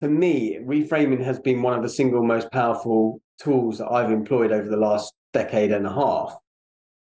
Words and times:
for 0.00 0.08
me, 0.08 0.58
reframing 0.62 1.22
has 1.22 1.38
been 1.38 1.62
one 1.62 1.74
of 1.74 1.82
the 1.82 1.88
single 1.88 2.24
most 2.24 2.50
powerful 2.50 3.20
tools 3.38 3.78
that 3.78 3.90
I've 3.90 4.10
employed 4.10 4.50
over 4.50 4.68
the 4.68 4.76
last 4.76 5.14
decade 5.32 5.72
and 5.72 5.86
a 5.86 5.92
half. 5.92 6.34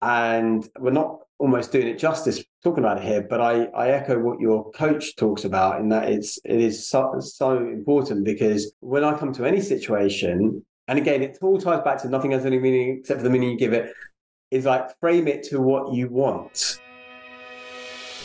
And 0.01 0.67
we're 0.79 0.91
not 0.91 1.19
almost 1.37 1.71
doing 1.71 1.87
it 1.87 1.99
justice 1.99 2.43
talking 2.63 2.83
about 2.83 2.97
it 2.97 3.03
here, 3.03 3.21
but 3.21 3.41
I, 3.41 3.65
I 3.65 3.89
echo 3.89 4.17
what 4.19 4.39
your 4.39 4.71
coach 4.71 5.15
talks 5.17 5.43
about 5.43 5.81
in 5.81 5.89
that 5.89 6.09
it's 6.09 6.39
it 6.45 6.59
is 6.61 6.87
so, 6.87 7.19
so 7.19 7.57
important 7.57 8.23
because 8.23 8.71
when 8.79 9.03
I 9.03 9.17
come 9.17 9.33
to 9.33 9.45
any 9.45 9.59
situation, 9.59 10.63
and 10.87 10.99
again, 10.99 11.21
it 11.21 11.37
all 11.41 11.59
ties 11.59 11.83
back 11.83 12.01
to 12.03 12.09
nothing 12.09 12.31
has 12.31 12.45
any 12.45 12.59
meaning 12.59 12.99
except 12.99 13.19
for 13.19 13.23
the 13.23 13.29
meaning 13.29 13.51
you 13.51 13.57
give 13.57 13.73
it, 13.73 13.91
is 14.51 14.65
like 14.65 14.97
frame 14.99 15.27
it 15.27 15.43
to 15.49 15.59
what 15.59 15.93
you 15.93 16.07
want. 16.07 16.79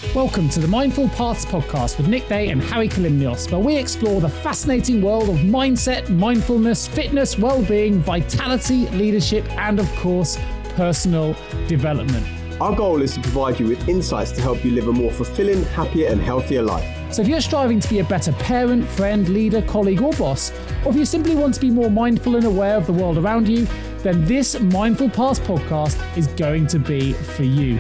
Welcome 0.08 0.48
to 0.48 0.60
the 0.60 0.66
Mindful 0.66 1.08
Paths 1.10 1.44
podcast 1.44 1.96
with 1.96 2.08
Nick 2.08 2.26
Day 2.26 2.48
and 2.48 2.60
Hari 2.60 2.88
Kalymnios, 2.88 3.48
where 3.52 3.60
we 3.60 3.76
explore 3.76 4.20
the 4.20 4.28
fascinating 4.28 5.00
world 5.00 5.28
of 5.28 5.36
mindset, 5.36 6.08
mindfulness, 6.08 6.88
fitness, 6.88 7.38
well-being, 7.38 8.00
vitality, 8.00 8.88
leadership, 8.88 9.48
and 9.50 9.78
of 9.78 9.88
course, 9.96 10.36
personal 10.70 11.36
development. 11.68 12.27
Our 12.60 12.74
goal 12.74 13.02
is 13.02 13.14
to 13.14 13.20
provide 13.20 13.60
you 13.60 13.68
with 13.68 13.88
insights 13.88 14.32
to 14.32 14.41
help 14.41 14.64
you 14.64 14.72
live 14.72 14.88
a 14.88 14.92
more 14.92 15.12
fulfilling, 15.12 15.62
happier, 15.66 16.08
and 16.08 16.20
healthier 16.20 16.62
life. 16.62 17.14
So 17.14 17.22
if 17.22 17.28
you're 17.28 17.41
striving 17.41 17.78
to 17.78 17.88
be 17.88 18.00
a 18.00 18.05
better 18.05 18.32
parent, 18.32 18.88
friend, 18.88 19.28
leader, 19.28 19.62
colleague, 19.62 20.02
or 20.02 20.12
boss, 20.14 20.50
or 20.84 20.91
if 20.91 20.96
you 20.96 21.05
simply 21.05 21.36
want 21.36 21.55
to 21.55 21.60
be 21.60 21.70
more 21.70 21.91
mindful 21.91 22.34
and 22.34 22.46
aware 22.46 22.77
of 22.77 22.86
the 22.86 22.92
world 22.92 23.16
around 23.16 23.48
you, 23.48 23.69
then 23.98 24.24
this 24.24 24.58
Mindful 24.58 25.10
Paths 25.10 25.38
podcast 25.38 26.16
is 26.16 26.27
going 26.27 26.66
to 26.69 26.80
be 26.80 27.12
for 27.12 27.44
you. 27.44 27.78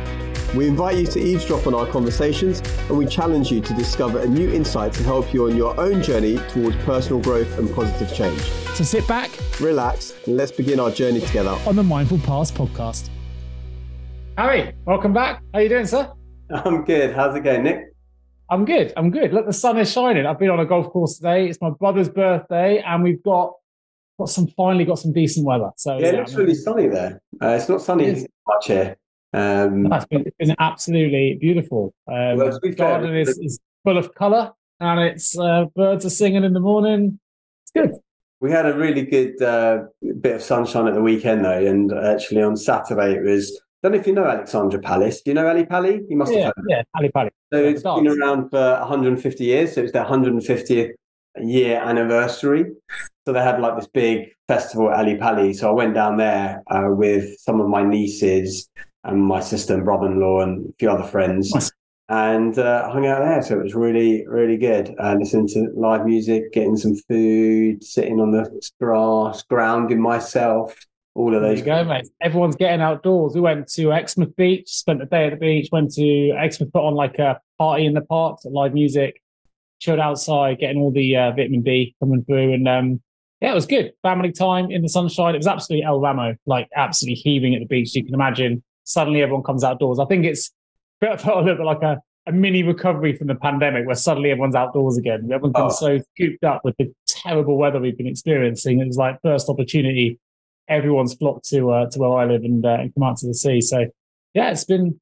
We 0.54 0.66
invite 0.66 0.96
you 0.96 1.06
to 1.06 1.20
eavesdrop 1.20 1.68
on 1.68 1.74
our 1.74 1.86
conversations 1.86 2.60
and 2.88 2.98
we 2.98 3.06
challenge 3.06 3.52
you 3.52 3.60
to 3.60 3.74
discover 3.74 4.18
a 4.18 4.26
new 4.26 4.50
insight 4.50 4.92
to 4.94 5.04
help 5.04 5.32
you 5.32 5.46
on 5.46 5.56
your 5.56 5.78
own 5.80 6.02
journey 6.02 6.38
towards 6.48 6.76
personal 6.78 7.20
growth 7.20 7.56
and 7.56 7.72
positive 7.72 8.12
change. 8.12 8.40
So 8.74 8.82
sit 8.82 9.06
back, 9.06 9.30
relax, 9.60 10.12
and 10.26 10.36
let's 10.36 10.50
begin 10.50 10.80
our 10.80 10.90
journey 10.90 11.20
together 11.20 11.56
on 11.68 11.76
the 11.76 11.84
Mindful 11.84 12.18
Paths 12.18 12.50
podcast. 12.50 13.10
Hari, 14.36 14.74
welcome 14.86 15.12
back. 15.12 15.40
How 15.52 15.60
are 15.60 15.62
you 15.62 15.68
doing, 15.68 15.86
sir? 15.86 16.12
I'm 16.50 16.84
good. 16.84 17.14
How's 17.14 17.36
it 17.36 17.44
going, 17.44 17.62
Nick? 17.62 17.94
I'm 18.50 18.64
good. 18.64 18.92
I'm 18.96 19.12
good. 19.12 19.32
Look, 19.32 19.46
the 19.46 19.52
sun 19.52 19.78
is 19.78 19.92
shining. 19.92 20.26
I've 20.26 20.40
been 20.40 20.50
on 20.50 20.58
a 20.58 20.66
golf 20.66 20.88
course 20.90 21.14
today. 21.18 21.48
It's 21.48 21.60
my 21.60 21.70
brother's 21.70 22.08
birthday, 22.08 22.82
and 22.84 23.04
we've 23.04 23.22
got 23.22 23.52
got 24.18 24.28
some 24.28 24.48
finally 24.48 24.84
got 24.84 24.98
some 24.98 25.12
decent 25.12 25.46
weather. 25.46 25.70
So 25.76 25.96
yeah, 25.98 26.10
yeah 26.10 26.22
it's 26.22 26.34
really 26.34 26.54
sunny 26.54 26.88
there. 26.88 27.22
Uh, 27.40 27.50
it's 27.50 27.68
not 27.68 27.82
sunny 27.82 28.06
it 28.06 28.30
much 28.48 28.66
here. 28.66 28.96
Um, 29.32 29.92
it's, 29.92 30.06
been, 30.06 30.22
it's 30.26 30.36
been 30.36 30.56
absolutely 30.58 31.38
beautiful. 31.40 31.94
Um, 32.08 32.36
well, 32.36 32.58
the 32.60 32.74
garden 32.74 33.16
is, 33.16 33.28
is, 33.38 33.60
full 33.82 33.96
of 33.96 34.14
colour 34.14 34.52
and 34.80 35.00
it's 35.00 35.38
uh, 35.38 35.66
birds 35.76 36.04
are 36.04 36.10
singing 36.10 36.44
in 36.44 36.52
the 36.52 36.60
morning. 36.60 37.18
It's 37.62 37.70
good. 37.72 38.00
We 38.40 38.50
had 38.50 38.66
a 38.66 38.74
really 38.74 39.02
good 39.02 39.40
uh, 39.42 39.84
bit 40.20 40.36
of 40.36 40.42
sunshine 40.42 40.86
at 40.86 40.94
the 40.94 41.02
weekend 41.02 41.44
though, 41.44 41.66
and 41.66 41.92
actually 41.92 42.42
on 42.42 42.56
Saturday 42.56 43.14
it 43.14 43.22
was. 43.22 43.60
I 43.82 43.88
don't 43.88 43.92
know 43.94 44.00
if 44.00 44.06
you 44.06 44.12
know 44.12 44.26
Alexandra 44.26 44.78
Palace. 44.78 45.22
Do 45.22 45.30
you 45.30 45.34
know 45.34 45.48
Ali 45.48 45.64
Pali? 45.64 46.02
You 46.06 46.16
must 46.16 46.32
yeah, 46.34 46.44
have. 46.44 46.54
Yeah, 46.68 46.82
Ali 46.94 47.08
Pali. 47.08 47.30
So 47.50 47.64
it's 47.64 47.82
been 47.82 48.08
around 48.08 48.50
for 48.50 48.78
150 48.78 49.42
years. 49.42 49.74
So 49.74 49.82
it's 49.82 49.92
their 49.92 50.04
150th 50.04 50.90
year 51.40 51.80
anniversary. 51.80 52.66
So 53.24 53.32
they 53.32 53.42
had 53.42 53.58
like 53.58 53.76
this 53.76 53.86
big 53.86 54.32
festival 54.48 54.90
at 54.90 54.98
Ali 54.98 55.16
Pali. 55.16 55.54
So 55.54 55.70
I 55.70 55.72
went 55.72 55.94
down 55.94 56.18
there 56.18 56.62
uh, 56.70 56.88
with 56.90 57.38
some 57.38 57.58
of 57.58 57.70
my 57.70 57.82
nieces 57.82 58.68
and 59.04 59.22
my 59.22 59.40
sister 59.40 59.74
and 59.74 59.84
brother-in-law 59.84 60.40
and 60.40 60.68
a 60.68 60.72
few 60.78 60.90
other 60.90 61.04
friends. 61.04 61.52
Nice. 61.54 61.72
And 62.08 62.58
uh, 62.58 62.90
hung 62.90 63.06
out 63.06 63.20
there, 63.20 63.40
so 63.40 63.60
it 63.60 63.62
was 63.62 63.74
really, 63.76 64.26
really 64.26 64.56
good. 64.56 64.92
Uh, 64.98 65.14
listening 65.16 65.46
to 65.48 65.68
live 65.76 66.04
music, 66.04 66.52
getting 66.52 66.76
some 66.76 66.96
food, 66.96 67.84
sitting 67.84 68.20
on 68.20 68.32
the 68.32 68.50
grass, 68.80 69.44
grounding 69.44 70.02
myself, 70.02 70.76
all 71.14 71.32
of 71.32 71.40
those. 71.40 71.62
There 71.62 71.78
you 71.78 71.84
go, 71.84 71.88
mate. 71.88 72.08
Everyone's 72.20 72.56
getting 72.56 72.80
outdoors. 72.80 73.36
We 73.36 73.40
went 73.40 73.68
to 73.74 73.92
Exmouth 73.92 74.34
Beach, 74.34 74.68
spent 74.68 74.98
the 74.98 75.06
day 75.06 75.26
at 75.26 75.30
the 75.30 75.36
beach, 75.36 75.68
went 75.70 75.92
to 75.94 76.30
Exmouth, 76.36 76.72
put 76.72 76.82
on 76.84 76.94
like 76.94 77.20
a 77.20 77.40
party 77.58 77.86
in 77.86 77.94
the 77.94 78.00
park, 78.00 78.40
live 78.44 78.74
music, 78.74 79.22
chilled 79.78 80.00
outside, 80.00 80.58
getting 80.58 80.78
all 80.78 80.90
the 80.90 81.16
uh, 81.16 81.30
vitamin 81.30 81.62
D 81.62 81.94
coming 82.00 82.24
through. 82.24 82.54
And 82.54 82.66
um, 82.66 83.00
yeah, 83.40 83.52
it 83.52 83.54
was 83.54 83.66
good. 83.66 83.92
Family 84.02 84.32
time 84.32 84.72
in 84.72 84.82
the 84.82 84.88
sunshine. 84.88 85.36
It 85.36 85.38
was 85.38 85.46
absolutely 85.46 85.84
El 85.84 86.00
Ramo, 86.00 86.34
like 86.44 86.68
absolutely 86.74 87.20
heaving 87.22 87.54
at 87.54 87.60
the 87.60 87.66
beach. 87.66 87.94
You 87.94 88.04
can 88.04 88.14
imagine 88.14 88.64
suddenly 88.90 89.22
everyone 89.22 89.44
comes 89.44 89.64
outdoors. 89.64 89.98
I 89.98 90.04
think 90.04 90.24
it's 90.24 90.50
felt 91.00 91.24
a 91.24 91.40
little 91.40 91.56
bit 91.56 91.64
like 91.64 91.82
a, 91.82 92.00
a 92.26 92.32
mini 92.32 92.62
recovery 92.62 93.16
from 93.16 93.28
the 93.28 93.34
pandemic 93.34 93.86
where 93.86 93.96
suddenly 93.96 94.30
everyone's 94.30 94.54
outdoors 94.54 94.96
again. 94.98 95.30
Everyone's 95.32 95.54
been 95.54 95.62
oh. 95.62 95.68
so 95.70 96.00
cooped 96.18 96.44
up 96.44 96.62
with 96.64 96.76
the 96.78 96.92
terrible 97.06 97.56
weather 97.56 97.80
we've 97.80 97.96
been 97.96 98.06
experiencing. 98.06 98.80
It 98.80 98.86
was 98.86 98.96
like 98.96 99.18
first 99.22 99.48
opportunity. 99.48 100.18
Everyone's 100.68 101.14
flocked 101.14 101.48
to 101.48 101.70
uh, 101.70 101.90
to 101.90 101.98
where 101.98 102.12
I 102.12 102.26
live 102.26 102.44
and, 102.44 102.64
uh, 102.64 102.78
and 102.80 102.94
come 102.94 103.02
out 103.02 103.16
to 103.18 103.26
the 103.26 103.34
sea. 103.34 103.60
So 103.60 103.86
yeah, 104.34 104.50
it's 104.50 104.64
been 104.64 105.00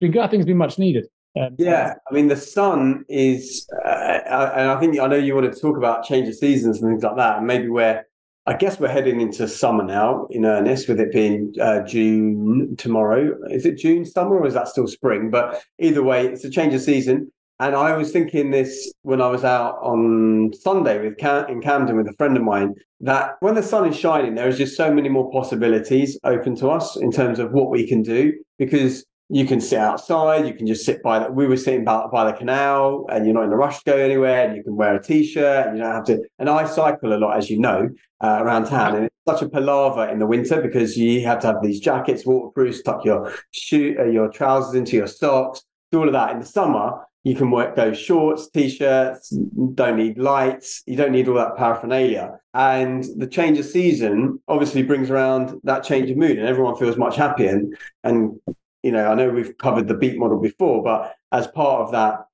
been 0.00 0.12
good. 0.12 0.22
I 0.22 0.28
think 0.28 0.40
it's 0.40 0.46
been 0.46 0.56
much 0.56 0.78
needed. 0.78 1.06
Um, 1.38 1.54
yeah, 1.58 1.94
I 2.10 2.14
mean 2.14 2.28
the 2.28 2.36
sun 2.36 3.04
is, 3.08 3.68
uh, 3.84 4.20
and 4.26 4.70
I 4.70 4.80
think 4.80 4.98
I 4.98 5.06
know 5.06 5.16
you 5.16 5.34
want 5.34 5.52
to 5.52 5.60
talk 5.60 5.76
about 5.76 6.04
change 6.04 6.28
of 6.28 6.34
seasons 6.34 6.80
and 6.80 6.90
things 6.90 7.02
like 7.02 7.16
that, 7.16 7.38
and 7.38 7.46
maybe 7.46 7.68
where 7.68 8.06
I 8.50 8.54
guess 8.54 8.80
we're 8.80 8.88
heading 8.88 9.20
into 9.20 9.46
summer 9.46 9.84
now 9.84 10.26
in 10.30 10.44
earnest, 10.44 10.88
with 10.88 10.98
it 10.98 11.12
being 11.12 11.54
uh, 11.60 11.82
June 11.86 12.74
tomorrow. 12.76 13.38
Is 13.48 13.64
it 13.64 13.78
June 13.78 14.04
summer 14.04 14.40
or 14.40 14.46
is 14.48 14.54
that 14.54 14.66
still 14.66 14.88
spring? 14.88 15.30
But 15.30 15.62
either 15.78 16.02
way, 16.02 16.26
it's 16.26 16.42
a 16.42 16.50
change 16.50 16.74
of 16.74 16.80
season. 16.80 17.30
And 17.60 17.76
I 17.76 17.96
was 17.96 18.10
thinking 18.10 18.50
this 18.50 18.92
when 19.02 19.20
I 19.20 19.28
was 19.28 19.44
out 19.44 19.78
on 19.82 20.50
Sunday 20.52 21.00
with 21.00 21.16
Cam- 21.18 21.48
in 21.48 21.60
Camden 21.60 21.96
with 21.96 22.08
a 22.08 22.12
friend 22.14 22.36
of 22.36 22.42
mine 22.42 22.74
that 22.98 23.36
when 23.38 23.54
the 23.54 23.62
sun 23.62 23.86
is 23.86 23.96
shining, 23.96 24.34
there 24.34 24.48
is 24.48 24.58
just 24.58 24.76
so 24.76 24.92
many 24.92 25.08
more 25.08 25.30
possibilities 25.30 26.18
open 26.24 26.56
to 26.56 26.70
us 26.70 26.96
in 26.96 27.12
terms 27.12 27.38
of 27.38 27.52
what 27.52 27.70
we 27.70 27.86
can 27.86 28.02
do 28.02 28.32
because 28.58 29.04
you 29.32 29.46
can 29.46 29.60
sit 29.60 29.78
outside. 29.78 30.46
You 30.46 30.54
can 30.54 30.66
just 30.66 30.84
sit 30.84 31.02
by 31.02 31.20
the, 31.20 31.30
we 31.30 31.46
were 31.46 31.56
sitting 31.56 31.84
by, 31.84 32.06
by 32.12 32.24
the 32.30 32.36
canal 32.36 33.06
and 33.10 33.24
you're 33.24 33.34
not 33.34 33.44
in 33.44 33.52
a 33.52 33.56
rush 33.56 33.78
to 33.78 33.84
go 33.92 33.96
anywhere 33.96 34.46
and 34.46 34.56
you 34.56 34.64
can 34.64 34.74
wear 34.74 34.96
a 34.96 35.02
t-shirt 35.02 35.68
and 35.68 35.76
you 35.76 35.82
don't 35.84 35.94
have 35.94 36.04
to, 36.06 36.20
and 36.40 36.50
I 36.50 36.66
cycle 36.66 37.14
a 37.14 37.18
lot, 37.18 37.36
as 37.36 37.48
you 37.48 37.58
know, 37.60 37.88
uh, 38.20 38.38
around 38.40 38.66
town 38.66 38.96
and 38.96 39.04
it's 39.06 39.14
such 39.28 39.42
a 39.42 39.48
palaver 39.48 40.08
in 40.08 40.18
the 40.18 40.26
winter 40.26 40.60
because 40.60 40.96
you 40.98 41.24
have 41.24 41.38
to 41.40 41.46
have 41.46 41.62
these 41.62 41.78
jackets, 41.78 42.26
waterproof, 42.26 42.82
tuck 42.82 43.04
your 43.04 43.32
shoe, 43.52 43.96
uh, 44.00 44.04
your 44.04 44.28
trousers 44.28 44.74
into 44.74 44.96
your 44.96 45.06
socks, 45.06 45.62
do 45.92 46.00
all 46.00 46.08
of 46.08 46.12
that. 46.12 46.32
In 46.32 46.40
the 46.40 46.46
summer, 46.46 47.06
you 47.22 47.36
can 47.36 47.50
work, 47.50 47.76
go 47.76 47.92
shorts, 47.92 48.50
t-shirts, 48.50 49.30
don't 49.74 49.96
need 49.96 50.18
lights, 50.18 50.82
you 50.86 50.96
don't 50.96 51.12
need 51.12 51.28
all 51.28 51.34
that 51.36 51.56
paraphernalia. 51.56 52.40
And 52.52 53.04
the 53.16 53.26
change 53.28 53.58
of 53.58 53.66
season 53.66 54.40
obviously 54.48 54.82
brings 54.82 55.08
around 55.08 55.60
that 55.62 55.84
change 55.84 56.10
of 56.10 56.16
mood 56.16 56.38
and 56.38 56.48
everyone 56.48 56.76
feels 56.76 56.96
much 56.96 57.14
happier. 57.16 57.50
And, 57.50 57.76
and 58.02 58.40
you 58.82 58.92
know, 58.92 59.10
I 59.10 59.14
know 59.14 59.30
we've 59.30 59.56
covered 59.58 59.88
the 59.88 59.94
beat 59.94 60.18
model 60.18 60.40
before, 60.40 60.82
but 60.82 61.14
as 61.32 61.46
part 61.48 61.82
of 61.82 61.92
that, 61.92 62.26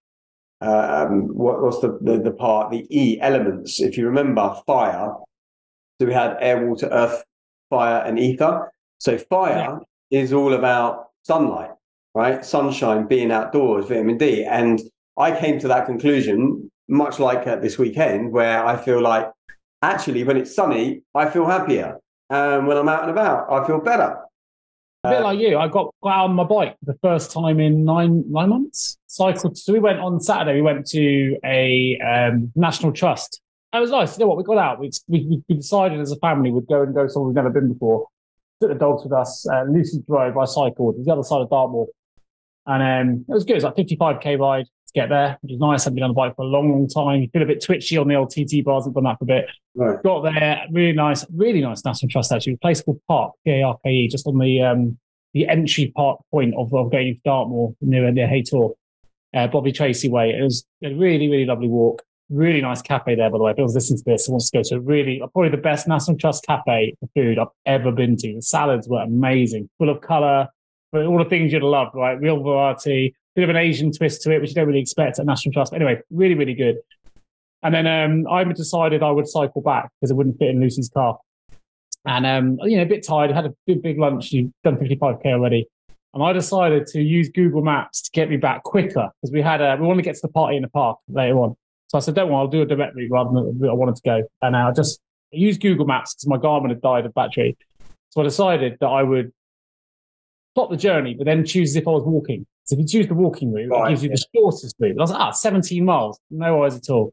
um, 0.61 1.29
what, 1.37 1.61
was 1.61 1.81
the, 1.81 1.99
the, 2.01 2.19
the 2.19 2.31
part, 2.31 2.71
the 2.71 2.87
E 2.91 3.21
elements? 3.21 3.81
If 3.81 3.99
you 3.99 4.07
remember, 4.07 4.57
fire. 4.67 5.13
So 6.01 6.07
we 6.07 6.13
had 6.13 6.37
air, 6.41 6.67
water, 6.67 6.89
earth, 6.91 7.25
fire, 7.71 8.05
and 8.05 8.19
ether. 8.19 8.73
So 8.99 9.19
fire 9.19 9.81
yeah. 10.11 10.21
is 10.23 10.33
all 10.33 10.55
about 10.55 11.09
sunlight, 11.23 11.71
right? 12.15 12.45
Sunshine, 12.45 13.07
being 13.07 13.31
outdoors, 13.31 13.87
vitamin 13.87 14.19
D. 14.19 14.45
And 14.45 14.81
I 15.19 15.39
came 15.39 15.59
to 15.61 15.69
that 15.69 15.87
conclusion, 15.87 16.71
much 16.89 17.19
like 17.19 17.47
at 17.47 17.63
this 17.63 17.79
weekend, 17.79 18.33
where 18.33 18.65
I 18.65 18.77
feel 18.77 19.01
like 19.01 19.31
actually, 19.83 20.25
when 20.25 20.37
it's 20.37 20.55
sunny, 20.55 21.03
I 21.15 21.29
feel 21.29 21.47
happier. 21.47 21.99
And 22.31 22.67
when 22.67 22.77
I'm 22.77 22.89
out 22.89 23.03
and 23.03 23.11
about, 23.11 23.51
I 23.53 23.67
feel 23.67 23.81
better. 23.81 24.17
A 25.07 25.11
bit 25.11 25.23
like 25.23 25.39
you, 25.39 25.59
I 25.59 25.69
got, 25.69 25.95
got 26.03 26.11
out 26.11 26.25
on 26.31 26.35
my 26.35 26.45
bike 26.45 26.77
the 26.83 26.95
first 27.03 27.31
time 27.33 27.61
in 27.61 27.85
nine 27.85 28.25
nine 28.31 28.49
months. 28.49 28.99
Cycled. 29.07 29.57
So 29.57 29.73
we 29.73 29.79
went 29.79 30.01
on 30.01 30.21
Saturday. 30.21 30.55
We 30.55 30.63
went 30.63 30.87
to 30.89 31.37
a 31.45 31.99
um, 32.01 32.53
National 32.55 32.93
Trust. 32.93 33.41
It 33.73 33.81
was 33.81 33.91
nice. 33.91 34.17
You 34.17 34.25
know 34.25 34.29
what? 34.29 34.39
We 34.39 34.45
got 34.45 34.59
out. 34.59 34.81
We, 34.81 34.91
we, 35.09 35.43
we 35.49 35.55
decided 35.55 36.01
as 36.01 36.13
a 36.13 36.17
family 36.17 36.51
we'd 36.51 36.67
go 36.67 36.83
and 36.83 36.95
go 36.95 37.07
somewhere 37.09 37.29
we've 37.29 37.37
never 37.37 37.51
been 37.51 37.73
before. 37.73 38.09
Took 38.61 38.71
the 38.71 38.75
dogs 38.75 39.05
with 39.05 39.13
us. 39.13 39.47
Uh, 39.47 39.65
Lucy 39.69 40.03
drove. 40.07 40.37
I 40.37 40.45
cycled. 40.47 40.95
It 40.95 40.99
was 40.99 41.07
the 41.07 41.13
other 41.13 41.23
side 41.23 41.43
of 41.43 41.51
Dartmoor, 41.51 41.87
and 42.67 42.83
um, 42.83 43.25
it 43.29 43.33
was 43.33 43.45
good. 43.45 43.53
It 43.53 43.63
was 43.63 43.65
like 43.65 43.77
55k 43.77 44.39
ride 44.39 44.65
to 44.67 44.93
get 44.95 45.09
there, 45.09 45.39
which 45.41 45.53
is 45.53 45.59
nice. 45.59 45.87
I've 45.87 45.95
been 45.95 46.05
on 46.05 46.11
the 46.11 46.15
bike 46.15 46.35
for 46.37 46.43
a 46.43 46.49
long, 46.49 46.71
long 46.71 46.89
time. 46.89 47.23
You 47.23 47.29
feel 47.33 47.43
a 47.43 47.47
bit 47.47 47.63
twitchy 47.63 47.97
on 47.97 48.09
the 48.09 48.15
old 48.15 48.31
TT 48.31 48.65
bars. 48.65 48.87
I've 48.87 48.95
done 48.95 49.05
that 49.05 49.19
for 49.19 49.25
a 49.25 49.27
bit. 49.27 49.47
Right. 49.75 50.03
Got 50.03 50.23
there, 50.23 50.65
really 50.73 50.93
nice, 50.93 51.25
really 51.33 51.61
nice 51.61 51.85
National 51.85 52.09
Trust 52.09 52.33
actually. 52.33 52.55
A 52.55 52.59
place 52.59 52.83
called 52.83 53.01
Parke, 53.07 53.35
P-A-R-K-E, 53.45 54.09
just 54.09 54.27
on 54.27 54.39
the 54.39 54.63
um, 54.63 54.99
the 55.37 55.47
entry 55.49 55.93
part 55.95 56.19
point 56.31 56.55
of, 56.57 56.73
of 56.75 56.91
going 56.91 57.15
to 57.15 57.21
Dartmoor 57.25 57.75
near 57.83 58.11
near 58.11 58.27
Haytor, 58.27 58.73
uh, 59.35 59.47
Bovey 59.47 59.71
Tracey 59.71 60.09
way. 60.09 60.31
It 60.31 60.43
was 60.43 60.65
a 60.83 60.93
really, 60.95 61.29
really 61.29 61.45
lovely 61.45 61.69
walk. 61.69 62.03
Really 62.29 62.61
nice 62.61 62.83
cafe 62.83 63.15
there, 63.15 63.31
by 63.31 63.39
the 63.39 63.45
way. 63.45 63.51
If 63.53 63.59
anyone's 63.59 63.75
listening 63.75 63.99
to 63.99 64.05
this 64.05 64.27
and 64.27 64.33
wants 64.33 64.51
to 64.51 64.59
go 64.59 64.63
to 64.65 64.81
really, 64.81 65.21
probably 65.33 65.51
the 65.51 65.59
best 65.59 65.87
National 65.87 66.17
Trust 66.17 66.45
cafe 66.45 66.97
for 66.99 67.09
food 67.15 67.39
I've 67.39 67.49
ever 67.67 67.93
been 67.93 68.17
to. 68.17 68.35
The 68.35 68.43
salads 68.43 68.89
were 68.89 69.01
amazing, 69.03 69.69
full 69.79 69.91
of 69.91 70.01
colour, 70.01 70.49
all 70.93 71.19
the 71.19 71.29
things 71.29 71.53
you'd 71.53 71.63
love, 71.63 71.89
right? 71.95 72.21
Real 72.21 72.43
variety, 72.43 73.15
bit 73.35 73.45
of 73.45 73.51
an 73.51 73.57
Asian 73.57 73.93
twist 73.93 74.23
to 74.23 74.33
it, 74.33 74.41
which 74.41 74.51
you 74.51 74.55
don't 74.55 74.67
really 74.67 74.81
expect 74.81 75.19
at 75.19 75.27
National 75.27 75.53
Trust. 75.53 75.73
But 75.73 75.83
anyway, 75.83 76.01
really, 76.11 76.35
really 76.35 76.55
good. 76.55 76.77
And 77.63 77.75
then 77.75 77.87
um, 77.87 78.33
I 78.33 78.45
decided 78.45 79.03
I 79.03 79.11
would 79.11 79.29
cycle 79.29 79.61
back 79.61 79.91
because 80.01 80.11
it 80.11 80.15
wouldn't 80.15 80.39
fit 80.39 80.51
in 80.51 80.61
Lucy's 80.61 80.89
car. 80.89 81.19
And 82.07 82.25
um, 82.25 82.59
you 82.63 82.77
know, 82.77 82.85
a 82.85 82.87
bit 82.87 83.05
tired. 83.05 83.31
Had 83.33 83.47
a 83.47 83.55
big, 83.67 83.83
big 83.83 83.99
lunch. 83.99 84.33
You've 84.33 84.53
done 84.63 84.77
55k 84.77 85.27
already, 85.27 85.67
and 86.15 86.23
I 86.23 86.33
decided 86.33 86.87
to 86.89 87.03
use 87.03 87.29
Google 87.29 87.63
Maps 87.63 88.03
to 88.03 88.11
get 88.13 88.31
me 88.31 88.37
back 88.37 88.63
quicker 88.63 89.11
because 89.21 89.33
we 89.33 89.43
had 89.43 89.61
a 89.61 89.77
we 89.81 89.87
want 89.87 89.99
to 89.99 90.05
get 90.05 90.15
to 90.15 90.21
the 90.23 90.29
party 90.29 90.57
in 90.57 90.63
the 90.63 90.69
park 90.69 90.99
later 91.09 91.37
on. 91.39 91.57
So 91.89 91.99
I 91.99 92.01
said, 92.01 92.15
"Don't 92.15 92.29
worry, 92.29 92.39
I'll 92.39 92.47
do 92.47 92.63
a 92.63 92.67
direct 92.67 92.95
route 92.95 93.11
rather 93.11 93.31
than 93.31 93.69
I 93.69 93.73
wanted 93.73 93.97
to 93.97 94.03
go." 94.05 94.23
And 94.41 94.57
I 94.57 94.71
just 94.71 95.01
used 95.33 95.61
Google 95.61 95.85
Maps 95.85 96.15
because 96.15 96.29
my 96.29 96.37
Garmin 96.37 96.69
had 96.69 96.81
died 96.81 97.07
of 97.07 97.15
battery. 97.15 97.57
So 98.11 98.21
I 98.21 98.25
decided 98.25 98.77
that 98.81 98.87
I 98.87 99.03
would 99.03 99.33
plot 100.57 100.71
the 100.71 100.77
journey, 100.77 101.15
but 101.15 101.27
then 101.27 101.45
choose 101.45 101.77
if 101.77 101.87
I 101.87 101.91
was 101.91 102.03
walking. 102.05 102.47
So 102.65 102.75
if 102.75 102.81
you 102.81 102.87
choose 102.87 103.09
the 103.09 103.15
walking 103.15 103.53
route, 103.53 103.71
right, 103.71 103.87
it 103.87 103.91
gives 103.91 104.03
you 104.03 104.09
yeah. 104.09 104.17
the 104.17 104.25
shortest 104.35 104.75
route. 104.81 104.97
I 104.99 105.03
was 105.03 105.11
like, 105.11 105.21
ah, 105.21 105.31
17 105.31 105.85
miles, 105.85 106.19
no 106.31 106.57
worries 106.57 106.77
at 106.77 106.89
all. 106.89 107.13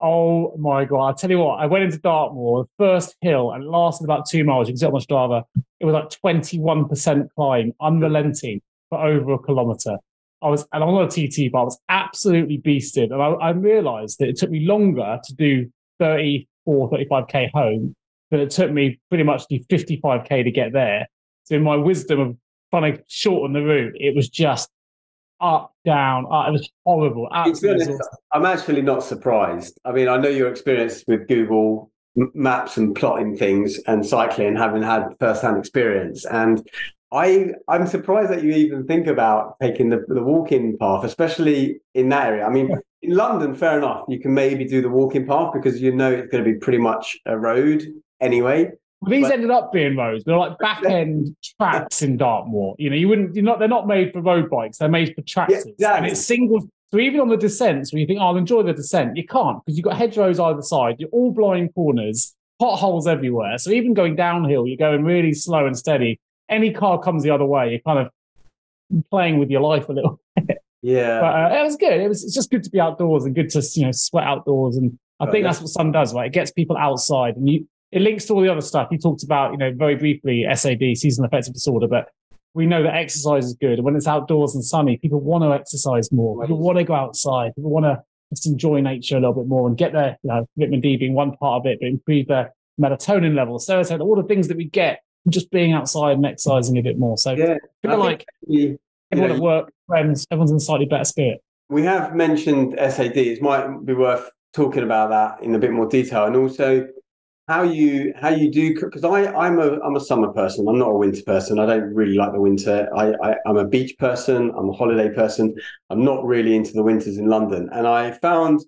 Oh 0.00 0.54
my 0.58 0.84
god! 0.84 1.08
I 1.08 1.12
tell 1.12 1.30
you 1.30 1.38
what, 1.38 1.60
I 1.60 1.66
went 1.66 1.84
into 1.84 1.98
Dartmoor, 1.98 2.64
the 2.64 2.68
first 2.76 3.14
hill, 3.20 3.52
and 3.52 3.62
it 3.62 3.66
lasted 3.68 4.04
about 4.04 4.28
two 4.28 4.42
miles. 4.42 4.68
You 4.68 4.72
can 4.72 4.78
see 4.78 4.86
it 4.86 4.88
on 4.88 4.94
my 4.94 4.98
Strava. 4.98 5.44
It 5.80 5.84
was 5.86 5.94
like 5.94 6.10
twenty-one 6.10 6.88
percent 6.88 7.30
climb, 7.34 7.72
unrelenting 7.80 8.60
for 8.90 8.98
over 8.98 9.34
a 9.34 9.38
kilometre. 9.38 9.96
I 10.42 10.48
was, 10.48 10.66
and 10.72 10.82
I'm 10.82 10.90
on 10.90 11.06
a 11.06 11.08
TT, 11.08 11.50
but 11.50 11.60
I 11.60 11.64
was 11.64 11.78
absolutely 11.88 12.58
beasted. 12.58 13.12
And 13.12 13.22
I, 13.22 13.28
I 13.28 13.50
realised 13.50 14.18
that 14.18 14.28
it 14.28 14.36
took 14.36 14.50
me 14.50 14.66
longer 14.66 15.18
to 15.24 15.34
do 15.34 15.70
34, 16.00 16.90
35k 16.90 17.50
home 17.52 17.94
than 18.30 18.40
it 18.40 18.50
took 18.50 18.70
me 18.70 19.00
pretty 19.08 19.24
much 19.24 19.46
to 19.46 19.58
do 19.58 19.64
55k 19.64 20.44
to 20.44 20.50
get 20.50 20.74
there. 20.74 21.06
So 21.44 21.54
in 21.54 21.62
my 21.62 21.76
wisdom 21.76 22.20
of 22.20 22.36
trying 22.80 22.96
to 22.96 23.02
shorten 23.08 23.52
the 23.52 23.62
route, 23.62 23.94
it 23.96 24.14
was 24.14 24.28
just 24.28 24.70
up, 25.40 25.74
down. 25.84 26.26
Uh, 26.30 26.48
it 26.48 26.52
was 26.52 26.68
horrible. 26.84 27.28
Honest, 27.30 27.64
I'm 28.32 28.46
actually 28.46 28.82
not 28.82 29.02
surprised. 29.02 29.78
I 29.84 29.92
mean, 29.92 30.08
I 30.08 30.16
know 30.16 30.28
your 30.28 30.48
experience 30.48 31.04
with 31.06 31.28
Google 31.28 31.90
Maps 32.16 32.76
and 32.76 32.94
plotting 32.94 33.36
things 33.36 33.78
and 33.86 34.06
cycling, 34.06 34.56
having 34.56 34.82
had 34.82 35.08
first-hand 35.18 35.58
experience, 35.58 36.24
and 36.24 36.66
I 37.12 37.50
I'm 37.68 37.86
surprised 37.86 38.30
that 38.30 38.42
you 38.42 38.52
even 38.52 38.86
think 38.86 39.06
about 39.06 39.56
taking 39.60 39.90
the, 39.90 40.04
the 40.08 40.22
walking 40.22 40.76
path, 40.78 41.04
especially 41.04 41.80
in 41.94 42.08
that 42.10 42.28
area. 42.28 42.44
I 42.44 42.50
mean, 42.50 42.68
yeah. 42.70 42.76
in 43.02 43.14
London, 43.16 43.54
fair 43.54 43.78
enough, 43.78 44.04
you 44.08 44.20
can 44.20 44.32
maybe 44.32 44.64
do 44.64 44.80
the 44.80 44.88
walking 44.88 45.26
path 45.26 45.52
because 45.52 45.80
you 45.80 45.94
know 45.94 46.10
it's 46.10 46.28
going 46.28 46.44
to 46.44 46.50
be 46.50 46.58
pretty 46.58 46.78
much 46.78 47.18
a 47.26 47.38
road 47.38 47.84
anyway. 48.20 48.70
These 49.08 49.22
but, 49.22 49.32
ended 49.32 49.50
up 49.50 49.72
being 49.72 49.96
roads. 49.96 50.24
They're 50.24 50.36
like 50.36 50.58
back 50.58 50.84
end 50.84 51.36
tracks 51.60 52.02
in 52.02 52.16
Dartmoor. 52.16 52.76
You 52.78 52.90
know, 52.90 52.96
you 52.96 53.08
wouldn't. 53.08 53.34
You're 53.34 53.44
not. 53.44 53.58
They're 53.58 53.68
not 53.68 53.86
made 53.86 54.12
for 54.12 54.20
road 54.20 54.50
bikes. 54.50 54.78
They're 54.78 54.88
made 54.88 55.14
for 55.14 55.22
tractors. 55.22 55.64
Yeah, 55.66 55.72
exactly. 55.72 55.98
And 55.98 56.06
it's 56.06 56.24
single. 56.24 56.68
So 56.92 57.00
even 57.00 57.20
on 57.20 57.28
the 57.28 57.36
descents, 57.36 57.92
where 57.92 58.00
you 58.00 58.06
think, 58.06 58.20
oh, 58.20 58.26
"I'll 58.26 58.36
enjoy 58.36 58.62
the 58.62 58.72
descent," 58.72 59.16
you 59.16 59.26
can't 59.26 59.64
because 59.64 59.76
you've 59.76 59.84
got 59.84 59.96
hedgerows 59.96 60.38
either 60.38 60.62
side. 60.62 60.96
You're 60.98 61.10
all 61.10 61.32
blind 61.32 61.74
corners, 61.74 62.34
potholes 62.58 63.06
everywhere. 63.06 63.58
So 63.58 63.70
even 63.70 63.94
going 63.94 64.16
downhill, 64.16 64.66
you're 64.66 64.76
going 64.76 65.04
really 65.04 65.32
slow 65.32 65.66
and 65.66 65.76
steady. 65.76 66.20
Any 66.48 66.72
car 66.72 67.00
comes 67.00 67.22
the 67.22 67.30
other 67.30 67.46
way, 67.46 67.70
you're 67.70 67.80
kind 67.80 68.06
of 68.06 69.02
playing 69.10 69.38
with 69.38 69.50
your 69.50 69.60
life 69.60 69.88
a 69.88 69.92
little. 69.92 70.20
Yeah, 70.84 71.18
but 71.18 71.34
uh, 71.34 71.60
it 71.60 71.62
was 71.62 71.76
good. 71.76 71.98
It 71.98 72.08
was. 72.08 72.22
It's 72.22 72.34
just 72.34 72.50
good 72.50 72.62
to 72.62 72.68
be 72.68 72.78
outdoors 72.78 73.24
and 73.24 73.34
good 73.34 73.48
to 73.48 73.62
you 73.72 73.86
know 73.86 73.92
sweat 73.92 74.26
outdoors, 74.26 74.76
and 74.76 74.98
I 75.18 75.30
think 75.30 75.44
that's 75.44 75.58
what 75.58 75.70
sun 75.70 75.92
does, 75.92 76.12
right? 76.12 76.26
It 76.26 76.34
gets 76.34 76.50
people 76.50 76.76
outside, 76.76 77.36
and 77.36 77.48
you 77.48 77.66
it 77.94 78.02
links 78.02 78.24
to 78.24 78.34
all 78.34 78.42
the 78.42 78.50
other 78.50 78.60
stuff. 78.60 78.88
You 78.90 78.98
talked 78.98 79.22
about, 79.22 79.52
you 79.52 79.56
know, 79.56 79.72
very 79.72 79.94
briefly 79.94 80.44
SAD, 80.52 80.96
seasonal 80.96 81.28
affective 81.28 81.54
disorder, 81.54 81.86
but 81.86 82.08
we 82.52 82.66
know 82.66 82.82
that 82.82 82.94
exercise 82.94 83.46
is 83.46 83.54
good. 83.54 83.80
When 83.80 83.94
it's 83.94 84.08
outdoors 84.08 84.54
and 84.54 84.64
sunny, 84.64 84.96
people 84.96 85.20
want 85.20 85.44
to 85.44 85.52
exercise 85.52 86.10
more. 86.10 86.40
People 86.42 86.58
want 86.58 86.78
to 86.78 86.84
go 86.84 86.94
outside. 86.94 87.54
People 87.54 87.70
want 87.70 87.84
to 87.84 88.02
just 88.32 88.46
enjoy 88.46 88.80
nature 88.80 89.16
a 89.16 89.20
little 89.20 89.34
bit 89.34 89.46
more 89.46 89.68
and 89.68 89.78
get 89.78 89.92
their, 89.92 90.18
you 90.24 90.28
know, 90.28 90.48
vitamin 90.56 90.80
D 90.80 90.96
being 90.96 91.14
one 91.14 91.36
part 91.36 91.60
of 91.60 91.66
it, 91.66 91.78
but 91.80 91.86
improve 91.86 92.26
their 92.26 92.52
melatonin 92.80 93.36
levels, 93.36 93.64
serotonin, 93.64 94.00
all 94.00 94.16
the 94.16 94.24
things 94.24 94.48
that 94.48 94.56
we 94.56 94.64
get 94.64 94.98
from 95.22 95.30
just 95.30 95.52
being 95.52 95.72
outside 95.72 96.16
and 96.16 96.26
exercising 96.26 96.76
a 96.76 96.82
bit 96.82 96.98
more. 96.98 97.16
So 97.16 97.32
yeah, 97.32 97.58
feel 97.82 97.96
like 97.96 98.26
everyone 98.48 98.78
know, 99.12 99.34
at 99.36 99.40
work, 99.40 99.72
friends, 99.86 100.26
everyone's 100.32 100.50
in 100.50 100.56
a 100.56 100.60
slightly 100.60 100.86
better 100.86 101.04
spirit. 101.04 101.40
We 101.68 101.84
have 101.84 102.16
mentioned 102.16 102.74
SAD. 102.76 103.16
It 103.16 103.40
might 103.40 103.86
be 103.86 103.94
worth 103.94 104.28
talking 104.52 104.82
about 104.82 105.10
that 105.10 105.44
in 105.44 105.54
a 105.54 105.60
bit 105.60 105.70
more 105.70 105.88
detail. 105.88 106.24
And 106.24 106.34
also 106.34 106.88
how 107.46 107.62
you 107.62 108.14
how 108.16 108.30
you 108.30 108.50
do 108.50 108.74
because 108.74 109.04
I 109.04 109.26
I'm 109.34 109.58
a 109.58 109.78
I'm 109.80 109.96
a 109.96 110.00
summer 110.00 110.32
person. 110.32 110.66
I'm 110.66 110.78
not 110.78 110.90
a 110.90 110.94
winter 110.94 111.22
person. 111.24 111.58
I 111.58 111.66
don't 111.66 111.94
really 111.94 112.14
like 112.14 112.32
the 112.32 112.40
winter. 112.40 112.88
I, 112.96 113.12
I 113.22 113.36
am 113.46 113.56
a 113.56 113.66
beach 113.66 113.96
person. 113.98 114.50
I'm 114.56 114.70
a 114.70 114.72
holiday 114.72 115.10
person. 115.10 115.54
I'm 115.90 116.04
not 116.04 116.24
really 116.24 116.56
into 116.56 116.72
the 116.72 116.82
winters 116.82 117.18
in 117.18 117.26
London. 117.26 117.68
And 117.72 117.86
I 117.86 118.12
found 118.12 118.60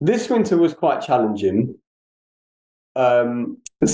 this 0.00 0.28
winter 0.28 0.56
was 0.56 0.74
quite 0.74 1.00
challenging. 1.00 1.76
Um, 2.96 3.58
a 3.82 3.88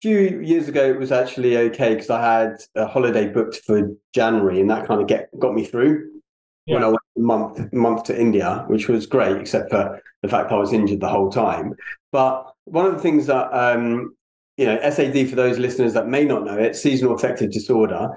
few 0.00 0.40
years 0.40 0.68
ago, 0.68 0.88
it 0.88 0.98
was 0.98 1.10
actually 1.10 1.56
okay 1.56 1.94
because 1.94 2.10
I 2.10 2.20
had 2.20 2.56
a 2.76 2.86
holiday 2.86 3.28
booked 3.28 3.62
for 3.66 3.90
January, 4.14 4.60
and 4.60 4.70
that 4.70 4.86
kind 4.86 5.00
of 5.00 5.08
get 5.08 5.28
got 5.40 5.54
me 5.54 5.64
through 5.64 6.20
yeah. 6.66 6.74
when 6.74 6.84
I 6.84 6.88
went 6.88 7.00
month 7.16 7.72
month 7.72 8.04
to 8.04 8.20
India, 8.20 8.64
which 8.68 8.88
was 8.88 9.06
great, 9.06 9.36
except 9.36 9.70
for 9.70 10.00
the 10.22 10.28
fact 10.28 10.52
I 10.52 10.56
was 10.56 10.72
injured 10.72 11.00
the 11.00 11.08
whole 11.08 11.30
time. 11.30 11.74
But 12.12 12.52
one 12.64 12.86
of 12.86 12.94
the 12.94 13.00
things 13.00 13.26
that 13.26 13.48
um, 13.52 14.16
you 14.56 14.66
know, 14.66 14.78
SAD 14.90 15.28
for 15.28 15.36
those 15.36 15.58
listeners 15.58 15.92
that 15.94 16.08
may 16.08 16.24
not 16.24 16.44
know 16.44 16.56
it, 16.56 16.76
seasonal 16.76 17.14
affective 17.14 17.52
disorder. 17.52 18.10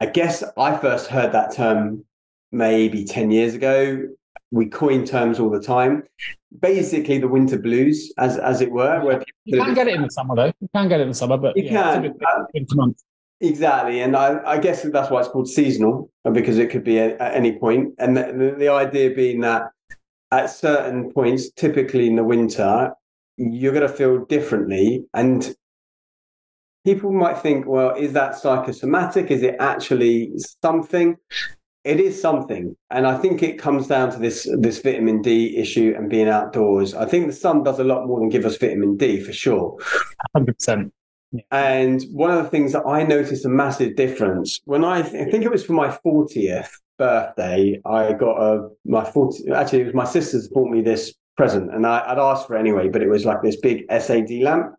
I 0.00 0.06
guess 0.06 0.42
I 0.56 0.76
first 0.76 1.08
heard 1.08 1.32
that 1.32 1.54
term 1.54 2.04
maybe 2.52 3.04
10 3.04 3.30
years 3.30 3.54
ago. 3.54 4.02
We 4.50 4.66
coin 4.66 5.04
terms 5.04 5.38
all 5.38 5.50
the 5.50 5.60
time. 5.60 6.02
Basically, 6.58 7.18
the 7.18 7.28
winter 7.28 7.58
blues, 7.58 8.12
as 8.18 8.36
as 8.36 8.60
it 8.60 8.72
were. 8.72 9.00
Where 9.04 9.22
you 9.44 9.62
can 9.62 9.74
get 9.74 9.86
it 9.86 9.94
in 9.94 10.02
the 10.02 10.10
summer, 10.10 10.34
though. 10.34 10.52
You 10.60 10.68
can 10.74 10.88
get 10.88 10.98
it 10.98 11.04
in 11.04 11.08
the 11.10 11.14
summer, 11.14 11.36
but 11.36 11.56
you 11.56 11.64
yeah, 11.64 12.00
can. 12.00 12.06
Uh, 12.06 12.44
winter 12.52 12.74
month. 12.74 13.00
Exactly, 13.42 14.00
and 14.02 14.14
I, 14.16 14.38
I, 14.44 14.58
guess 14.58 14.82
that's 14.82 15.10
why 15.10 15.20
it's 15.20 15.28
called 15.28 15.48
seasonal 15.48 16.10
because 16.30 16.58
it 16.58 16.68
could 16.68 16.84
be 16.84 16.98
at, 16.98 17.18
at 17.18 17.34
any 17.34 17.58
point. 17.58 17.94
And 17.98 18.14
the, 18.14 18.54
the, 18.58 18.68
idea 18.68 19.14
being 19.14 19.40
that 19.40 19.70
at 20.30 20.50
certain 20.50 21.10
points, 21.10 21.50
typically 21.52 22.06
in 22.06 22.16
the 22.16 22.24
winter, 22.24 22.92
you're 23.38 23.72
going 23.72 23.88
to 23.88 23.92
feel 23.92 24.26
differently. 24.26 25.06
And 25.14 25.54
people 26.84 27.12
might 27.12 27.38
think, 27.38 27.66
well, 27.66 27.94
is 27.94 28.12
that 28.12 28.36
psychosomatic? 28.36 29.30
Is 29.30 29.42
it 29.42 29.56
actually 29.58 30.32
something? 30.62 31.16
It 31.82 31.98
is 31.98 32.20
something. 32.20 32.76
And 32.90 33.06
I 33.06 33.16
think 33.16 33.42
it 33.42 33.58
comes 33.58 33.86
down 33.86 34.10
to 34.12 34.18
this 34.18 34.46
this 34.58 34.82
vitamin 34.82 35.22
D 35.22 35.56
issue 35.56 35.94
and 35.96 36.10
being 36.10 36.28
outdoors. 36.28 36.92
I 36.92 37.06
think 37.06 37.26
the 37.26 37.32
sun 37.32 37.62
does 37.62 37.78
a 37.78 37.84
lot 37.84 38.06
more 38.06 38.20
than 38.20 38.28
give 38.28 38.44
us 38.44 38.58
vitamin 38.58 38.98
D 38.98 39.18
for 39.22 39.32
sure. 39.32 39.78
100%. 40.36 40.90
Yeah. 41.32 41.42
And 41.52 42.02
one 42.10 42.30
of 42.30 42.42
the 42.42 42.50
things 42.50 42.72
that 42.72 42.84
I 42.86 43.04
noticed 43.04 43.44
a 43.44 43.48
massive 43.48 43.96
difference 43.96 44.60
when 44.64 44.84
I, 44.84 45.02
th- 45.02 45.26
I 45.26 45.30
think 45.30 45.44
it 45.44 45.50
was 45.50 45.64
for 45.64 45.74
my 45.74 45.88
40th 46.04 46.70
birthday, 46.98 47.80
I 47.84 48.12
got 48.12 48.36
a 48.40 48.68
my 48.84 49.04
40 49.04 49.50
actually 49.52 49.82
it 49.82 49.84
was 49.86 49.94
my 49.94 50.04
sisters 50.04 50.48
bought 50.48 50.70
me 50.70 50.82
this 50.82 51.14
present, 51.36 51.72
and 51.74 51.86
I, 51.86 52.12
would 52.12 52.20
asked 52.20 52.46
for 52.46 52.56
it 52.56 52.60
anyway, 52.60 52.88
but 52.88 53.02
it 53.02 53.08
was 53.08 53.24
like 53.24 53.42
this 53.42 53.56
big 53.56 53.84
SAD 53.90 54.30
lamp, 54.42 54.74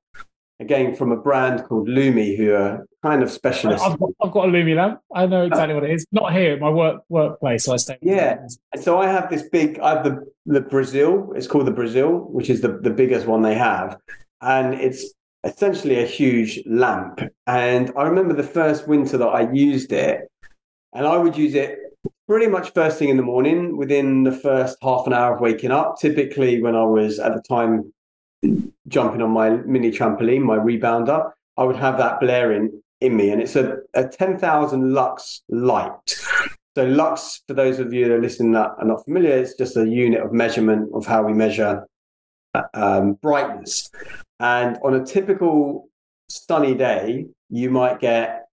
again 0.59 0.95
from 0.95 1.11
a 1.11 1.17
brand 1.17 1.63
called 1.63 1.89
Lumie, 1.89 2.37
who 2.37 2.53
are 2.53 2.85
kind 3.01 3.23
of 3.23 3.31
specialists. 3.31 3.85
I've 3.85 3.99
got, 3.99 4.09
I've 4.21 4.31
got 4.31 4.47
a 4.47 4.51
Lumie 4.51 4.75
lamp. 4.75 4.99
I 5.13 5.25
know 5.25 5.41
uh, 5.41 5.45
exactly 5.45 5.73
what 5.73 5.83
it 5.83 5.91
is. 5.91 6.05
Not 6.11 6.33
here, 6.33 6.59
my 6.59 6.69
work 6.69 7.01
workplace. 7.09 7.65
So 7.65 7.73
I 7.73 7.77
stay. 7.77 7.97
Yeah, 8.01 8.37
so 8.79 8.99
I 8.99 9.07
have 9.07 9.29
this 9.29 9.43
big. 9.49 9.79
I 9.79 9.95
have 9.95 10.03
the 10.03 10.23
the 10.45 10.61
Brazil. 10.61 11.33
It's 11.35 11.47
called 11.47 11.65
the 11.65 11.71
Brazil, 11.71 12.27
which 12.31 12.49
is 12.49 12.61
the 12.61 12.77
the 12.77 12.91
biggest 12.91 13.25
one 13.25 13.41
they 13.41 13.55
have, 13.55 13.97
and 14.41 14.75
it's 14.75 15.13
essentially 15.43 16.01
a 16.01 16.05
huge 16.05 16.61
lamp. 16.65 17.21
And 17.47 17.91
I 17.97 18.03
remember 18.03 18.33
the 18.33 18.43
first 18.43 18.87
winter 18.87 19.17
that 19.17 19.27
I 19.27 19.51
used 19.51 19.91
it, 19.91 20.29
and 20.93 21.05
I 21.05 21.17
would 21.17 21.37
use 21.37 21.55
it 21.55 21.79
pretty 22.27 22.47
much 22.47 22.73
first 22.73 22.97
thing 22.97 23.09
in 23.09 23.17
the 23.17 23.23
morning 23.23 23.77
within 23.77 24.23
the 24.23 24.31
first 24.31 24.77
half 24.81 25.05
an 25.07 25.13
hour 25.13 25.35
of 25.35 25.41
waking 25.41 25.71
up. 25.71 25.99
Typically, 25.99 26.61
when 26.61 26.75
I 26.75 26.83
was 26.83 27.19
at 27.19 27.33
the 27.33 27.41
time 27.41 27.91
jumping 28.87 29.21
on 29.21 29.31
my 29.31 29.49
mini 29.49 29.91
trampoline, 29.91 30.41
my 30.41 30.57
rebounder, 30.57 31.31
I 31.57 31.63
would 31.63 31.75
have 31.75 31.97
that 31.97 32.19
blaring 32.19 32.81
in 33.01 33.17
me. 33.17 33.31
And 33.31 33.41
it's 33.41 33.55
a, 33.55 33.77
a 33.93 34.07
10,000 34.07 34.93
lux 34.93 35.41
light. 35.49 35.91
So, 36.75 36.85
lux, 36.85 37.41
for 37.47 37.53
those 37.53 37.79
of 37.79 37.91
you 37.91 38.07
that 38.07 38.13
are 38.13 38.21
listening 38.21 38.53
that 38.53 38.71
are 38.77 38.85
not 38.85 39.03
familiar, 39.03 39.31
it's 39.31 39.55
just 39.55 39.75
a 39.75 39.85
unit 39.85 40.21
of 40.21 40.31
measurement 40.31 40.89
of 40.93 41.05
how 41.05 41.23
we 41.23 41.33
measure 41.33 41.85
um, 42.73 43.13
brightness. 43.13 43.89
And 44.39 44.77
on 44.83 44.95
a 44.95 45.05
typical 45.05 45.89
sunny 46.29 46.75
day, 46.75 47.25
you 47.49 47.69
might 47.69 47.99
get 47.99 48.47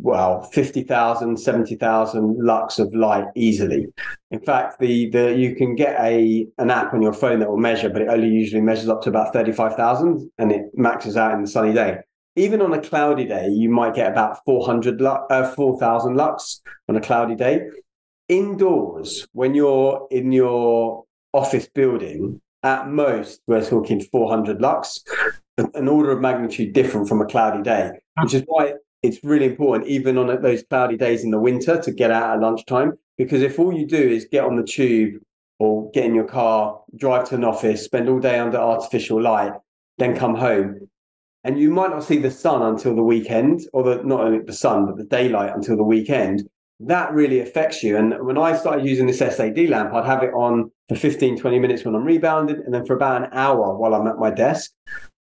well 0.00 0.42
50,000 0.42 1.36
70,000 1.36 2.36
lux 2.38 2.78
of 2.78 2.94
light 2.94 3.26
easily. 3.34 3.86
In 4.30 4.40
fact 4.40 4.78
the 4.78 5.10
the 5.10 5.36
you 5.36 5.56
can 5.56 5.74
get 5.74 6.00
a 6.00 6.46
an 6.58 6.70
app 6.70 6.94
on 6.94 7.02
your 7.02 7.12
phone 7.12 7.40
that 7.40 7.50
will 7.50 7.56
measure 7.56 7.88
but 7.88 8.02
it 8.02 8.08
only 8.08 8.28
usually 8.28 8.62
measures 8.62 8.88
up 8.88 9.02
to 9.02 9.08
about 9.08 9.32
35,000 9.32 10.30
and 10.38 10.52
it 10.52 10.66
maxes 10.74 11.16
out 11.16 11.34
in 11.34 11.42
the 11.42 11.48
sunny 11.48 11.72
day. 11.72 11.98
Even 12.36 12.62
on 12.62 12.72
a 12.72 12.80
cloudy 12.80 13.24
day 13.24 13.48
you 13.48 13.68
might 13.68 13.94
get 13.94 14.12
about 14.12 14.38
400 14.44 15.02
uh, 15.02 15.52
4,000 15.54 16.14
lux 16.14 16.60
on 16.88 16.96
a 16.96 17.00
cloudy 17.00 17.34
day. 17.34 17.62
Indoors 18.28 19.26
when 19.32 19.54
you're 19.54 20.06
in 20.12 20.30
your 20.30 21.04
office 21.32 21.68
building 21.74 22.40
at 22.68 22.88
most, 22.88 23.40
we're 23.46 23.64
talking 23.64 24.00
400 24.00 24.60
lux, 24.60 25.02
an 25.56 25.88
order 25.88 26.10
of 26.10 26.20
magnitude 26.20 26.72
different 26.72 27.08
from 27.08 27.20
a 27.20 27.26
cloudy 27.26 27.62
day, 27.62 27.90
ah. 28.16 28.22
which 28.22 28.34
is 28.34 28.42
why 28.46 28.74
it's 29.02 29.22
really 29.24 29.46
important, 29.46 29.88
even 29.88 30.18
on 30.18 30.26
those 30.42 30.62
cloudy 30.68 30.96
days 30.96 31.24
in 31.24 31.30
the 31.30 31.40
winter, 31.40 31.80
to 31.80 31.92
get 31.92 32.10
out 32.10 32.36
at 32.36 32.40
lunchtime. 32.40 32.92
Because 33.16 33.42
if 33.42 33.58
all 33.58 33.72
you 33.72 33.86
do 33.86 33.96
is 33.96 34.26
get 34.30 34.44
on 34.44 34.56
the 34.56 34.62
tube 34.62 35.14
or 35.58 35.90
get 35.90 36.04
in 36.04 36.14
your 36.14 36.24
car, 36.24 36.80
drive 36.96 37.28
to 37.28 37.34
an 37.34 37.44
office, 37.44 37.84
spend 37.84 38.08
all 38.08 38.20
day 38.20 38.38
under 38.38 38.58
artificial 38.58 39.20
light, 39.20 39.52
then 39.98 40.14
come 40.14 40.36
home, 40.36 40.88
and 41.44 41.58
you 41.58 41.70
might 41.70 41.90
not 41.90 42.04
see 42.04 42.18
the 42.18 42.30
sun 42.30 42.62
until 42.62 42.94
the 42.94 43.02
weekend, 43.02 43.62
or 43.72 43.82
the, 43.82 44.02
not 44.04 44.20
only 44.20 44.40
the 44.40 44.52
sun, 44.52 44.86
but 44.86 44.96
the 44.96 45.04
daylight 45.04 45.54
until 45.54 45.76
the 45.76 45.82
weekend. 45.82 46.48
That 46.80 47.12
really 47.12 47.40
affects 47.40 47.82
you. 47.82 47.96
And 47.96 48.14
when 48.24 48.38
I 48.38 48.56
started 48.56 48.86
using 48.86 49.06
this 49.06 49.18
SAD 49.18 49.58
lamp, 49.68 49.92
I'd 49.94 50.04
have 50.04 50.22
it 50.22 50.32
on 50.32 50.70
for 50.88 50.94
15, 50.94 51.38
20 51.38 51.58
minutes 51.58 51.84
when 51.84 51.94
I'm 51.94 52.04
rebounding, 52.04 52.62
and 52.64 52.72
then 52.72 52.86
for 52.86 52.94
about 52.94 53.22
an 53.22 53.30
hour 53.32 53.76
while 53.76 53.94
I'm 53.94 54.06
at 54.06 54.18
my 54.18 54.30
desk. 54.30 54.70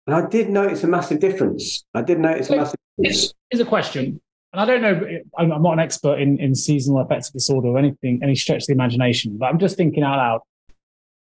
And 0.06 0.16
I 0.16 0.28
did 0.28 0.50
notice 0.50 0.84
a 0.84 0.88
massive 0.88 1.20
difference. 1.20 1.86
I 1.94 2.02
did 2.02 2.20
notice 2.20 2.50
a 2.50 2.58
massive 2.58 2.80
difference. 2.98 3.34
Here's 3.50 3.62
a 3.62 3.66
question. 3.66 4.22
And 4.52 4.62
I 4.62 4.66
don't 4.66 4.82
know, 4.82 5.02
I'm 5.38 5.50
not 5.62 5.74
an 5.74 5.80
expert 5.80 6.20
in, 6.20 6.40
in 6.40 6.56
seasonal 6.56 7.02
affective 7.02 7.34
disorder 7.34 7.70
or 7.70 7.78
anything, 7.78 8.22
any 8.24 8.36
stretch 8.36 8.64
of 8.64 8.68
the 8.68 8.74
imagination, 8.74 9.38
but 9.38 9.48
I'm 9.48 9.60
just 9.60 9.76
thinking 9.76 10.04
out 10.04 10.16
loud. 10.16 10.42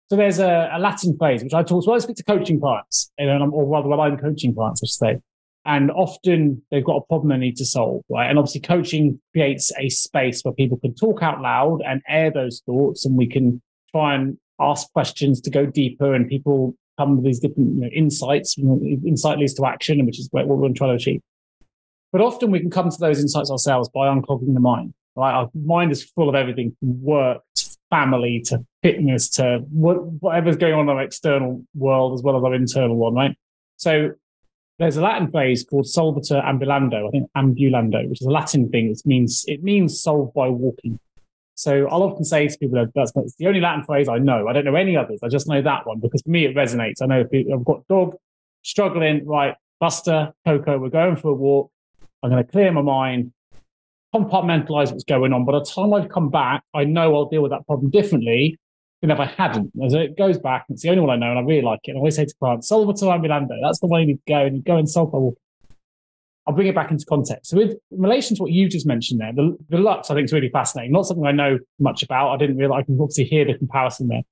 So 0.08 0.16
there's 0.16 0.38
a, 0.38 0.70
a 0.72 0.78
Latin 0.78 1.16
phrase, 1.18 1.42
which 1.42 1.52
I 1.52 1.62
talk, 1.62 1.84
so 1.84 1.92
I 1.92 1.98
speak 1.98 2.16
to 2.16 2.24
coaching 2.24 2.58
clients, 2.58 3.12
or 3.18 3.66
rather, 3.66 3.88
when 3.88 4.00
I'm 4.00 4.16
coaching 4.16 4.54
clients, 4.54 4.82
I 4.82 4.86
should 4.86 4.92
say. 4.92 5.20
And 5.70 5.92
often 5.92 6.60
they've 6.72 6.84
got 6.84 6.96
a 6.96 7.02
problem 7.02 7.28
they 7.28 7.36
need 7.36 7.56
to 7.58 7.64
solve, 7.64 8.02
right? 8.08 8.28
And 8.28 8.40
obviously, 8.40 8.60
coaching 8.60 9.20
creates 9.32 9.70
a 9.78 9.88
space 9.88 10.42
where 10.42 10.52
people 10.52 10.76
can 10.78 10.96
talk 10.96 11.22
out 11.22 11.40
loud 11.40 11.80
and 11.86 12.02
air 12.08 12.32
those 12.32 12.60
thoughts, 12.66 13.06
and 13.06 13.16
we 13.16 13.28
can 13.28 13.62
try 13.92 14.16
and 14.16 14.36
ask 14.58 14.92
questions 14.92 15.40
to 15.42 15.50
go 15.50 15.66
deeper, 15.66 16.12
and 16.12 16.28
people 16.28 16.74
come 16.98 17.14
with 17.14 17.24
these 17.24 17.38
different 17.38 17.76
you 17.76 17.82
know, 17.82 17.88
insights. 17.94 18.58
Insight 18.58 19.38
leads 19.38 19.54
to 19.54 19.64
action, 19.64 20.04
which 20.06 20.18
is 20.18 20.28
what 20.32 20.48
we're 20.48 20.72
trying 20.72 20.90
to 20.90 20.96
achieve. 20.96 21.20
But 22.10 22.20
often 22.20 22.50
we 22.50 22.58
can 22.58 22.70
come 22.70 22.90
to 22.90 22.98
those 22.98 23.20
insights 23.20 23.52
ourselves 23.52 23.88
by 23.90 24.08
unclogging 24.08 24.54
the 24.54 24.60
mind. 24.60 24.92
Right, 25.14 25.32
our 25.32 25.50
mind 25.54 25.92
is 25.92 26.02
full 26.02 26.28
of 26.28 26.34
everything 26.34 26.76
from 26.80 27.00
work 27.00 27.42
to 27.54 27.76
family 27.90 28.42
to 28.46 28.64
fitness 28.82 29.28
to 29.30 29.58
whatever's 29.70 30.56
going 30.56 30.74
on 30.74 30.80
in 30.80 30.88
our 30.88 31.02
external 31.02 31.64
world 31.76 32.14
as 32.14 32.24
well 32.24 32.36
as 32.36 32.42
our 32.42 32.54
internal 32.54 32.96
one. 32.96 33.14
Right, 33.14 33.36
so 33.76 34.14
there's 34.80 34.96
a 34.96 35.02
Latin 35.02 35.30
phrase 35.30 35.62
called 35.62 35.84
solvitur 35.84 36.42
ambulando. 36.42 37.06
I 37.06 37.10
think 37.10 37.30
ambulando, 37.36 38.08
which 38.08 38.22
is 38.22 38.26
a 38.26 38.30
Latin 38.30 38.70
thing. 38.70 38.90
It 38.90 39.02
means 39.04 39.44
it 39.46 39.62
means 39.62 40.00
solve 40.00 40.32
by 40.34 40.48
walking. 40.48 40.98
So 41.54 41.86
I'll 41.88 42.02
often 42.02 42.24
say 42.24 42.48
to 42.48 42.58
people 42.58 42.78
that 42.78 42.92
that's, 42.94 43.12
that's 43.12 43.34
the 43.36 43.46
only 43.46 43.60
Latin 43.60 43.84
phrase 43.84 44.08
I 44.08 44.16
know. 44.16 44.48
I 44.48 44.54
don't 44.54 44.64
know 44.64 44.74
any 44.74 44.96
others. 44.96 45.20
I 45.22 45.28
just 45.28 45.46
know 45.46 45.60
that 45.60 45.86
one 45.86 46.00
because 46.00 46.22
for 46.22 46.30
me 46.30 46.46
it 46.46 46.56
resonates. 46.56 47.02
I 47.02 47.06
know 47.06 47.22
if 47.30 47.46
I've 47.52 47.64
got 47.64 47.86
dog 47.88 48.16
struggling, 48.62 49.26
right, 49.26 49.54
Buster, 49.80 50.32
Coco, 50.46 50.78
we're 50.78 50.88
going 50.88 51.16
for 51.16 51.28
a 51.28 51.34
walk. 51.34 51.70
I'm 52.22 52.30
going 52.30 52.42
to 52.42 52.50
clear 52.50 52.72
my 52.72 52.80
mind, 52.80 53.32
compartmentalize 54.14 54.92
what's 54.92 55.04
going 55.04 55.34
on. 55.34 55.44
By 55.44 55.58
the 55.58 55.64
time 55.64 55.92
I've 55.92 56.08
come 56.08 56.30
back, 56.30 56.62
I 56.72 56.84
know 56.84 57.14
I'll 57.14 57.28
deal 57.28 57.42
with 57.42 57.50
that 57.50 57.66
problem 57.66 57.90
differently 57.90 58.58
than 59.00 59.10
if 59.10 59.18
I 59.18 59.26
hadn't. 59.26 59.72
As 59.82 59.94
it 59.94 60.16
goes 60.16 60.38
back, 60.38 60.66
it's 60.68 60.82
the 60.82 60.90
only 60.90 61.00
one 61.02 61.10
I 61.10 61.16
know, 61.16 61.30
and 61.30 61.38
I 61.38 61.42
really 61.42 61.62
like 61.62 61.80
it. 61.84 61.90
And 61.90 61.98
I 61.98 62.00
always 62.00 62.16
say 62.16 62.24
to 62.24 62.34
clients, 62.38 62.70
Solvitur 62.70 63.08
ambulando, 63.08 63.56
that's 63.62 63.80
the 63.80 63.86
way 63.86 64.00
you 64.00 64.06
need 64.08 64.20
to 64.26 64.32
go, 64.32 64.44
and 64.44 64.56
you 64.56 64.62
go 64.62 64.76
and 64.76 64.88
solve 64.88 65.12
walking. 65.12 65.36
I'll 66.46 66.54
bring 66.54 66.66
it 66.66 66.74
back 66.74 66.90
into 66.90 67.04
context. 67.06 67.50
So, 67.50 67.56
with 67.56 67.70
in 67.90 68.02
relation 68.02 68.36
to 68.36 68.42
what 68.42 68.50
you 68.50 68.68
just 68.68 68.86
mentioned 68.86 69.20
there, 69.20 69.32
the, 69.32 69.56
the 69.68 69.78
Lux 69.78 70.10
I 70.10 70.14
think 70.14 70.24
is 70.24 70.32
really 70.32 70.48
fascinating. 70.48 70.92
Not 70.92 71.06
something 71.06 71.26
I 71.26 71.32
know 71.32 71.58
much 71.78 72.02
about. 72.02 72.32
I 72.32 72.36
didn't 72.38 72.56
realize 72.56 72.80
I 72.80 72.84
can 72.84 72.98
obviously 73.00 73.24
hear 73.24 73.44
the 73.44 73.56
comparison 73.56 74.08
there. 74.08 74.22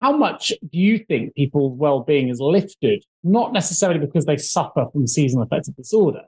How 0.00 0.16
much 0.16 0.48
do 0.48 0.78
you 0.78 0.98
think 0.98 1.34
people's 1.34 1.78
well-being 1.78 2.28
is 2.28 2.40
lifted? 2.40 3.04
Not 3.24 3.52
necessarily 3.52 3.98
because 3.98 4.26
they 4.26 4.36
suffer 4.36 4.86
from 4.92 5.06
seasonal 5.06 5.44
affective 5.44 5.74
disorder, 5.74 6.22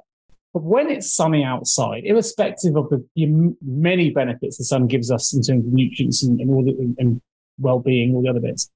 but 0.59 0.65
when 0.65 0.91
it's 0.91 1.13
sunny 1.13 1.45
outside, 1.45 2.03
irrespective 2.05 2.77
of 2.77 2.89
the, 2.89 3.07
the 3.15 3.55
many 3.63 4.11
benefits 4.11 4.59
the 4.59 4.65
sun 4.65 4.89
gives 4.89 5.09
us 5.09 5.33
in 5.33 5.41
terms 5.41 5.65
of 5.65 5.73
nutrients 5.73 6.25
and, 6.25 6.41
and 6.41 6.51
all 6.51 6.65
the 6.65 6.73
and, 6.73 6.97
and 6.99 7.21
well-being, 7.61 8.13
all 8.13 8.23
the 8.23 8.29
other 8.29 8.41
bits, 8.41 8.69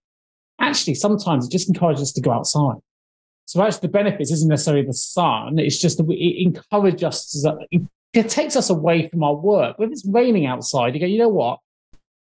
actually 0.61 0.95
sometimes 0.95 1.45
it 1.45 1.51
just 1.51 1.67
encourages 1.67 2.03
us 2.03 2.13
to 2.13 2.21
go 2.21 2.31
outside. 2.31 2.77
So 3.47 3.61
actually, 3.65 3.81
the 3.81 3.89
benefits 3.89 4.31
isn't 4.31 4.49
necessarily 4.49 4.87
the 4.87 4.93
sun; 4.93 5.59
it's 5.59 5.81
just 5.81 5.99
that 5.99 6.09
it 6.09 6.43
encourages 6.45 7.03
us. 7.03 7.43
To, 7.43 7.59
it 8.13 8.29
takes 8.29 8.55
us 8.55 8.71
away 8.71 9.09
from 9.09 9.25
our 9.25 9.35
work. 9.35 9.77
When 9.81 9.91
it's 9.91 10.07
raining 10.07 10.47
outside, 10.47 10.95
you 10.95 11.01
go, 11.01 11.07
you 11.07 11.19
know 11.19 11.29
what? 11.29 11.59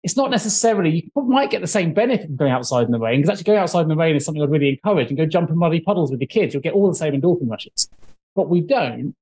It's 0.02 0.16
not 0.16 0.32
necessarily 0.32 1.08
you 1.14 1.22
might 1.22 1.50
get 1.50 1.60
the 1.60 1.68
same 1.68 1.94
benefit 1.94 2.26
from 2.26 2.36
going 2.36 2.50
outside 2.50 2.86
in 2.86 2.90
the 2.90 2.98
rain 2.98 3.20
because 3.20 3.30
actually 3.30 3.44
going 3.44 3.60
outside 3.60 3.82
in 3.82 3.88
the 3.88 3.96
rain 3.96 4.16
is 4.16 4.24
something 4.24 4.42
I'd 4.42 4.50
really 4.50 4.70
encourage. 4.70 5.06
And 5.08 5.16
go 5.16 5.24
jump 5.24 5.50
in 5.50 5.56
muddy 5.56 5.78
puddles 5.78 6.10
with 6.10 6.18
the 6.18 6.26
kids; 6.26 6.52
you'll 6.52 6.64
get 6.64 6.72
all 6.72 6.88
the 6.88 6.96
same 6.96 7.14
endorphin 7.14 7.48
rushes. 7.48 7.88
But 8.34 8.48
we 8.48 8.60
don't. 8.60 9.14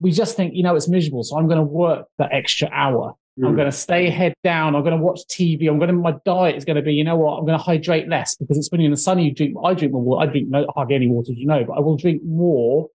We 0.00 0.12
just 0.12 0.36
think, 0.36 0.54
you 0.54 0.62
know, 0.62 0.76
it's 0.76 0.88
miserable, 0.88 1.24
so 1.24 1.36
I'm 1.36 1.46
going 1.46 1.58
to 1.58 1.64
work 1.64 2.06
that 2.18 2.32
extra 2.32 2.68
hour 2.72 3.14
I'm 3.46 3.54
going 3.54 3.70
to 3.70 3.76
stay 3.76 4.10
head 4.10 4.34
down. 4.42 4.74
I'm 4.74 4.82
going 4.82 4.96
to 4.96 5.02
watch 5.02 5.20
TV. 5.30 5.68
I'm 5.68 5.78
going 5.78 5.88
to, 5.88 5.94
my 5.94 6.14
diet 6.24 6.56
is 6.56 6.64
going 6.64 6.76
to 6.76 6.82
be, 6.82 6.94
you 6.94 7.04
know 7.04 7.16
what? 7.16 7.38
I'm 7.38 7.46
going 7.46 7.58
to 7.58 7.62
hydrate 7.62 8.08
less 8.08 8.34
because 8.34 8.58
it's 8.58 8.70
when 8.70 8.80
you're 8.80 8.86
in 8.86 8.92
the 8.92 8.96
sun, 8.96 9.18
you 9.20 9.32
drink, 9.32 9.56
I 9.62 9.74
drink 9.74 9.92
more 9.92 10.02
water. 10.02 10.28
I 10.28 10.32
drink 10.32 10.48
no, 10.48 10.66
hardly 10.74 10.96
any 10.96 11.08
water, 11.08 11.32
you 11.32 11.46
know, 11.46 11.64
but 11.64 11.74
I 11.74 11.80
will 11.80 11.96
drink 11.96 12.22
more 12.24 12.88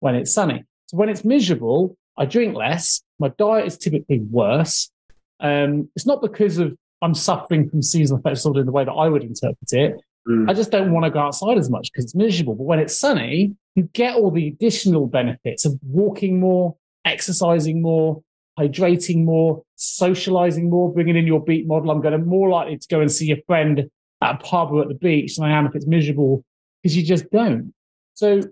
when 0.00 0.16
it's 0.16 0.34
sunny. 0.34 0.64
So 0.86 0.96
when 0.96 1.08
it's 1.08 1.24
miserable, 1.24 1.96
I 2.18 2.24
drink 2.24 2.56
less. 2.56 3.02
My 3.18 3.28
diet 3.38 3.66
is 3.66 3.78
typically 3.78 4.18
worse. 4.18 4.90
Um, 5.38 5.88
it's 5.94 6.06
not 6.06 6.20
because 6.20 6.58
of 6.58 6.76
I'm 7.00 7.14
suffering 7.14 7.68
from 7.68 7.82
seasonal 7.82 8.18
affective 8.18 8.38
disorder 8.38 8.60
in 8.60 8.66
the 8.66 8.72
way 8.72 8.84
that 8.84 8.92
I 8.92 9.08
would 9.08 9.22
interpret 9.22 9.72
it. 9.72 10.00
Mm. 10.28 10.48
I 10.48 10.54
just 10.54 10.70
don't 10.70 10.92
want 10.92 11.04
to 11.04 11.10
go 11.10 11.20
outside 11.20 11.58
as 11.58 11.70
much 11.70 11.90
because 11.92 12.04
it's 12.04 12.14
miserable. 12.14 12.54
But 12.54 12.64
when 12.64 12.78
it's 12.78 12.98
sunny, 12.98 13.54
you 13.74 13.84
get 13.92 14.16
all 14.16 14.30
the 14.30 14.48
additional 14.48 15.06
benefits 15.06 15.64
of 15.64 15.78
walking 15.82 16.40
more, 16.40 16.76
exercising 17.04 17.82
more, 17.82 18.22
hydrating 18.58 19.24
more, 19.24 19.62
socializing 19.76 20.70
more, 20.70 20.92
bringing 20.92 21.16
in 21.16 21.26
your 21.26 21.42
beat 21.42 21.66
model. 21.66 21.90
I'm 21.90 22.00
going 22.00 22.18
to 22.18 22.24
more 22.24 22.48
likely 22.48 22.78
to 22.78 22.88
go 22.88 23.00
and 23.00 23.10
see 23.10 23.32
a 23.32 23.42
friend 23.46 23.90
at 24.22 24.34
a 24.34 24.38
pub 24.38 24.72
or 24.72 24.82
at 24.82 24.88
the 24.88 24.94
beach 24.94 25.36
than 25.36 25.44
I 25.46 25.58
am 25.58 25.66
if 25.66 25.74
it's 25.74 25.86
miserable 25.86 26.44
because 26.82 26.96
you 26.96 27.04
just 27.04 27.30
don't. 27.30 27.74
So 28.14 28.42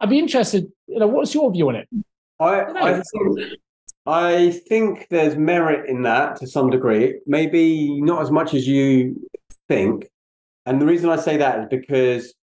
I'd 0.00 0.10
be 0.10 0.18
interested, 0.18 0.66
you 0.86 0.98
know, 0.98 1.06
what's 1.06 1.34
your 1.34 1.52
view 1.52 1.68
on 1.68 1.76
it? 1.76 1.88
I, 2.38 2.60
I, 2.60 2.98
I, 2.98 3.02
think, 3.02 3.38
I 4.06 4.50
think 4.68 5.06
there's 5.10 5.36
merit 5.36 5.88
in 5.88 6.02
that 6.02 6.36
to 6.36 6.46
some 6.46 6.70
degree, 6.70 7.20
maybe 7.26 8.00
not 8.00 8.22
as 8.22 8.30
much 8.30 8.54
as 8.54 8.66
you 8.66 9.28
think. 9.68 10.08
And 10.66 10.80
the 10.80 10.86
reason 10.86 11.10
I 11.10 11.16
say 11.16 11.36
that 11.38 11.58
is 11.60 11.66
because 11.70 12.34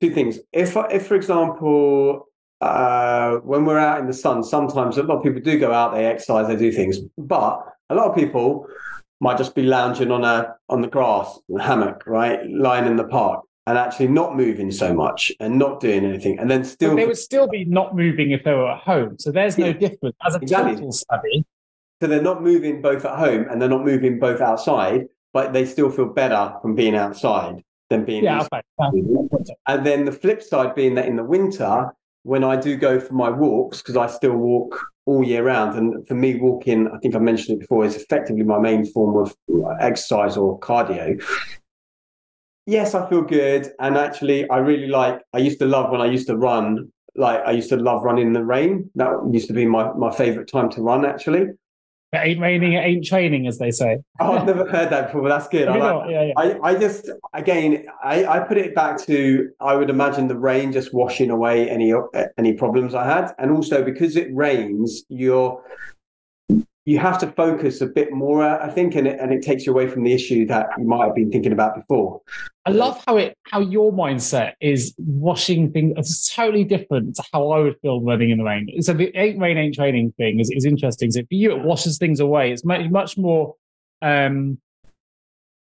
two 0.00 0.12
things. 0.12 0.38
If, 0.52 0.76
if 0.90 1.06
for 1.06 1.14
example, 1.14 2.26
uh, 2.60 3.36
when 3.36 3.64
we're 3.64 3.78
out 3.78 4.00
in 4.00 4.06
the 4.06 4.12
sun, 4.12 4.42
sometimes 4.42 4.98
a 4.98 5.02
lot 5.02 5.18
of 5.18 5.22
people 5.22 5.40
do 5.40 5.58
go 5.58 5.72
out, 5.72 5.94
they 5.94 6.06
exercise, 6.06 6.46
they 6.48 6.56
do 6.56 6.72
things, 6.72 6.98
but 7.16 7.64
a 7.88 7.94
lot 7.94 8.08
of 8.08 8.14
people 8.14 8.66
might 9.20 9.38
just 9.38 9.54
be 9.54 9.62
lounging 9.62 10.10
on 10.10 10.24
a 10.24 10.54
on 10.68 10.80
the 10.80 10.88
grass, 10.88 11.38
a 11.54 11.62
hammock, 11.62 12.06
right, 12.06 12.40
lying 12.50 12.86
in 12.86 12.96
the 12.96 13.04
park, 13.04 13.44
and 13.66 13.78
actually 13.78 14.08
not 14.08 14.36
moving 14.36 14.70
so 14.70 14.94
much 14.94 15.32
and 15.40 15.58
not 15.58 15.80
doing 15.80 16.04
anything, 16.04 16.38
and 16.38 16.50
then 16.50 16.64
still 16.64 16.90
but 16.90 16.96
they 16.96 17.06
would 17.06 17.18
still 17.18 17.48
be 17.48 17.64
not 17.64 17.94
moving 17.94 18.30
if 18.30 18.44
they 18.44 18.52
were 18.52 18.70
at 18.70 18.80
home. 18.80 19.18
So 19.18 19.30
there's 19.30 19.58
no 19.58 19.66
yeah, 19.66 19.72
difference 19.72 20.16
as 20.26 20.34
a 20.34 20.40
exactly. 20.40 20.74
total 20.74 20.92
study. 20.92 21.44
So 22.00 22.06
they're 22.06 22.22
not 22.22 22.42
moving 22.42 22.80
both 22.80 23.04
at 23.04 23.18
home 23.18 23.46
and 23.50 23.60
they're 23.60 23.68
not 23.68 23.84
moving 23.84 24.18
both 24.18 24.40
outside, 24.40 25.06
but 25.32 25.52
they 25.52 25.64
still 25.64 25.90
feel 25.90 26.06
better 26.06 26.54
from 26.60 26.74
being 26.74 26.94
outside 26.94 27.62
than 27.88 28.04
being 28.04 28.24
yeah, 28.24 28.46
okay. 28.52 28.62
And 29.66 29.86
then 29.86 30.04
the 30.04 30.12
flip 30.12 30.42
side 30.42 30.74
being 30.74 30.94
that 30.94 31.06
in 31.06 31.16
the 31.16 31.24
winter 31.24 31.92
when 32.22 32.44
I 32.44 32.56
do 32.56 32.76
go 32.76 33.00
for 33.00 33.14
my 33.14 33.30
walks, 33.30 33.78
because 33.78 33.96
I 33.96 34.06
still 34.06 34.36
walk 34.36 34.78
all 35.06 35.24
year 35.24 35.44
round, 35.44 35.76
and 35.78 36.06
for 36.06 36.14
me, 36.14 36.36
walking, 36.36 36.88
I 36.88 36.98
think 36.98 37.14
I 37.14 37.18
mentioned 37.18 37.56
it 37.56 37.60
before, 37.60 37.84
is 37.84 37.96
effectively 37.96 38.42
my 38.42 38.58
main 38.58 38.84
form 38.84 39.16
of 39.16 39.34
exercise 39.80 40.36
or 40.36 40.60
cardio. 40.60 41.20
Yes, 42.66 42.94
I 42.94 43.08
feel 43.08 43.22
good. 43.22 43.72
And 43.80 43.96
actually, 43.96 44.48
I 44.50 44.58
really 44.58 44.86
like, 44.86 45.22
I 45.32 45.38
used 45.38 45.58
to 45.60 45.66
love 45.66 45.90
when 45.90 46.00
I 46.00 46.06
used 46.06 46.26
to 46.26 46.36
run, 46.36 46.92
like, 47.16 47.40
I 47.44 47.52
used 47.52 47.70
to 47.70 47.76
love 47.76 48.04
running 48.04 48.28
in 48.28 48.32
the 48.34 48.44
rain. 48.44 48.90
That 48.94 49.12
used 49.32 49.48
to 49.48 49.54
be 49.54 49.64
my, 49.64 49.92
my 49.94 50.14
favorite 50.14 50.48
time 50.48 50.70
to 50.70 50.82
run, 50.82 51.04
actually. 51.04 51.46
It 52.12 52.16
ain't 52.16 52.40
raining, 52.40 52.72
it 52.72 52.78
ain't 52.78 53.04
training, 53.04 53.46
as 53.46 53.58
they 53.58 53.70
say. 53.70 53.98
oh, 54.18 54.38
I've 54.38 54.46
never 54.46 54.68
heard 54.68 54.90
that 54.90 55.06
before, 55.06 55.28
that's 55.28 55.46
good. 55.46 55.68
I, 55.68 55.76
like, 55.76 56.10
yeah, 56.10 56.24
yeah. 56.24 56.32
I, 56.36 56.70
I 56.70 56.74
just, 56.74 57.08
again, 57.34 57.86
I, 58.02 58.24
I 58.24 58.40
put 58.40 58.58
it 58.58 58.74
back 58.74 58.98
to, 59.02 59.48
I 59.60 59.76
would 59.76 59.90
imagine 59.90 60.26
the 60.26 60.36
rain 60.36 60.72
just 60.72 60.92
washing 60.92 61.30
away 61.30 61.70
any 61.70 61.92
any 62.36 62.54
problems 62.54 62.94
I 62.94 63.04
had. 63.04 63.32
And 63.38 63.52
also 63.52 63.84
because 63.84 64.16
it 64.16 64.34
rains, 64.34 65.04
you're 65.08 65.62
you 66.86 66.98
have 66.98 67.18
to 67.18 67.26
focus 67.26 67.80
a 67.80 67.86
bit 67.86 68.12
more, 68.12 68.42
I 68.42 68.70
think, 68.70 68.94
and 68.94 69.06
it, 69.06 69.20
and 69.20 69.32
it 69.32 69.42
takes 69.42 69.66
you 69.66 69.72
away 69.72 69.86
from 69.86 70.02
the 70.02 70.12
issue 70.12 70.46
that 70.46 70.66
you 70.78 70.84
might 70.84 71.06
have 71.06 71.14
been 71.14 71.30
thinking 71.30 71.52
about 71.52 71.74
before. 71.74 72.22
I 72.64 72.70
love 72.70 73.02
how 73.06 73.16
it 73.16 73.36
how 73.50 73.60
your 73.60 73.92
mindset 73.92 74.54
is 74.60 74.94
washing 74.98 75.72
things. 75.72 75.94
It's 75.96 76.34
totally 76.34 76.64
different 76.64 77.16
to 77.16 77.24
how 77.32 77.50
I 77.50 77.60
would 77.60 77.76
feel 77.80 78.00
running 78.00 78.30
in 78.30 78.38
the 78.38 78.44
rain. 78.44 78.68
So 78.80 78.94
the 78.94 79.14
ain't 79.16 79.38
rain 79.38 79.58
ain't 79.58 79.74
training 79.74 80.12
thing 80.16 80.40
is, 80.40 80.50
is 80.50 80.64
interesting. 80.64 81.10
So 81.10 81.20
for 81.20 81.34
you, 81.34 81.52
it 81.52 81.62
washes 81.62 81.98
things 81.98 82.18
away. 82.18 82.52
It's 82.52 82.64
much 82.64 82.88
much 82.90 83.18
more. 83.18 83.56
Um, 84.02 84.58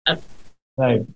so 0.07 1.07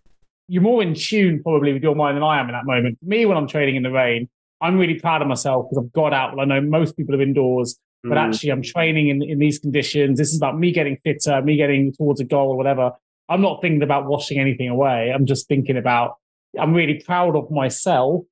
you're 0.49 0.63
more 0.63 0.83
in 0.83 0.95
tune 0.95 1.43
probably 1.43 1.73
with 1.73 1.83
your 1.83 1.95
mind 1.95 2.17
than 2.17 2.25
I 2.25 2.41
am 2.41 2.47
in 2.47 2.53
that 2.53 2.65
moment. 2.65 2.99
For 2.99 3.07
me, 3.07 3.27
when 3.27 3.37
I'm 3.37 3.47
training 3.47 3.77
in 3.77 3.83
the 3.83 3.91
rain, 3.91 4.29
I'm 4.61 4.79
really 4.79 4.99
proud 4.99 5.23
of 5.23 5.29
myself 5.29 5.67
because 5.69 5.85
I've 5.85 5.93
got 5.93 6.13
out. 6.13 6.37
Well, 6.37 6.41
I 6.41 6.45
know 6.45 6.61
most 6.61 6.97
people 6.97 7.15
are 7.15 7.23
indoors, 7.23 7.79
but 8.03 8.13
mm. 8.13 8.29
actually 8.29 8.51
I'm 8.51 8.63
training 8.63 9.09
in, 9.09 9.23
in 9.23 9.39
these 9.39 9.59
conditions. 9.59 10.19
This 10.19 10.31
is 10.31 10.37
about 10.37 10.59
me 10.59 10.73
getting 10.73 10.99
fitter, 11.05 11.41
me 11.43 11.57
getting 11.57 11.93
towards 11.93 12.21
a 12.21 12.25
goal 12.25 12.51
or 12.51 12.57
whatever. 12.57 12.93
I'm 13.29 13.41
not 13.41 13.61
thinking 13.63 13.83
about 13.83 14.07
washing 14.07 14.39
anything 14.39 14.69
away. 14.69 15.13
I'm 15.15 15.27
just 15.27 15.49
thinking 15.49 15.77
about, 15.77 16.17
I'm 16.59 16.75
really 16.75 17.03
proud 17.05 17.37
of 17.37 17.51
myself 17.51 18.25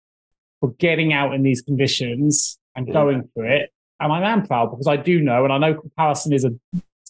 for 0.60 0.72
getting 0.72 1.12
out 1.12 1.34
in 1.34 1.42
these 1.42 1.62
conditions 1.62 2.58
and 2.74 2.86
yeah. 2.86 2.92
going 2.92 3.28
for 3.34 3.46
it. 3.46 3.70
And 3.98 4.12
I 4.12 4.30
am 4.30 4.46
proud 4.46 4.70
because 4.70 4.86
I 4.86 4.96
do 4.96 5.20
know, 5.20 5.44
and 5.44 5.52
I 5.52 5.58
know 5.58 5.74
comparison 5.74 6.32
is 6.32 6.44
a 6.44 6.50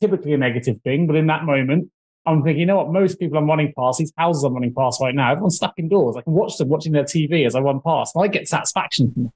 typically 0.01 0.33
a 0.33 0.39
negative 0.39 0.81
thing, 0.83 1.07
but 1.07 1.17
in 1.17 1.27
that 1.29 1.45
moment, 1.45 1.91
I'm 2.27 2.43
thinking, 2.43 2.61
you 2.61 2.67
know 2.67 2.77
what? 2.77 2.93
Most 2.93 3.19
people 3.19 3.39
I'm 3.39 3.47
running 3.47 3.73
past, 3.77 3.99
these 3.99 4.13
houses 4.17 4.45
I'm 4.45 4.55
running 4.55 4.75
past 4.75 5.01
right 5.01 5.15
now, 5.15 5.31
everyone's 5.31 5.57
stuck 5.57 5.75
indoors. 5.79 6.17
I 6.17 6.23
can 6.23 6.33
watch 6.33 6.59
them 6.59 6.69
watching 6.69 6.93
their 6.93 7.05
TV 7.05 7.47
as 7.47 7.55
I 7.55 7.61
run 7.61 7.81
past, 7.81 8.15
and 8.15 8.25
I 8.25 8.29
get 8.29 8.49
satisfaction 8.49 9.13
from 9.13 9.27
it. 9.27 9.33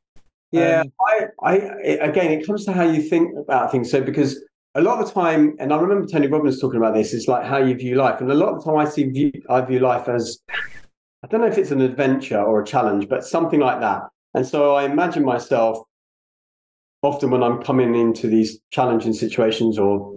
Yeah, 0.55 0.81
um, 0.81 0.93
I, 1.01 1.27
I, 1.43 1.55
again, 2.01 2.31
it 2.31 2.47
comes 2.47 2.65
to 2.67 2.73
how 2.73 2.85
you 2.85 3.03
think 3.03 3.37
about 3.37 3.73
things. 3.73 3.91
So, 3.91 4.01
because 4.01 4.43
a 4.75 4.83
lot 4.83 5.01
of 5.01 5.07
the 5.07 5.13
time, 5.13 5.57
and 5.59 5.73
I 5.73 5.79
remember 5.79 6.07
Tony 6.07 6.27
Robbins 6.27 6.61
talking 6.61 6.79
about 6.79 6.95
this, 6.95 7.13
is 7.13 7.29
like 7.29 7.45
how 7.45 7.59
you 7.59 7.75
view 7.75 7.97
life. 7.97 8.21
And 8.21 8.31
a 8.31 8.35
lot 8.35 8.51
of 8.51 8.59
the 8.59 8.71
time, 8.71 8.79
I 8.79 8.89
see 8.89 9.05
view, 9.05 9.33
I 9.51 9.61
view 9.63 9.81
life 9.81 10.09
as, 10.09 10.39
I 11.23 11.27
don't 11.27 11.41
know 11.41 11.47
if 11.47 11.59
it's 11.59 11.71
an 11.71 11.81
adventure 11.81 12.41
or 12.41 12.63
a 12.63 12.67
challenge, 12.67 13.09
but 13.09 13.25
something 13.25 13.61
like 13.61 13.81
that. 13.81 14.03
And 14.35 14.47
so 14.47 14.75
I 14.75 14.85
imagine 14.85 15.25
myself 15.25 15.79
often 17.03 17.31
when 17.31 17.43
I'm 17.43 17.63
coming 17.63 17.95
into 17.95 18.27
these 18.27 18.59
challenging 18.71 19.13
situations 19.13 19.79
or 19.79 20.17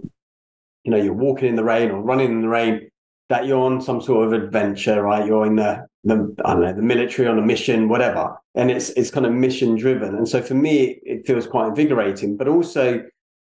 you 0.84 0.90
know 0.90 0.96
you're 0.96 1.12
walking 1.12 1.48
in 1.48 1.56
the 1.56 1.64
rain 1.64 1.90
or 1.90 2.00
running 2.00 2.30
in 2.30 2.40
the 2.40 2.48
rain 2.48 2.88
that 3.28 3.46
you're 3.46 3.60
on 3.60 3.80
some 3.80 4.00
sort 4.00 4.26
of 4.26 4.32
adventure 4.32 5.02
right? 5.02 5.26
You're 5.26 5.46
in 5.46 5.56
the 5.56 5.86
the 6.04 6.34
I 6.44 6.52
don't 6.52 6.62
know 6.62 6.72
the 6.72 6.82
military 6.82 7.28
on 7.28 7.38
a 7.38 7.42
mission 7.42 7.88
whatever. 7.88 8.36
And 8.54 8.70
it's 8.70 8.90
it's 8.90 9.10
kind 9.10 9.26
of 9.26 9.32
mission 9.32 9.76
driven. 9.76 10.14
And 10.14 10.28
so 10.28 10.42
for 10.42 10.54
me 10.54 11.00
it 11.02 11.26
feels 11.26 11.46
quite 11.46 11.68
invigorating 11.68 12.36
but 12.36 12.48
also 12.48 13.02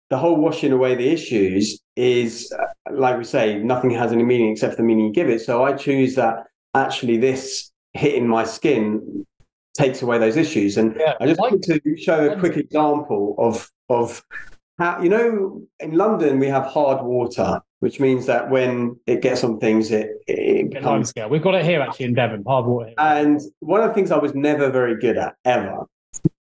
the 0.10 0.18
whole 0.18 0.38
washing 0.38 0.72
away 0.72 0.96
the 0.96 1.10
issues 1.10 1.80
is 1.96 2.54
uh, 2.58 2.66
like 2.92 3.18
we 3.18 3.24
say 3.24 3.58
nothing 3.58 3.90
has 3.90 4.12
any 4.12 4.24
meaning 4.24 4.52
except 4.52 4.78
the 4.78 4.84
meaning 4.84 5.08
you 5.08 5.14
give 5.14 5.30
it. 5.30 5.42
So 5.42 5.64
I 5.64 5.74
choose 5.74 6.16
that 6.16 6.46
actually 6.76 7.18
this 7.18 7.72
hitting 7.94 8.28
my 8.28 8.44
skin 8.44 9.26
takes 9.76 10.02
away 10.02 10.18
those 10.18 10.38
issues. 10.38 10.78
And 10.78 10.96
yeah. 11.00 11.14
I 11.20 11.26
just 11.26 11.40
want 11.40 11.64
to 11.64 11.98
show 11.98 12.30
a 12.30 12.40
quick 12.40 12.58
example 12.58 13.36
of 13.38 13.70
of 13.90 14.24
how 14.80 15.02
you 15.02 15.10
know 15.10 15.62
in 15.80 15.92
London 15.92 16.40
we 16.40 16.48
have 16.48 16.66
hard 16.66 17.04
water, 17.04 17.62
which 17.80 18.00
means 18.00 18.26
that 18.26 18.50
when 18.50 18.98
it 19.06 19.22
gets 19.22 19.44
on 19.44 19.60
things, 19.60 19.92
it, 19.92 20.10
it 20.28 20.72
becomes. 20.72 21.10
Scale. 21.10 21.30
We've 21.30 21.42
got 21.42 21.56
it 21.56 21.66
here 21.66 21.82
actually 21.82 22.06
in 22.06 22.14
Devon, 22.14 22.44
hard 22.46 22.66
water. 22.66 22.94
And 22.98 23.42
one 23.60 23.82
of 23.82 23.90
the 23.90 23.94
things 23.94 24.12
I 24.12 24.18
was 24.18 24.34
never 24.34 24.70
very 24.70 25.00
good 25.00 25.18
at 25.18 25.36
ever 25.46 25.86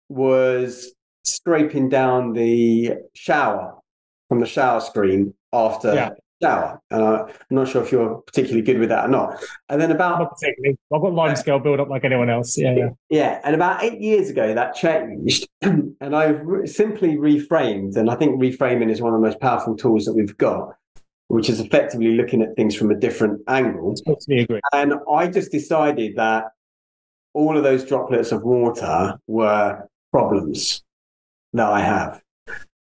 was 0.09 0.95
scraping 1.25 1.89
down 1.89 2.33
the 2.33 2.95
shower 3.15 3.75
from 4.29 4.41
the 4.41 4.47
shower 4.47 4.81
screen 4.81 5.35
after 5.53 5.95
yeah 5.95 6.11
shower. 6.45 6.81
And 6.91 7.03
I, 7.03 7.21
am 7.21 7.29
not 7.51 7.69
sure 7.69 7.83
if 7.83 7.93
you're 7.93 8.17
particularly 8.23 8.63
good 8.63 8.79
with 8.79 8.89
that 8.91 9.07
or 9.07 9.09
not. 9.09 9.43
And 9.69 9.81
then 9.81 9.91
about 9.91 10.19
not 10.19 10.37
particularly, 10.37 10.77
I've 10.93 11.01
got 11.01 11.13
line 11.13 11.37
scale 11.37 11.59
build 11.59 11.81
up 11.81 11.89
like 11.89 12.05
anyone 12.05 12.31
else. 12.31 12.57
Yeah, 12.59 12.75
yeah. 12.77 12.89
Yeah, 13.09 13.41
and 13.45 13.55
about 13.55 13.83
eight 13.83 14.01
years 14.01 14.31
ago 14.31 14.55
that 14.55 14.75
changed, 14.75 15.49
and 15.63 15.97
I 16.01 16.27
re- 16.27 16.67
simply 16.67 17.17
reframed. 17.17 17.97
And 17.97 18.11
I 18.11 18.17
think 18.17 18.41
reframing 18.41 18.91
is 18.91 19.01
one 19.01 19.15
of 19.15 19.21
the 19.21 19.27
most 19.27 19.41
powerful 19.41 19.77
tools 19.77 20.05
that 20.05 20.15
we've 20.15 20.37
got. 20.37 20.75
Which 21.29 21.49
is 21.49 21.59
effectively 21.59 22.17
looking 22.17 22.43
at 22.43 22.55
things 22.55 22.77
from 22.77 22.91
a 22.91 22.95
different 22.95 23.41
angle. 23.49 23.95
Totally 24.07 24.41
agree. 24.41 24.61
And 24.73 24.95
I 25.11 25.27
just 25.27 25.51
decided 25.51 26.17
that 26.17 26.45
all 27.33 27.57
of 27.57 27.65
those 27.65 27.85
droplets 27.85 28.31
of 28.31 28.43
water 28.43 29.19
were 29.27 29.89
problems 30.13 30.85
that 31.53 31.67
I 31.67 31.81
have. 31.81 32.23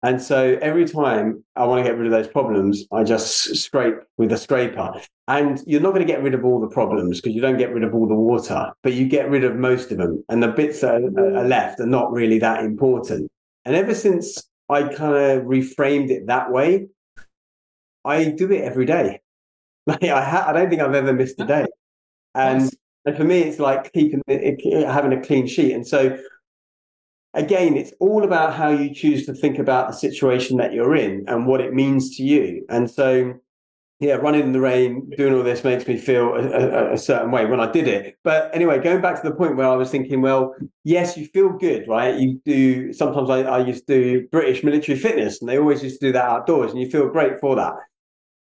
And 0.02 0.20
so 0.20 0.58
every 0.62 0.86
time 0.86 1.44
I 1.56 1.66
want 1.66 1.84
to 1.84 1.88
get 1.88 1.98
rid 1.98 2.06
of 2.06 2.12
those 2.12 2.26
problems, 2.26 2.86
I 2.90 3.04
just 3.04 3.54
scrape 3.56 3.96
with 4.16 4.32
a 4.32 4.38
scraper. 4.38 4.94
And 5.28 5.62
you're 5.66 5.82
not 5.82 5.90
going 5.90 6.06
to 6.06 6.12
get 6.12 6.22
rid 6.22 6.32
of 6.32 6.44
all 6.44 6.58
the 6.58 6.68
problems 6.68 7.20
because 7.20 7.34
you 7.34 7.42
don't 7.42 7.58
get 7.58 7.72
rid 7.72 7.84
of 7.84 7.94
all 7.94 8.08
the 8.08 8.14
water, 8.14 8.72
but 8.82 8.94
you 8.94 9.06
get 9.06 9.28
rid 9.28 9.44
of 9.44 9.56
most 9.56 9.92
of 9.92 9.98
them. 9.98 10.24
And 10.30 10.42
the 10.42 10.48
bits 10.48 10.80
that 10.80 10.94
are 10.94 11.46
left 11.46 11.80
are 11.80 11.86
not 11.86 12.10
really 12.12 12.38
that 12.38 12.64
important. 12.64 13.30
And 13.66 13.76
ever 13.76 13.94
since 13.94 14.42
I 14.70 14.84
kind 14.84 15.14
of 15.14 15.44
reframed 15.44 16.08
it 16.10 16.26
that 16.28 16.50
way, 16.50 16.88
I 18.04 18.24
do 18.26 18.50
it 18.52 18.62
every 18.62 18.86
day. 18.86 19.20
Like 19.86 20.04
I, 20.04 20.22
ha- 20.22 20.44
I 20.46 20.52
don't 20.52 20.68
think 20.68 20.82
I've 20.82 20.94
ever 20.94 21.12
missed 21.12 21.40
a 21.40 21.46
day. 21.46 21.66
And, 22.34 22.70
and 23.06 23.16
for 23.16 23.24
me, 23.24 23.40
it's 23.40 23.58
like 23.58 23.90
keeping 23.94 24.22
it, 24.28 24.86
having 24.86 25.12
a 25.14 25.20
clean 25.20 25.46
sheet. 25.46 25.72
And 25.72 25.84
so 25.84 26.16
again, 27.34 27.76
it's 27.76 27.92
all 28.00 28.24
about 28.24 28.54
how 28.54 28.70
you 28.70 28.94
choose 28.94 29.26
to 29.26 29.34
think 29.34 29.58
about 29.58 29.88
the 29.88 29.94
situation 29.94 30.56
that 30.58 30.72
you're 30.72 30.96
in 30.96 31.24
and 31.28 31.46
what 31.46 31.60
it 31.60 31.72
means 31.72 32.16
to 32.16 32.22
you. 32.22 32.64
And 32.68 32.90
so, 32.90 33.34
yeah, 34.00 34.14
running 34.14 34.42
in 34.42 34.52
the 34.52 34.60
rain, 34.60 35.10
doing 35.16 35.34
all 35.34 35.42
this 35.42 35.62
makes 35.62 35.86
me 35.86 35.96
feel 35.96 36.34
a, 36.34 36.40
a, 36.40 36.92
a, 36.94 36.98
certain 36.98 37.30
way 37.30 37.44
when 37.44 37.60
I 37.60 37.70
did 37.70 37.86
it. 37.86 38.16
But 38.24 38.54
anyway, 38.54 38.80
going 38.80 39.02
back 39.02 39.20
to 39.20 39.28
the 39.28 39.34
point 39.34 39.56
where 39.56 39.68
I 39.68 39.76
was 39.76 39.90
thinking, 39.90 40.22
well, 40.22 40.54
yes, 40.84 41.16
you 41.16 41.26
feel 41.26 41.50
good, 41.50 41.86
right? 41.86 42.18
You 42.18 42.40
do. 42.44 42.92
Sometimes 42.92 43.28
I, 43.28 43.42
I 43.42 43.58
used 43.58 43.86
to 43.86 43.94
do 43.94 44.28
British 44.28 44.64
military 44.64 44.98
fitness, 44.98 45.40
and 45.40 45.48
they 45.48 45.58
always 45.58 45.82
used 45.82 46.00
to 46.00 46.06
do 46.06 46.12
that 46.12 46.24
outdoors, 46.24 46.72
and 46.72 46.80
you 46.80 46.90
feel 46.90 47.08
great 47.08 47.40
for 47.40 47.56
that. 47.56 47.74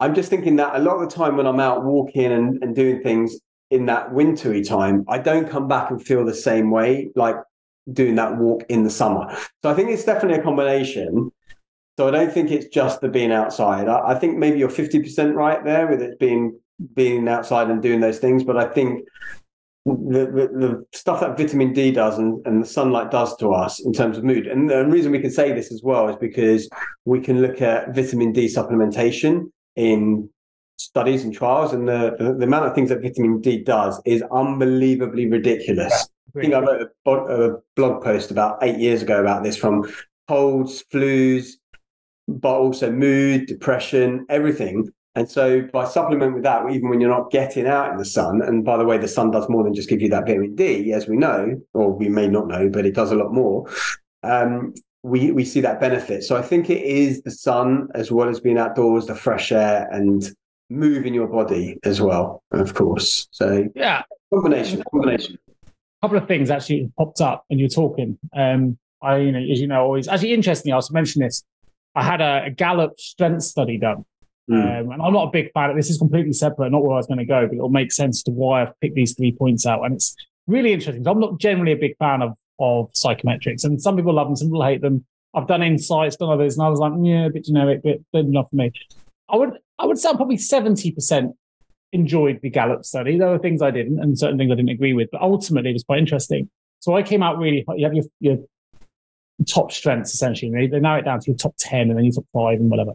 I'm 0.00 0.14
just 0.14 0.28
thinking 0.28 0.56
that 0.56 0.76
a 0.76 0.78
lot 0.78 0.96
of 0.96 1.08
the 1.08 1.14
time 1.14 1.36
when 1.36 1.46
I'm 1.46 1.60
out 1.60 1.84
walking 1.84 2.32
and, 2.32 2.62
and 2.62 2.74
doing 2.74 3.02
things 3.02 3.38
in 3.70 3.86
that 3.86 4.12
wintry 4.12 4.62
time, 4.62 5.04
I 5.08 5.18
don't 5.18 5.48
come 5.48 5.68
back 5.68 5.90
and 5.90 6.04
feel 6.04 6.24
the 6.24 6.34
same 6.34 6.70
way. 6.70 7.10
Like 7.16 7.36
doing 7.92 8.16
that 8.16 8.36
walk 8.36 8.64
in 8.68 8.82
the 8.82 8.90
summer. 8.90 9.34
So 9.62 9.70
I 9.70 9.74
think 9.74 9.90
it's 9.90 10.04
definitely 10.04 10.38
a 10.38 10.42
combination. 10.42 11.30
So 11.96 12.08
I 12.08 12.10
don't 12.10 12.32
think 12.32 12.50
it's 12.50 12.66
just 12.66 13.00
the 13.00 13.08
being 13.08 13.32
outside. 13.32 13.88
I, 13.88 14.08
I 14.08 14.18
think 14.18 14.36
maybe 14.36 14.58
you're 14.58 14.68
50% 14.68 15.34
right 15.34 15.64
there 15.64 15.86
with 15.86 16.02
it 16.02 16.18
being 16.18 16.58
being 16.94 17.26
outside 17.26 17.70
and 17.70 17.80
doing 17.80 18.00
those 18.00 18.18
things. 18.18 18.44
But 18.44 18.58
I 18.58 18.66
think 18.66 19.06
the, 19.86 20.26
the, 20.26 20.48
the, 20.58 20.86
stuff 20.92 21.20
that 21.20 21.38
vitamin 21.38 21.72
D 21.72 21.90
does 21.90 22.18
and, 22.18 22.44
and 22.46 22.62
the 22.62 22.66
sunlight 22.66 23.10
does 23.10 23.34
to 23.36 23.52
us 23.52 23.80
in 23.80 23.92
terms 23.92 24.18
of 24.18 24.24
mood. 24.24 24.46
And 24.46 24.68
the 24.68 24.84
reason 24.84 25.12
we 25.12 25.20
can 25.20 25.30
say 25.30 25.52
this 25.52 25.72
as 25.72 25.80
well 25.82 26.08
is 26.08 26.16
because 26.16 26.68
we 27.04 27.20
can 27.20 27.40
look 27.40 27.62
at 27.62 27.94
vitamin 27.94 28.32
D 28.32 28.46
supplementation 28.46 29.50
in 29.76 30.28
studies 30.78 31.24
and 31.24 31.32
trials, 31.34 31.72
and 31.72 31.88
the, 31.88 32.16
the, 32.18 32.34
the 32.34 32.44
amount 32.44 32.66
of 32.66 32.74
things 32.74 32.88
that 32.90 33.00
vitamin 33.02 33.40
D 33.40 33.62
does 33.62 34.00
is 34.04 34.22
unbelievably 34.30 35.26
ridiculous. 35.26 36.08
I 36.36 36.40
think 36.40 36.54
I 36.54 36.60
wrote 36.60 36.90
a, 37.06 37.10
a 37.10 37.58
blog 37.76 38.02
post 38.02 38.30
about 38.30 38.58
eight 38.62 38.78
years 38.78 39.02
ago 39.02 39.20
about 39.20 39.42
this 39.42 39.56
from 39.56 39.90
colds, 40.28 40.84
flus, 40.92 41.52
but 42.28 42.54
also 42.54 42.90
mood, 42.90 43.46
depression, 43.46 44.26
everything. 44.28 44.90
And 45.14 45.30
so 45.30 45.62
by 45.72 45.86
supplement 45.86 46.34
with 46.34 46.42
that, 46.42 46.68
even 46.70 46.90
when 46.90 47.00
you're 47.00 47.08
not 47.08 47.30
getting 47.30 47.66
out 47.66 47.90
in 47.90 47.96
the 47.96 48.04
sun, 48.04 48.42
and 48.42 48.62
by 48.62 48.76
the 48.76 48.84
way, 48.84 48.98
the 48.98 49.08
sun 49.08 49.30
does 49.30 49.48
more 49.48 49.64
than 49.64 49.72
just 49.72 49.88
give 49.88 50.02
you 50.02 50.10
that 50.10 50.26
vitamin 50.26 50.54
D, 50.54 50.92
as 50.92 51.08
we 51.08 51.16
know, 51.16 51.58
or 51.72 51.92
we 51.94 52.10
may 52.10 52.28
not 52.28 52.48
know, 52.48 52.68
but 52.68 52.84
it 52.84 52.94
does 52.94 53.12
a 53.12 53.16
lot 53.16 53.32
more. 53.32 53.66
Um, 54.22 54.74
we 55.06 55.30
we 55.30 55.44
see 55.44 55.60
that 55.60 55.78
benefit. 55.80 56.24
So 56.24 56.36
I 56.36 56.42
think 56.42 56.68
it 56.68 56.82
is 56.82 57.22
the 57.22 57.30
sun 57.30 57.88
as 57.94 58.10
well 58.10 58.28
as 58.28 58.40
being 58.40 58.58
outdoors, 58.58 59.06
the 59.06 59.14
fresh 59.14 59.52
air, 59.52 59.88
and 59.92 60.28
moving 60.68 61.14
your 61.14 61.28
body 61.28 61.78
as 61.84 62.00
well, 62.00 62.42
of 62.50 62.74
course. 62.74 63.28
So 63.30 63.68
yeah, 63.76 64.02
combination, 64.34 64.82
combination 64.90 65.38
A 65.68 66.06
couple 66.06 66.18
of 66.18 66.26
things 66.26 66.50
actually 66.50 66.90
popped 66.98 67.20
up 67.20 67.44
when 67.46 67.60
you're 67.60 67.68
talking. 67.68 68.18
Um, 68.36 68.78
I, 69.00 69.18
you 69.18 69.30
know, 69.30 69.38
as 69.38 69.60
you 69.60 69.68
know, 69.68 69.82
always 69.82 70.08
actually 70.08 70.34
interestingly, 70.34 70.72
I 70.72 70.76
was 70.76 70.90
mention 70.90 71.22
this. 71.22 71.44
I 71.94 72.02
had 72.02 72.20
a, 72.20 72.46
a 72.46 72.50
Gallup 72.50 72.98
strength 72.98 73.44
study 73.44 73.78
done, 73.78 74.04
mm. 74.50 74.80
um, 74.80 74.90
and 74.90 75.00
I'm 75.00 75.12
not 75.12 75.28
a 75.28 75.30
big 75.30 75.52
fan. 75.52 75.70
of 75.70 75.76
This 75.76 75.88
is 75.88 75.98
completely 75.98 76.32
separate, 76.32 76.70
not 76.70 76.82
where 76.82 76.94
I 76.94 76.96
was 76.96 77.06
going 77.06 77.18
to 77.18 77.24
go, 77.24 77.46
but 77.46 77.54
it'll 77.54 77.68
make 77.68 77.92
sense 77.92 78.24
to 78.24 78.32
why 78.32 78.62
I've 78.62 78.78
picked 78.80 78.96
these 78.96 79.14
three 79.14 79.30
points 79.30 79.66
out, 79.66 79.84
and 79.84 79.94
it's 79.94 80.16
really 80.48 80.72
interesting. 80.72 81.06
I'm 81.06 81.20
not 81.20 81.38
generally 81.38 81.72
a 81.72 81.76
big 81.76 81.96
fan 81.96 82.22
of 82.22 82.36
of 82.58 82.92
psychometrics, 82.92 83.64
and 83.64 83.80
some 83.80 83.96
people 83.96 84.14
love 84.14 84.28
them, 84.28 84.36
some 84.36 84.48
people 84.48 84.64
hate 84.64 84.80
them. 84.80 85.04
I've 85.34 85.46
done 85.46 85.62
insights, 85.62 86.16
done 86.16 86.30
others, 86.30 86.56
and 86.56 86.66
I 86.66 86.70
was 86.70 86.78
like, 86.78 86.92
yeah, 87.02 87.26
a 87.26 87.30
bit 87.30 87.44
generic, 87.44 87.82
but 87.82 88.00
enough 88.18 88.48
for 88.50 88.56
me. 88.56 88.72
I 89.28 89.36
would 89.36 89.58
I 89.78 89.86
would 89.86 89.98
say 89.98 90.08
I'm 90.08 90.16
probably 90.16 90.38
70% 90.38 91.34
enjoyed 91.92 92.40
the 92.42 92.50
Gallup 92.50 92.84
study. 92.84 93.18
There 93.18 93.28
were 93.28 93.38
things 93.38 93.62
I 93.62 93.70
didn't, 93.70 94.00
and 94.00 94.18
certain 94.18 94.38
things 94.38 94.50
I 94.50 94.54
didn't 94.54 94.70
agree 94.70 94.94
with, 94.94 95.10
but 95.12 95.20
ultimately 95.20 95.70
it 95.70 95.74
was 95.74 95.84
quite 95.84 95.98
interesting. 95.98 96.48
So 96.80 96.96
I 96.96 97.02
came 97.02 97.22
out 97.22 97.38
really. 97.38 97.64
hot. 97.66 97.78
You 97.78 97.86
have 97.86 97.94
your, 97.94 98.04
your 98.20 98.38
top 99.46 99.72
strengths 99.72 100.14
essentially. 100.14 100.50
They, 100.50 100.66
they 100.66 100.80
narrow 100.80 101.00
it 101.00 101.04
down 101.04 101.20
to 101.20 101.26
your 101.26 101.36
top 101.36 101.54
ten, 101.58 101.90
and 101.90 101.98
then 101.98 102.04
your 102.04 102.14
top 102.14 102.26
five, 102.32 102.58
and 102.58 102.70
whatever. 102.70 102.92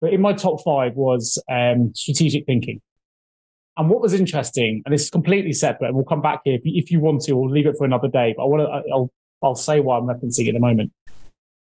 But 0.00 0.12
in 0.12 0.20
my 0.20 0.32
top 0.32 0.62
five 0.64 0.94
was 0.96 1.42
um, 1.50 1.92
strategic 1.94 2.46
thinking. 2.46 2.80
And 3.76 3.88
what 3.88 4.02
was 4.02 4.12
interesting, 4.12 4.82
and 4.84 4.92
this 4.92 5.04
is 5.04 5.10
completely 5.10 5.52
separate, 5.52 5.88
and 5.88 5.96
we'll 5.96 6.04
come 6.04 6.20
back 6.20 6.42
here 6.44 6.54
if 6.54 6.64
you, 6.64 6.72
if 6.76 6.90
you 6.90 7.00
want 7.00 7.22
to, 7.22 7.32
or 7.32 7.48
leave 7.48 7.66
it 7.66 7.76
for 7.78 7.84
another 7.84 8.08
day. 8.08 8.34
But 8.36 8.42
I 8.44 8.46
want 8.46 8.62
to, 8.62 8.92
I'll, 8.92 9.10
I'll 9.42 9.54
say 9.54 9.80
why 9.80 9.96
I'm 9.96 10.04
referencing 10.04 10.46
it 10.46 10.50
in 10.50 10.56
a 10.56 10.60
moment. 10.60 10.92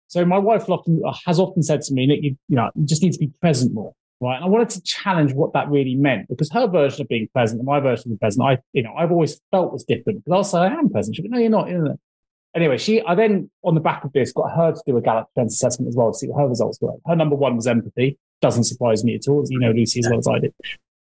So 0.09 0.25
my 0.25 0.39
wife 0.39 0.69
often 0.69 1.03
has 1.25 1.41
often 1.41 1.63
said 1.63 1.81
to 1.83 1.95
me, 1.95 2.07
Nick, 2.07 2.23
you, 2.23 2.37
you 2.49 2.57
know, 2.57 2.71
you 2.75 2.87
just 2.87 3.03
need 3.03 3.13
to 3.13 3.19
be 3.19 3.29
present 3.41 3.75
more. 3.75 3.93
right? 4.21 4.37
And 4.37 4.45
I 4.45 4.49
wanted 4.49 4.71
to 4.71 4.83
challenge 4.83 5.33
what 5.33 5.53
that 5.55 5.69
really 5.69 5.95
meant 5.95 6.29
because 6.29 6.51
her 6.53 6.67
version 6.67 7.03
of 7.03 7.09
being 7.09 7.29
present 7.33 7.59
and 7.59 7.67
my 7.67 7.81
version 7.81 8.01
of 8.01 8.05
being 8.11 8.19
present, 8.19 8.47
I, 8.47 8.59
you 8.73 8.83
know, 8.83 8.95
I've 8.95 9.11
always 9.11 9.41
felt 9.51 9.73
was 9.73 9.85
different 9.85 10.25
because 10.25 10.37
I'll 10.37 10.45
say 10.45 10.59
I 10.59 10.75
am 10.75 10.89
present. 10.91 11.17
She 11.17 11.23
go, 11.23 11.29
no, 11.31 11.39
you're 11.39 11.51
not. 11.51 11.69
You're 11.69 11.83
not. 11.83 11.97
Anyway, 12.55 12.79
she, 12.79 13.03
I 13.03 13.15
then, 13.15 13.51
on 13.65 13.75
the 13.75 13.81
back 13.81 14.05
of 14.05 14.13
this, 14.13 14.33
got 14.33 14.49
her 14.57 14.73
to 14.73 14.83
do 14.87 14.97
a 14.97 15.03
Gallup 15.03 15.29
Strengths 15.33 15.55
assessment 15.57 15.89
as 15.89 15.97
well 15.97 16.13
to 16.13 16.19
see 16.19 16.29
what 16.29 16.41
her 16.41 16.49
results 16.49 16.79
were. 16.81 16.95
Her 17.07 17.15
number 17.15 17.37
one 17.37 17.57
was 17.57 17.67
empathy. 17.67 18.19
Doesn't 18.41 18.65
surprise 18.65 19.05
me 19.05 19.15
at 19.15 19.29
all. 19.29 19.45
You 19.49 19.59
know, 19.59 19.73
Lucy, 19.73 20.01
as 20.01 20.09
well 20.09 20.19
as 20.19 20.29
I 20.29 20.39
did. 20.39 20.55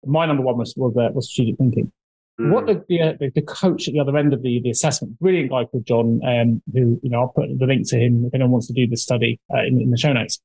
My 0.06 0.26
number 0.26 0.44
one 0.44 0.58
was, 0.58 0.74
was, 0.76 0.96
uh, 0.98 1.10
was 1.14 1.30
strategic 1.30 1.58
thinking. 1.58 1.92
Mm. 2.40 2.52
What 2.52 2.66
the, 2.66 2.84
the, 2.88 3.02
uh, 3.02 3.14
the, 3.20 3.42
coach 3.42 3.88
at 3.88 3.94
the 3.94 4.00
other 4.00 4.18
end 4.18 4.34
of 4.34 4.42
the, 4.42 4.62
the 4.62 4.70
assessment, 4.70 5.20
brilliant 5.20 5.52
guy 5.52 5.66
called 5.66 5.86
John, 5.86 6.22
um, 6.26 6.62
who, 6.74 7.00
you 7.04 7.10
know, 7.10 7.22
I'll 7.22 7.28
put 7.28 7.48
the 7.58 7.66
link 7.66 7.88
to 7.90 7.98
him 7.98 8.26
if 8.26 8.34
anyone 8.34 8.52
wants 8.52 8.68
to 8.68 8.74
do 8.74 8.88
the 8.88 8.98
study 8.98 9.40
uh, 9.54 9.60
in, 9.60 9.82
in 9.82 9.92
the 9.92 9.98
show 9.98 10.14
notes. 10.14 10.40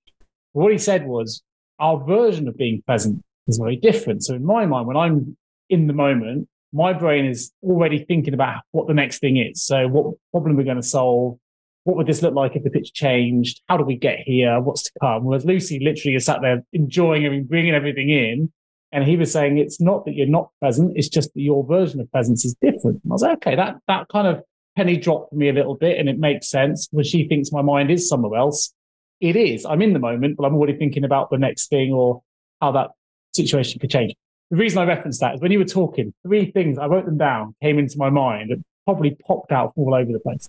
But 0.55 0.63
what 0.63 0.73
he 0.73 0.79
said 0.79 1.07
was, 1.07 1.43
our 1.79 2.03
version 2.05 2.49
of 2.49 2.57
being 2.57 2.83
present 2.87 3.23
is 3.47 3.59
very 3.59 3.77
different. 3.77 4.25
So 4.25 4.35
in 4.35 4.45
my 4.45 4.67
mind, 4.67 4.87
when 4.87 4.97
I'm 4.97 5.37
in 5.69 5.87
the 5.87 5.93
moment, 5.93 6.49
my 6.73 6.93
brain 6.93 7.27
is 7.27 7.53
already 7.63 8.05
thinking 8.05 8.35
about 8.35 8.63
what 8.73 8.87
the 8.87 8.95
next 8.95 9.19
thing 9.19 9.37
is. 9.37 9.63
So 9.63 9.89
what 9.89 10.15
problem 10.33 10.55
are 10.55 10.57
we're 10.57 10.65
going 10.65 10.77
to 10.77 10.83
solve? 10.83 11.39
What 11.85 11.97
would 11.97 12.07
this 12.07 12.23
look 12.23 12.35
like 12.35 12.57
if 12.57 12.65
the 12.65 12.71
pitch 12.71 12.93
changed? 12.93 13.63
How 13.69 13.77
do 13.77 13.85
we 13.85 13.97
get 13.97 14.19
here? 14.21 14.61
What's 14.61 14.83
to 14.85 14.91
come? 15.01 15.25
Whereas 15.25 15.45
Lucy 15.45 15.79
literally 15.81 16.17
is 16.17 16.25
sat 16.25 16.41
there 16.43 16.63
enjoying 16.73 17.25
and 17.25 17.49
bringing 17.49 17.75
everything 17.75 18.11
in. 18.11 18.53
And 18.97 19.05
he 19.05 19.19
was 19.19 19.31
saying 19.31 19.59
it's 19.59 19.79
not 19.79 20.07
that 20.07 20.15
you're 20.15 20.27
not 20.27 20.49
present, 20.59 20.93
it's 20.97 21.11
just 21.11 21.35
that 21.35 21.41
your 21.43 21.63
version 21.67 22.01
of 22.01 22.11
presence 22.11 22.47
is 22.47 22.57
different. 22.63 23.03
And 23.05 23.13
I 23.13 23.15
was 23.15 23.21
like, 23.21 23.37
okay, 23.37 23.55
that 23.55 23.77
that 23.89 24.09
kind 24.09 24.27
of 24.27 24.43
penny 24.75 24.97
dropped 24.97 25.35
me 25.35 25.51
a 25.51 25.53
little 25.53 25.75
bit 25.75 25.99
and 25.99 26.09
it 26.09 26.19
makes 26.19 26.49
sense. 26.49 26.89
When 26.93 27.05
she 27.05 27.29
thinks 27.29 27.53
my 27.53 27.61
mind 27.61 27.91
is 27.91 28.09
somewhere 28.09 28.41
else, 28.41 28.73
it 29.21 29.37
is. 29.37 29.67
I'm 29.67 29.83
in 29.83 29.93
the 29.93 29.99
moment, 29.99 30.39
but 30.39 30.47
I'm 30.47 30.55
already 30.55 30.79
thinking 30.79 31.05
about 31.05 31.29
the 31.29 31.37
next 31.37 31.69
thing 31.69 31.93
or 31.93 32.23
how 32.63 32.73
that 32.73 32.93
situation 33.35 33.81
could 33.81 33.91
change. 33.91 34.15
The 34.51 34.57
reason 34.57 34.79
I 34.79 34.87
referenced 34.87 35.21
that 35.21 35.35
is 35.35 35.41
when 35.43 35.53
you 35.53 35.59
were 35.59 35.67
talking, 35.67 36.15
three 36.27 36.51
things, 36.51 36.79
I 36.79 36.87
wrote 36.87 37.05
them 37.05 37.19
down, 37.19 37.55
came 37.63 37.79
into 37.79 37.99
my 37.99 38.09
mind 38.09 38.51
and 38.51 38.65
probably 38.87 39.15
popped 39.27 39.53
out 39.53 39.75
all 39.77 39.95
over 39.95 40.11
the 40.11 40.21
place. 40.21 40.49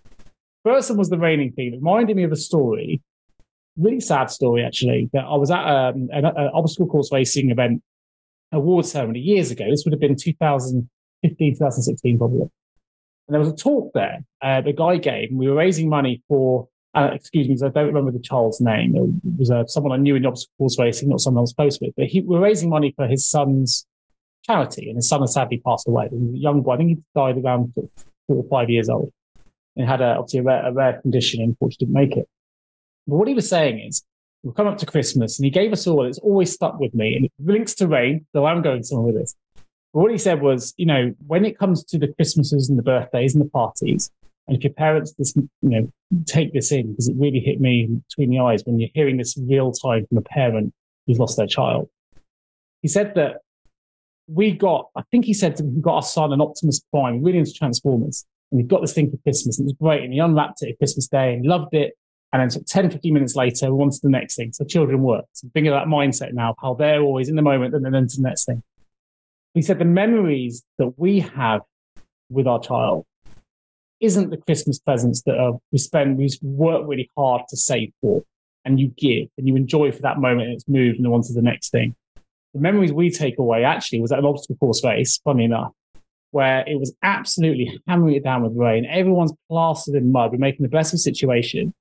First 0.63 0.89
one 0.89 0.99
was 0.99 1.09
the 1.09 1.17
raining 1.17 1.51
thing. 1.51 1.73
It 1.73 1.77
reminded 1.79 2.15
me 2.15 2.23
of 2.23 2.31
a 2.31 2.37
story, 2.37 3.01
really 3.75 3.99
sad 3.99 4.29
story 4.31 4.63
actually, 4.63 5.09
that 5.11 5.25
I 5.25 5.35
was 5.35 5.51
at 5.51 5.65
um, 5.65 6.07
an, 6.13 6.23
an 6.23 6.49
obstacle 6.53 6.87
course 6.87 7.11
racing 7.11 7.51
event 7.51 7.83
award 8.51 8.85
ceremony 8.85 9.19
years 9.19 9.51
ago. 9.51 9.65
This 9.69 9.83
would 9.85 9.93
have 9.93 9.99
been 9.99 10.15
2015, 10.15 11.53
2016 11.53 12.17
probably. 12.17 12.41
And 12.41 12.49
there 13.33 13.39
was 13.39 13.49
a 13.49 13.55
talk 13.55 13.91
there 13.93 14.23
uh, 14.41 14.61
the 14.61 14.73
guy 14.73 14.97
gave, 14.97 15.29
and 15.29 15.39
we 15.39 15.49
were 15.49 15.55
raising 15.55 15.89
money 15.89 16.23
for 16.27 16.67
uh, 16.95 17.11
excuse 17.13 17.47
me, 17.47 17.53
because 17.53 17.63
I 17.63 17.69
don't 17.69 17.87
remember 17.87 18.11
the 18.11 18.19
child's 18.19 18.59
name. 18.59 18.95
It 18.95 19.39
was 19.39 19.51
uh, 19.51 19.67
someone 19.67 19.91
I 19.91 20.01
knew 20.01 20.15
in 20.15 20.25
obstacle 20.25 20.53
course 20.57 20.79
racing, 20.79 21.09
not 21.09 21.19
someone 21.19 21.41
I 21.41 21.41
was 21.41 21.53
close 21.53 21.79
with. 21.79 21.93
But 21.95 22.07
he, 22.07 22.21
we 22.21 22.35
were 22.35 22.41
raising 22.41 22.69
money 22.69 22.93
for 22.95 23.07
his 23.07 23.29
son's 23.29 23.85
charity, 24.43 24.87
and 24.87 24.95
his 24.95 25.07
son 25.07 25.21
has 25.21 25.33
sadly 25.33 25.61
passed 25.63 25.87
away. 25.87 26.07
He 26.09 26.17
was 26.17 26.33
a 26.33 26.37
young 26.37 26.63
boy. 26.63 26.73
I 26.73 26.77
think 26.77 26.89
he 26.89 26.97
died 27.13 27.37
around 27.37 27.73
four 27.75 27.89
or 28.27 28.45
five 28.49 28.69
years 28.71 28.89
old. 28.89 29.11
And 29.75 29.87
had 29.87 30.01
a, 30.01 30.15
obviously 30.15 30.39
a 30.39 30.43
rare, 30.43 30.65
a 30.65 30.73
rare 30.73 30.99
condition 30.99 31.39
and 31.39 31.49
unfortunately 31.49 31.85
didn't 31.85 32.09
make 32.09 32.17
it. 32.17 32.27
But 33.05 33.15
what 33.15 33.27
he 33.27 33.35
was 33.35 33.47
saying 33.47 33.79
is, 33.79 34.03
we'll 34.47 34.53
come 34.53 34.67
up 34.67 34.77
to 34.77 34.85
Christmas, 34.85 35.37
and 35.37 35.43
he 35.43 35.51
gave 35.51 35.73
us 35.73 35.85
all, 35.85 36.05
it's 36.05 36.19
always 36.19 36.53
stuck 36.53 36.79
with 36.79 36.95
me, 36.95 37.15
and 37.15 37.25
it 37.25 37.31
links 37.37 37.75
to 37.75 37.87
rain, 37.87 38.25
so 38.33 38.45
I'm 38.45 38.61
going 38.61 38.81
somewhere 38.81 39.11
with 39.11 39.21
this. 39.21 39.35
But 39.93 39.99
what 39.99 40.11
he 40.11 40.17
said 40.17 40.41
was, 40.41 40.73
you 40.77 40.85
know, 40.85 41.13
when 41.25 41.43
it 41.43 41.59
comes 41.59 41.83
to 41.83 41.97
the 41.97 42.07
Christmases 42.07 42.69
and 42.69 42.79
the 42.79 42.83
birthdays 42.83 43.35
and 43.35 43.43
the 43.43 43.49
parties, 43.49 44.09
and 44.47 44.55
if 44.55 44.63
your 44.63 44.71
parents 44.71 45.11
just, 45.11 45.35
you 45.35 45.51
know, 45.61 45.91
take 46.25 46.53
this 46.53 46.71
in, 46.71 46.91
because 46.91 47.09
it 47.09 47.15
really 47.17 47.41
hit 47.41 47.59
me 47.59 47.89
between 48.07 48.29
the 48.29 48.39
eyes 48.39 48.63
when 48.63 48.79
you're 48.79 48.89
hearing 48.93 49.17
this 49.17 49.37
real 49.37 49.73
time 49.73 50.07
from 50.07 50.17
a 50.17 50.21
parent 50.21 50.73
who's 51.05 51.19
lost 51.19 51.35
their 51.35 51.47
child. 51.47 51.89
He 52.81 52.87
said 52.87 53.15
that 53.15 53.41
we 54.27 54.53
got, 54.53 54.87
I 54.95 55.03
think 55.11 55.25
he 55.25 55.33
said 55.33 55.59
we 55.59 55.81
got 55.81 55.95
our 55.95 56.01
son 56.01 56.31
an 56.31 56.39
Optimus 56.39 56.81
Prime, 56.91 57.21
really 57.21 57.39
into 57.39 57.51
Transformers. 57.51 58.25
And 58.51 58.61
we 58.61 58.63
got 58.63 58.79
this 58.79 58.93
thing 58.93 59.11
for 59.11 59.17
Christmas. 59.17 59.59
And 59.59 59.67
it 59.67 59.73
was 59.73 59.77
great. 59.81 60.03
And 60.03 60.13
he 60.13 60.19
unwrapped 60.19 60.61
it 60.61 60.69
at 60.69 60.77
Christmas 60.77 61.07
Day 61.07 61.33
and 61.33 61.45
loved 61.45 61.73
it. 61.73 61.97
And 62.33 62.41
then 62.41 62.49
so 62.49 62.59
10, 62.67 62.91
15 62.91 63.13
minutes 63.13 63.35
later, 63.35 63.67
we 63.67 63.77
wanted 63.77 64.01
the 64.03 64.09
next 64.09 64.35
thing. 64.35 64.51
So 64.51 64.65
children 64.65 65.01
work. 65.01 65.25
So 65.33 65.47
think 65.53 65.67
of 65.67 65.73
that 65.73 65.87
mindset 65.87 66.33
now, 66.33 66.55
how 66.61 66.73
they're 66.73 67.01
always 67.01 67.29
in 67.29 67.35
the 67.35 67.41
moment 67.41 67.73
and 67.73 67.85
then 67.85 67.95
into 67.95 68.17
the 68.17 68.23
next 68.23 68.45
thing. 68.45 68.63
He 69.53 69.61
said 69.61 69.79
the 69.79 69.85
memories 69.85 70.63
that 70.77 70.93
we 70.97 71.21
have 71.21 71.61
with 72.29 72.47
our 72.47 72.59
child 72.59 73.05
isn't 73.99 74.29
the 74.29 74.37
Christmas 74.37 74.77
presents 74.77 75.23
that 75.23 75.37
are, 75.37 75.53
we 75.71 75.77
spend, 75.77 76.17
we 76.17 76.29
work 76.41 76.83
really 76.85 77.09
hard 77.17 77.43
to 77.49 77.57
save 77.57 77.91
for 78.01 78.23
and 78.65 78.79
you 78.79 78.89
give 78.97 79.29
and 79.37 79.47
you 79.47 79.55
enjoy 79.55 79.91
for 79.91 80.01
that 80.01 80.19
moment 80.19 80.47
and 80.47 80.53
it's 80.53 80.67
moved 80.67 80.97
and 80.97 81.05
then 81.05 81.13
on 81.13 81.23
to 81.23 81.33
the 81.33 81.41
next 81.41 81.69
thing. 81.69 81.95
The 82.53 82.59
memories 82.59 82.91
we 82.91 83.09
take 83.09 83.39
away 83.39 83.63
actually 83.63 84.01
was 84.01 84.11
at 84.11 84.19
an 84.19 84.25
obstacle 84.25 84.57
course 84.57 84.83
race, 84.83 85.19
funny 85.23 85.45
enough, 85.45 85.71
where 86.31 86.63
it 86.67 86.79
was 86.79 86.93
absolutely 87.01 87.79
hammering 87.87 88.15
it 88.15 88.23
down 88.23 88.43
with 88.43 88.55
rain. 88.55 88.85
Everyone's 88.85 89.33
plastered 89.49 89.95
in 89.95 90.11
mud. 90.11 90.31
We're 90.31 90.37
making 90.37 90.63
the 90.63 90.69
best 90.69 90.93
of 90.93 90.97
the 90.97 90.99
situation. 90.99 91.73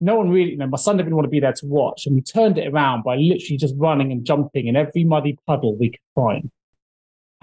No 0.00 0.16
one 0.16 0.30
really, 0.30 0.52
you 0.52 0.56
know, 0.56 0.66
my 0.66 0.76
son 0.76 0.96
didn't 0.96 1.14
want 1.14 1.24
to 1.24 1.30
be 1.30 1.40
there 1.40 1.52
to 1.52 1.66
watch. 1.66 2.06
And 2.06 2.14
we 2.14 2.20
turned 2.20 2.58
it 2.58 2.68
around 2.68 3.04
by 3.04 3.16
literally 3.16 3.56
just 3.56 3.74
running 3.78 4.12
and 4.12 4.24
jumping 4.24 4.66
in 4.66 4.76
every 4.76 5.04
muddy 5.04 5.38
puddle 5.46 5.76
we 5.76 5.90
could 5.90 6.00
find 6.14 6.50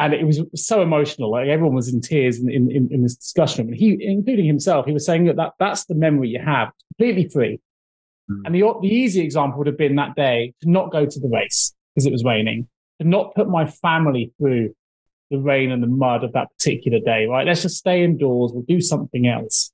and 0.02 0.16
it 0.16 0.26
was 0.26 0.42
so 0.56 0.82
emotional. 0.82 1.32
Like 1.32 1.48
everyone 1.48 1.76
was 1.76 1.94
in 1.94 2.02
tears 2.02 2.40
in, 2.40 2.50
in, 2.50 2.90
in 2.92 3.04
this 3.04 3.16
discussion, 3.16 3.66
room. 3.66 3.74
and 3.74 3.80
he, 3.80 3.98
including 4.04 4.46
himself, 4.46 4.88
he 4.88 4.94
was 4.94 5.06
saying 5.06 5.26
that, 5.26 5.36
that 5.36 5.54
that's 5.60 5.86
the 5.86 5.94
memory 5.94 6.30
you 6.30 6.40
have, 6.40 6.72
completely 6.98 7.30
free. 7.30 7.60
Mm. 8.30 8.42
And 8.46 8.56
the 8.56 8.74
the 8.82 8.88
easy 8.88 9.22
example 9.22 9.60
would 9.60 9.68
have 9.68 9.78
been 9.78 9.96
that 9.98 10.16
day 10.16 10.54
to 10.62 10.70
not 10.70 10.92
go 10.92 11.06
to 11.06 11.20
the 11.20 11.28
race 11.28 11.74
because 11.94 12.08
it 12.08 12.12
was 12.12 12.24
raining, 12.24 12.68
to 13.00 13.08
not 13.08 13.36
put 13.36 13.48
my 13.48 13.68
family 13.68 14.34
through 14.40 14.74
the 15.30 15.38
rain 15.38 15.72
and 15.72 15.84
the 15.84 15.88
mud 15.88 16.24
of 16.24 16.34
that 16.34 16.48
particular 16.58 17.00
day. 17.00 17.28
Right, 17.28 17.46
let's 17.46 17.62
just 17.62 17.78
stay 17.78 18.04
indoors. 18.04 18.52
We'll 18.54 18.64
do 18.64 18.82
something 18.82 19.28
else. 19.28 19.72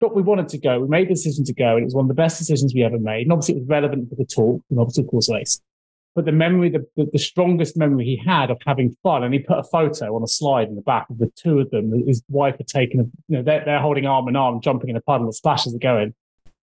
But 0.00 0.14
we 0.14 0.22
wanted 0.22 0.48
to 0.48 0.58
go. 0.58 0.80
We 0.80 0.88
made 0.88 1.08
the 1.08 1.14
decision 1.14 1.44
to 1.44 1.54
go, 1.54 1.76
and 1.76 1.82
it 1.82 1.84
was 1.84 1.94
one 1.94 2.04
of 2.04 2.08
the 2.08 2.14
best 2.14 2.38
decisions 2.38 2.74
we 2.74 2.82
ever 2.82 2.98
made. 2.98 3.22
And 3.22 3.32
obviously, 3.32 3.56
it 3.56 3.60
was 3.60 3.68
relevant 3.68 4.10
for 4.10 4.16
the 4.16 4.26
talk, 4.26 4.62
and 4.70 4.78
obviously, 4.78 5.04
course, 5.04 5.30
race 5.30 5.60
but 6.16 6.24
the 6.24 6.32
memory, 6.32 6.70
the, 6.70 6.84
the, 6.96 7.10
the, 7.12 7.18
strongest 7.18 7.76
memory 7.76 8.06
he 8.06 8.16
had 8.16 8.50
of 8.50 8.56
having 8.66 8.96
fun, 9.02 9.22
and 9.22 9.34
he 9.34 9.38
put 9.38 9.58
a 9.58 9.62
photo 9.62 10.16
on 10.16 10.22
a 10.22 10.26
slide 10.26 10.66
in 10.66 10.74
the 10.74 10.80
back 10.80 11.08
of 11.10 11.18
the 11.18 11.30
two 11.36 11.60
of 11.60 11.70
them. 11.70 11.92
His 12.06 12.22
wife 12.30 12.56
had 12.56 12.66
taken, 12.66 13.00
a, 13.00 13.02
you 13.28 13.36
know, 13.36 13.42
they're, 13.42 13.62
they're 13.66 13.80
holding 13.80 14.06
arm 14.06 14.26
in 14.26 14.34
arm, 14.34 14.62
jumping 14.62 14.88
in 14.88 14.96
a 14.96 15.02
puddle, 15.02 15.26
the 15.26 15.34
splashes 15.34 15.74
are 15.74 15.78
going, 15.78 16.14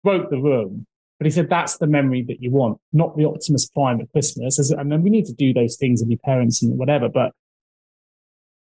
broke 0.05 0.29
the 0.29 0.37
room. 0.37 0.87
But 1.19 1.25
he 1.25 1.31
said 1.31 1.49
that's 1.49 1.79
the 1.79 1.87
memory 1.87 2.23
that 2.29 2.43
you 2.43 2.51
want, 2.51 2.79
not 2.93 3.17
the 3.17 3.25
Optimus 3.25 3.67
Prime 3.67 4.01
at 4.03 4.13
Christmas. 4.13 4.59
And 4.71 4.93
then 4.93 5.03
we 5.03 5.11
need 5.11 5.25
to 5.27 5.35
do 5.35 5.55
those 5.55 5.77
things 5.77 6.03
with 6.03 6.11
your 6.11 6.19
parents 6.19 6.63
and 6.63 6.79
whatever. 6.79 7.09
But 7.09 7.33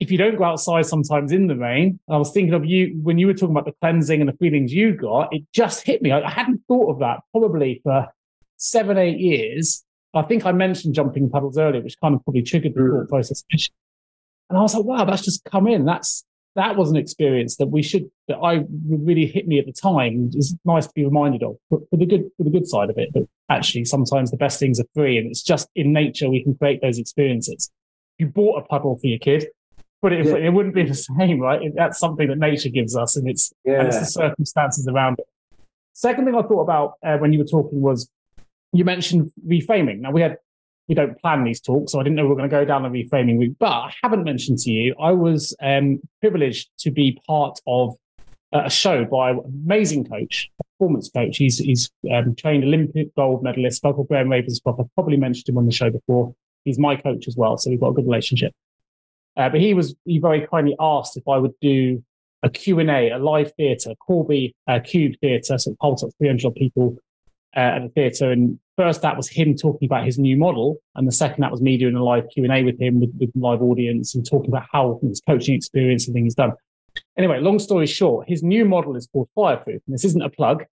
if 0.01 0.11
you 0.11 0.19
don't 0.19 0.37
go 0.37 0.45
outside 0.45 0.87
sometimes 0.87 1.31
in 1.31 1.47
the 1.47 1.57
rain, 1.57 2.01
I 2.09 2.17
was 2.17 2.33
thinking 2.33 2.55
of 2.55 2.65
you 2.65 2.99
when 3.03 3.19
you 3.19 3.27
were 3.27 3.35
talking 3.35 3.51
about 3.51 3.67
the 3.67 3.75
cleansing 3.81 4.21
and 4.21 4.29
the 4.29 4.37
feelings 4.37 4.73
you 4.73 4.95
got, 4.95 5.33
it 5.33 5.45
just 5.53 5.87
hit 5.87 6.03
me. 6.03 6.11
I, 6.11 6.23
I 6.23 6.31
hadn't 6.31 6.63
thought 6.67 6.91
of 6.91 6.99
that 7.01 7.21
probably 7.33 7.81
for 7.85 8.09
seven, 8.57 8.99
eight 8.99 9.19
years 9.19 9.85
I 10.15 10.23
think 10.23 10.45
I 10.45 10.53
mentioned 10.53 10.95
jumping 10.95 11.31
puddles 11.31 11.57
earlier, 11.57 11.83
which 11.83 11.99
kind 12.01 12.15
of 12.15 12.25
probably 12.25 12.43
triggered 12.43 12.75
the 12.75 12.81
thought 12.81 13.07
mm. 13.07 13.09
process. 13.09 13.45
And 14.49 14.59
I 14.59 14.63
was 14.63 14.75
like, 14.75 14.85
wow, 14.85 15.05
that's 15.05 15.23
just 15.23 15.45
come 15.45 15.67
in. 15.67 15.85
That's 15.85 16.25
that 16.57 16.77
was 16.77 16.91
an 16.91 16.97
experience 16.97 17.57
that 17.57 17.69
we 17.69 17.81
should 17.81 18.11
that 18.27 18.39
I 18.39 18.65
really 18.89 19.27
hit 19.27 19.47
me 19.47 19.61
at 19.61 19.67
the 19.67 19.73
time. 19.73 20.31
It's 20.35 20.55
nice 20.65 20.87
to 20.87 20.93
be 20.95 21.05
reminded 21.05 21.45
of, 21.45 21.57
but 21.71 21.81
for 21.91 21.97
the 21.97 22.07
good 22.07 22.25
for 22.37 22.43
the 22.43 22.51
good 22.51 22.67
side 22.67 22.91
of 22.91 22.99
it. 22.99 23.11
But 23.13 23.25
actually, 23.49 23.85
sometimes 23.85 24.33
the 24.33 24.37
best 24.37 24.59
things 24.59 24.81
are 24.81 24.87
free, 24.95 25.17
and 25.17 25.29
it's 25.29 25.43
just 25.43 25.69
in 25.77 25.93
nature 25.93 26.29
we 26.29 26.43
can 26.43 26.57
create 26.57 26.83
those 26.83 26.99
experiences. 26.99 27.71
You 28.19 28.27
bought 28.27 28.59
a 28.59 28.67
puddle 28.67 28.99
for 28.99 29.07
your 29.07 29.21
kid, 29.21 29.47
but 30.03 30.13
it, 30.13 30.27
yeah. 30.27 30.37
it 30.37 30.53
wouldn't 30.53 30.75
be 30.75 30.85
the 30.85 30.95
same, 31.19 31.41
right? 31.41 31.61
That's 31.75 31.99
something 31.99 32.29
that 32.29 32.39
nature 32.39 32.69
gives 32.69 32.97
us, 32.97 33.17
and 33.17 33.29
it's 33.29 33.53
yeah. 33.65 33.81
and 33.81 33.89
it's 33.89 33.99
the 33.99 34.07
circumstances 34.07 34.89
around 34.89 35.19
it. 35.19 35.27
Second 35.93 36.25
thing 36.25 36.35
I 36.35 36.43
thought 36.43 36.63
about 36.63 36.95
uh, 37.05 37.19
when 37.19 37.33
you 37.33 37.39
were 37.39 37.45
talking 37.45 37.81
was 37.81 38.09
you 38.73 38.85
mentioned 38.85 39.33
reframing. 39.47 40.01
Now 40.01 40.11
we 40.13 40.23
had 40.23 40.39
we 40.89 40.95
don't 40.95 41.21
plan 41.21 41.45
these 41.45 41.61
talks, 41.61 41.93
so 41.93 42.01
I 42.01 42.03
didn't 42.03 42.17
know 42.17 42.25
we 42.25 42.31
were 42.31 42.37
going 42.37 42.51
to 42.51 42.57
go 42.57 42.65
down 42.65 42.83
the 42.83 42.89
reframing 42.89 43.39
route. 43.39 43.57
But 43.59 43.71
I 43.71 43.93
haven't 44.03 44.25
mentioned 44.25 44.59
to 44.61 44.71
you, 44.71 44.95
I 45.01 45.13
was 45.13 45.55
um, 45.63 46.01
privileged 46.21 46.69
to 46.81 46.91
be 46.91 47.21
part 47.27 47.61
of 47.67 47.95
a 48.53 48.69
show 48.69 49.05
by 49.05 49.31
an 49.31 49.41
amazing 49.65 50.05
coach, 50.07 50.51
performance 50.59 51.09
coach. 51.09 51.37
He's 51.37 51.59
he's 51.59 51.91
um, 52.13 52.35
trained 52.35 52.65
Olympic 52.65 53.15
gold 53.15 53.43
medalist, 53.43 53.85
Michael 53.85 54.05
Graham 54.05 54.29
Ravenscroft. 54.29 54.81
I've 54.81 54.95
probably 54.95 55.17
mentioned 55.17 55.49
him 55.49 55.59
on 55.59 55.67
the 55.67 55.73
show 55.73 55.91
before. 55.91 56.35
He's 56.65 56.79
my 56.79 56.97
coach 56.97 57.29
as 57.29 57.37
well, 57.37 57.57
so 57.57 57.71
we've 57.71 57.81
got 57.81 57.91
a 57.91 57.95
good 57.95 58.07
relationship. 58.07 58.53
Uh, 59.37 59.49
but 59.49 59.61
he 59.61 59.75
was 59.75 59.95
he 60.05 60.19
very 60.19 60.47
kindly 60.47 60.77
asked 60.81 61.17
if 61.17 61.27
I 61.29 61.39
would 61.39 61.55
do 61.61 62.03
a 62.43 62.51
Q&A, 62.51 63.11
a 63.11 63.19
live 63.19 63.53
theatre, 63.57 63.95
Corby 63.97 64.55
uh, 64.67 64.81
Cube 64.81 65.15
Theatre, 65.21 65.59
so 65.59 65.73
it 65.73 65.77
holds 65.81 66.03
up 66.03 66.11
300 66.19 66.55
people 66.55 66.97
uh, 67.57 67.61
at 67.61 67.83
the 67.83 67.89
theatre. 67.91 68.31
And 68.31 68.59
first, 68.77 69.03
that 69.03 69.17
was 69.17 69.29
him 69.29 69.55
talking 69.55 69.87
about 69.87 70.05
his 70.05 70.19
new 70.19 70.37
model, 70.37 70.79
and 70.95 71.07
the 71.07 71.13
second, 71.13 71.43
that 71.43 71.51
was 71.51 71.61
me 71.61 71.77
doing 71.77 71.95
a 71.95 72.03
live 72.03 72.25
Q 72.33 72.45
and 72.45 72.53
A 72.53 72.63
with 72.63 72.81
him 72.81 73.01
with, 73.01 73.13
with 73.19 73.31
live 73.35 73.63
audience 73.63 74.15
and 74.15 74.29
talking 74.29 74.51
about 74.51 74.67
how 74.73 74.99
his 75.03 75.21
coaching 75.21 75.55
experience 75.55 76.07
and 76.07 76.15
things 76.15 76.35
done. 76.35 76.53
Anyway, 77.17 77.41
long 77.41 77.59
story 77.59 77.87
short, 77.87 78.29
his 78.29 78.43
new 78.43 78.65
model 78.65 78.97
is 78.97 79.07
called 79.13 79.29
Fireproof, 79.35 79.83
and 79.87 79.95
this 79.95 80.05
isn't 80.05 80.23
a 80.23 80.31
plug, 80.31 80.65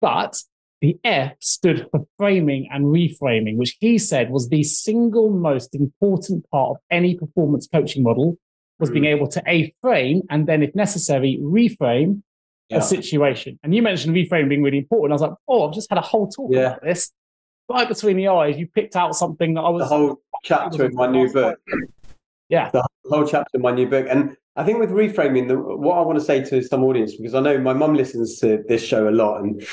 but 0.00 0.40
the 0.80 0.98
F 1.04 1.32
stood 1.40 1.88
for 1.90 2.06
framing 2.16 2.68
and 2.70 2.86
reframing, 2.86 3.56
which 3.56 3.76
he 3.80 3.98
said 3.98 4.30
was 4.30 4.48
the 4.48 4.62
single 4.62 5.30
most 5.30 5.74
important 5.74 6.48
part 6.50 6.70
of 6.70 6.76
any 6.90 7.16
performance 7.16 7.66
coaching 7.66 8.02
model 8.02 8.36
was 8.78 8.90
being 8.90 9.04
hmm. 9.04 9.10
able 9.10 9.26
to 9.28 9.42
A 9.46 9.74
frame 9.82 10.22
and 10.30 10.46
then 10.46 10.62
if 10.62 10.74
necessary 10.74 11.38
reframe 11.42 12.22
yeah. 12.68 12.78
a 12.78 12.82
situation. 12.82 13.58
And 13.62 13.74
you 13.74 13.82
mentioned 13.82 14.14
reframing 14.14 14.48
being 14.48 14.62
really 14.62 14.78
important. 14.78 15.12
I 15.12 15.14
was 15.14 15.22
like, 15.22 15.38
oh, 15.48 15.68
I've 15.68 15.74
just 15.74 15.88
had 15.90 15.98
a 15.98 16.02
whole 16.02 16.28
talk 16.28 16.50
yeah. 16.52 16.60
about 16.60 16.82
this. 16.82 17.10
Right 17.68 17.88
between 17.88 18.16
the 18.16 18.28
eyes, 18.28 18.56
you 18.56 18.66
picked 18.66 18.96
out 18.96 19.14
something 19.14 19.54
that 19.54 19.60
I 19.60 19.68
was 19.68 19.82
the 19.82 19.96
whole 19.96 20.22
chapter 20.42 20.86
in 20.86 20.94
my 20.94 21.06
new 21.06 21.30
book. 21.30 21.58
Yeah. 22.48 22.70
The 22.70 22.82
whole 23.10 23.26
chapter 23.26 23.50
in 23.54 23.60
my 23.60 23.72
new 23.72 23.86
book. 23.86 24.06
And 24.08 24.36
I 24.58 24.64
think 24.64 24.80
with 24.80 24.90
reframing, 24.90 25.46
the, 25.46 25.56
what 25.56 25.98
I 25.98 26.00
want 26.02 26.18
to 26.18 26.24
say 26.24 26.42
to 26.42 26.62
some 26.64 26.82
audience, 26.82 27.14
because 27.14 27.32
I 27.32 27.40
know 27.40 27.58
my 27.58 27.72
mum 27.72 27.94
listens 27.94 28.40
to 28.40 28.64
this 28.68 28.84
show 28.84 29.08
a 29.08 29.10
lot, 29.10 29.40
and 29.40 29.64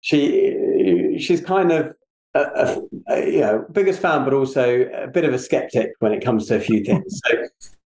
she 0.00 1.16
she's 1.20 1.40
kind 1.40 1.70
of 1.70 1.94
a, 2.34 2.40
a, 2.40 2.82
a, 3.08 3.30
you 3.30 3.40
know 3.40 3.64
biggest 3.70 4.00
fan, 4.00 4.24
but 4.24 4.34
also 4.34 4.82
a 4.94 5.06
bit 5.06 5.24
of 5.24 5.32
a 5.32 5.38
skeptic 5.38 5.92
when 6.00 6.12
it 6.12 6.24
comes 6.24 6.48
to 6.48 6.56
a 6.56 6.60
few 6.60 6.82
things. 6.82 7.20
So, 7.24 7.46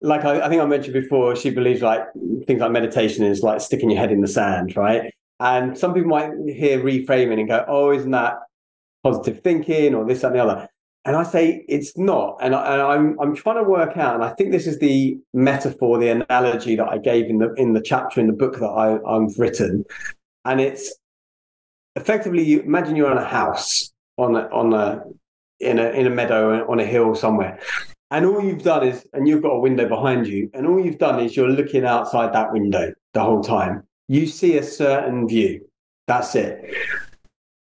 like 0.01 0.23
I, 0.23 0.41
I 0.41 0.49
think 0.49 0.61
I 0.61 0.65
mentioned 0.65 0.93
before, 0.93 1.35
she 1.35 1.49
believes 1.49 1.81
like 1.81 2.03
things 2.45 2.61
like 2.61 2.71
meditation 2.71 3.25
is 3.25 3.41
like 3.41 3.59
sticking 3.59 3.89
your 3.89 3.99
head 3.99 4.11
in 4.11 4.21
the 4.21 4.27
sand, 4.27 4.77
right? 4.77 5.11
And 5.39 5.75
some 5.75 5.95
people 5.95 6.09
might 6.09 6.29
hear 6.45 6.79
reframing 6.79 7.39
and 7.39 7.47
go, 7.47 7.65
"Oh, 7.67 7.91
isn't 7.91 8.11
that 8.11 8.35
positive 9.03 9.41
thinking 9.41 9.95
or 9.95 10.05
this 10.05 10.21
that, 10.21 10.27
and 10.27 10.35
the 10.35 10.43
other?" 10.43 10.69
And 11.05 11.15
I 11.15 11.23
say 11.23 11.63
it's 11.67 11.95
not. 11.97 12.37
And, 12.41 12.55
I, 12.55 12.73
and 12.73 12.81
I'm 12.81 13.19
I'm 13.19 13.35
trying 13.35 13.63
to 13.63 13.69
work 13.69 13.95
out, 13.95 14.15
and 14.15 14.23
I 14.23 14.33
think 14.33 14.51
this 14.51 14.65
is 14.65 14.79
the 14.79 15.17
metaphor, 15.33 15.99
the 15.99 16.09
analogy 16.09 16.75
that 16.75 16.87
I 16.87 16.97
gave 16.97 17.25
in 17.27 17.37
the 17.37 17.53
in 17.53 17.73
the 17.73 17.81
chapter 17.81 18.19
in 18.19 18.27
the 18.27 18.33
book 18.33 18.59
that 18.59 18.65
I, 18.67 18.97
I've 19.07 19.37
written. 19.37 19.85
And 20.45 20.59
it's 20.59 20.95
effectively 21.95 22.43
you 22.43 22.61
imagine 22.61 22.95
you're 22.95 23.11
on 23.11 23.17
a 23.17 23.25
house 23.25 23.93
on 24.17 24.35
a, 24.35 24.47
on 24.49 24.73
a 24.73 25.03
in 25.59 25.77
a 25.79 25.89
in 25.89 26.07
a 26.07 26.09
meadow 26.09 26.65
on 26.69 26.79
a 26.79 26.85
hill 26.85 27.13
somewhere. 27.15 27.59
And 28.11 28.25
all 28.25 28.43
you've 28.43 28.63
done 28.63 28.87
is, 28.87 29.05
and 29.13 29.27
you've 29.27 29.41
got 29.41 29.49
a 29.49 29.59
window 29.59 29.87
behind 29.87 30.27
you, 30.27 30.49
and 30.53 30.67
all 30.67 30.83
you've 30.83 30.99
done 30.99 31.19
is 31.19 31.35
you're 31.35 31.49
looking 31.49 31.85
outside 31.85 32.33
that 32.33 32.51
window 32.51 32.93
the 33.13 33.23
whole 33.23 33.43
time. 33.43 33.83
You 34.07 34.27
see 34.27 34.57
a 34.57 34.63
certain 34.63 35.27
view. 35.27 35.67
That's 36.07 36.35
it. 36.35 36.73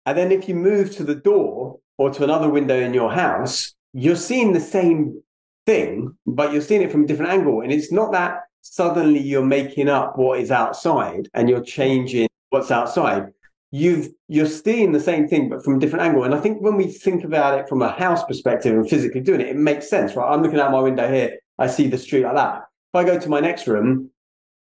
And 0.07 0.17
then 0.17 0.33
if 0.33 0.49
you 0.49 0.55
move 0.55 0.91
to 0.97 1.05
the 1.05 1.15
door, 1.15 1.79
or 2.03 2.11
to 2.11 2.25
another 2.25 2.49
window 2.49 2.77
in 2.81 2.93
your 2.93 3.13
house, 3.13 3.75
you're 3.93 4.17
seeing 4.17 4.53
the 4.53 4.61
same 4.61 5.23
thing, 5.67 6.13
but 6.27 6.53
you're 6.53 6.61
seeing 6.61 6.83
it 6.83 6.91
from 6.91 7.05
a 7.05 7.07
different 7.07 7.31
angle. 7.31 7.61
And 7.61 7.71
it's 7.71 7.93
not 7.93 8.11
that 8.11 8.41
suddenly 8.63 9.21
you're 9.21 9.47
making 9.47 9.89
up 9.89 10.19
what 10.19 10.41
is 10.41 10.51
outside 10.51 11.29
and 11.33 11.49
you're 11.49 11.63
changing 11.63 12.27
what's 12.51 12.73
outside. 12.73 13.29
You've 13.71 14.09
you're 14.27 14.47
seeing 14.47 14.91
the 14.91 14.99
same 14.99 15.29
thing 15.29 15.49
but 15.49 15.63
from 15.63 15.77
a 15.77 15.79
different 15.79 16.05
angle. 16.05 16.25
And 16.25 16.35
I 16.35 16.41
think 16.41 16.61
when 16.61 16.77
we 16.77 16.89
think 16.89 17.23
about 17.23 17.57
it 17.61 17.69
from 17.69 17.83
a 17.83 17.93
house 17.93 18.25
perspective 18.25 18.75
and 18.75 18.91
physically 18.91 19.21
doing 19.21 19.41
it, 19.41 19.51
it 19.51 19.57
makes 19.57 19.89
sense, 19.89 20.17
right? 20.17 20.29
I'm 20.29 20.43
looking 20.43 20.59
out 20.59 20.73
my 20.73 20.81
window 20.81 21.09
here, 21.09 21.39
I 21.61 21.69
see 21.69 21.87
the 21.87 21.99
street 21.99 22.25
like 22.25 22.35
that. 22.35 22.65
If 22.93 22.97
I 22.97 23.05
go 23.05 23.17
to 23.17 23.29
my 23.29 23.39
next 23.39 23.69
room, 23.69 24.11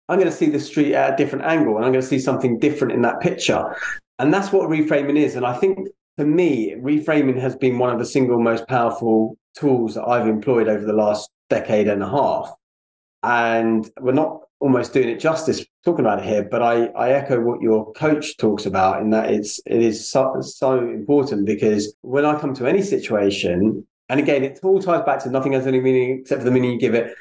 I'm 0.09 0.17
going 0.17 0.31
to 0.31 0.35
see 0.35 0.49
the 0.49 0.59
street 0.59 0.95
at 0.95 1.13
a 1.13 1.17
different 1.17 1.45
angle 1.45 1.75
and 1.75 1.85
I'm 1.85 1.91
going 1.91 2.01
to 2.01 2.07
see 2.07 2.19
something 2.19 2.57
different 2.57 2.93
in 2.93 3.03
that 3.03 3.21
picture. 3.21 3.75
And 4.17 4.33
that's 4.33 4.51
what 4.51 4.71
reframing 4.71 5.17
is. 5.17 5.35
And 5.35 5.45
I 5.45 5.55
think 5.55 5.87
for 6.17 6.25
me, 6.25 6.73
reframing 6.75 7.39
has 7.39 7.55
been 7.55 7.77
one 7.77 7.91
of 7.91 7.99
the 7.99 8.05
single 8.05 8.41
most 8.41 8.67
powerful 8.67 9.37
tools 9.55 9.93
that 9.95 10.05
I've 10.05 10.27
employed 10.27 10.67
over 10.67 10.83
the 10.83 10.93
last 10.93 11.29
decade 11.49 11.87
and 11.87 12.01
a 12.01 12.09
half. 12.09 12.51
And 13.23 13.89
we're 13.99 14.13
not 14.13 14.41
almost 14.59 14.93
doing 14.93 15.09
it 15.09 15.19
justice 15.19 15.63
talking 15.85 16.03
about 16.03 16.19
it 16.19 16.25
here, 16.25 16.43
but 16.43 16.63
I, 16.63 16.85
I 16.87 17.11
echo 17.11 17.39
what 17.39 17.61
your 17.61 17.93
coach 17.93 18.35
talks 18.37 18.65
about 18.65 19.01
in 19.01 19.11
that 19.11 19.29
it's 19.29 19.61
it 19.67 19.81
is 19.81 20.09
so, 20.09 20.41
so 20.41 20.79
important 20.79 21.45
because 21.45 21.93
when 22.01 22.25
I 22.25 22.39
come 22.39 22.55
to 22.55 22.65
any 22.65 22.81
situation, 22.81 23.85
and 24.09 24.19
again, 24.19 24.43
it 24.43 24.59
all 24.63 24.81
ties 24.81 25.05
back 25.05 25.19
to 25.23 25.29
nothing 25.29 25.53
has 25.53 25.67
any 25.67 25.79
meaning 25.79 26.19
except 26.21 26.41
for 26.41 26.45
the 26.45 26.51
meaning 26.51 26.71
you 26.71 26.79
give 26.79 26.95
it, 26.95 27.13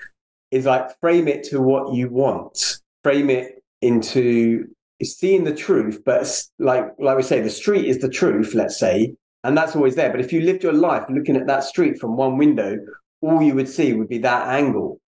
is 0.50 0.64
like 0.64 0.98
frame 1.00 1.28
it 1.28 1.44
to 1.44 1.61
what 1.61 1.92
you 1.92 2.09
want. 2.09 2.78
Frame 3.02 3.28
it 3.28 3.62
into 3.82 4.68
seeing 5.02 5.44
the 5.44 5.54
truth, 5.54 6.02
but 6.04 6.26
like 6.59 6.87
like 6.98 7.16
we 7.16 7.22
say, 7.22 7.40
the 7.40 7.50
street 7.50 7.87
is 7.87 7.98
the 7.98 8.09
truth, 8.09 8.54
let's 8.54 8.78
say, 8.78 9.14
and 9.44 9.56
that's 9.56 9.76
always 9.76 9.94
there. 9.94 10.11
But 10.11 10.20
if 10.20 10.32
you 10.32 10.40
lived 10.40 10.62
your 10.62 10.72
life 10.72 11.04
looking 11.09 11.37
at 11.37 11.46
that 11.46 11.64
street 11.64 11.98
from 11.98 12.16
one 12.16 12.37
window, 12.38 12.78
all 13.20 13.42
you 13.42 13.54
would 13.54 13.68
see 13.68 13.92
would 13.92 14.09
be 14.09 14.18
that 14.18 14.48
angle. 14.48 15.00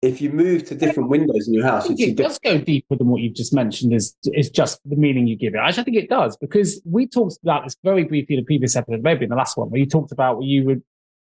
If 0.00 0.20
you 0.20 0.30
move 0.30 0.64
to 0.66 0.76
different 0.76 1.08
windows 1.08 1.48
in 1.48 1.54
your 1.54 1.64
house, 1.64 1.90
it 1.90 2.16
does 2.16 2.38
go 2.38 2.58
deeper 2.58 2.94
than 2.94 3.08
what 3.08 3.20
you've 3.20 3.34
just 3.34 3.52
mentioned. 3.52 3.92
Is 3.92 4.14
is 4.32 4.48
just 4.48 4.80
the 4.84 4.94
meaning 4.94 5.26
you 5.26 5.36
give 5.36 5.54
it? 5.54 5.58
Actually, 5.58 5.80
I 5.80 5.84
think 5.84 5.96
it 5.96 6.08
does 6.08 6.36
because 6.36 6.80
we 6.84 7.06
talked 7.06 7.38
about 7.42 7.64
this 7.64 7.76
very 7.82 8.04
briefly 8.04 8.36
in 8.36 8.42
the 8.42 8.46
previous 8.46 8.76
episode, 8.76 9.02
maybe 9.02 9.24
in 9.24 9.30
the 9.30 9.36
last 9.36 9.56
one, 9.56 9.70
where 9.70 9.80
you 9.80 9.86
talked 9.86 10.12
about 10.12 10.38
where 10.38 10.46
you 10.46 10.64
were 10.64 10.76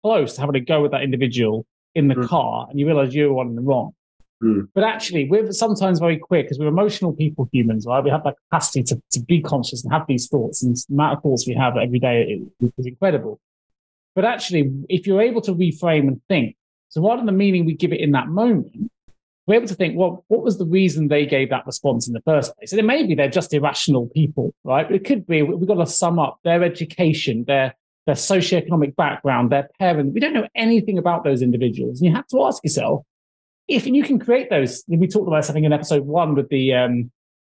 close 0.02 0.34
to 0.34 0.42
having 0.42 0.56
a 0.56 0.60
go 0.60 0.82
with 0.82 0.90
that 0.90 1.02
individual 1.02 1.66
in 1.94 2.08
the 2.08 2.14
mm. 2.14 2.28
car, 2.28 2.66
and 2.70 2.78
you 2.78 2.86
realised 2.86 3.14
you 3.14 3.32
were 3.32 3.40
on 3.40 3.54
the 3.54 3.62
wrong. 3.62 3.92
Mm. 4.42 4.68
But 4.74 4.84
actually, 4.84 5.28
we're 5.28 5.50
sometimes 5.52 5.98
very 5.98 6.16
quick 6.16 6.46
because 6.46 6.58
we're 6.58 6.68
emotional 6.68 7.12
people, 7.12 7.48
humans, 7.52 7.86
right? 7.86 8.02
We 8.02 8.10
have 8.10 8.22
that 8.24 8.36
capacity 8.48 8.82
to, 8.84 9.02
to 9.12 9.20
be 9.20 9.40
conscious 9.40 9.82
and 9.82 9.92
have 9.92 10.06
these 10.06 10.28
thoughts, 10.28 10.62
and 10.62 10.76
the 10.76 10.94
amount 10.94 11.16
of 11.16 11.22
thoughts 11.22 11.46
we 11.46 11.54
have 11.54 11.76
every 11.76 11.98
day 11.98 12.22
is, 12.60 12.72
is 12.78 12.86
incredible. 12.86 13.40
But 14.14 14.24
actually, 14.24 14.70
if 14.88 15.06
you're 15.06 15.20
able 15.20 15.40
to 15.42 15.54
reframe 15.54 16.08
and 16.08 16.20
think, 16.28 16.56
so 16.88 17.00
what 17.00 17.18
are 17.18 17.26
the 17.26 17.32
meaning 17.32 17.64
we 17.64 17.74
give 17.74 17.92
it 17.92 18.00
in 18.00 18.12
that 18.12 18.28
moment? 18.28 18.90
We're 19.46 19.56
able 19.56 19.68
to 19.68 19.74
think, 19.74 19.96
well, 19.96 20.24
what 20.28 20.42
was 20.42 20.58
the 20.58 20.66
reason 20.66 21.08
they 21.08 21.24
gave 21.24 21.50
that 21.50 21.66
response 21.66 22.06
in 22.06 22.12
the 22.12 22.20
first 22.20 22.54
place? 22.56 22.72
And 22.72 22.78
it 22.78 22.84
may 22.84 23.06
be 23.06 23.14
they're 23.14 23.30
just 23.30 23.52
irrational 23.54 24.08
people, 24.08 24.54
right? 24.62 24.90
It 24.90 25.04
could 25.04 25.26
be 25.26 25.42
we've 25.42 25.66
got 25.66 25.76
to 25.76 25.86
sum 25.86 26.18
up 26.18 26.38
their 26.44 26.62
education, 26.62 27.44
their 27.46 27.74
their 28.06 28.14
socioeconomic 28.14 28.96
background, 28.96 29.50
their 29.50 29.68
parents. 29.78 30.12
We 30.14 30.20
don't 30.20 30.32
know 30.32 30.48
anything 30.54 30.96
about 30.96 31.24
those 31.24 31.42
individuals. 31.42 32.00
And 32.00 32.08
you 32.08 32.16
have 32.16 32.26
to 32.28 32.42
ask 32.42 32.64
yourself, 32.64 33.04
if 33.68 33.86
you 33.86 34.02
can 34.02 34.18
create 34.18 34.50
those, 34.50 34.82
we 34.88 35.06
talked 35.06 35.28
about 35.28 35.44
something 35.44 35.64
in 35.64 35.72
episode 35.72 36.04
one 36.04 36.34
with 36.34 36.48
the 36.48 36.74
um, 36.74 37.10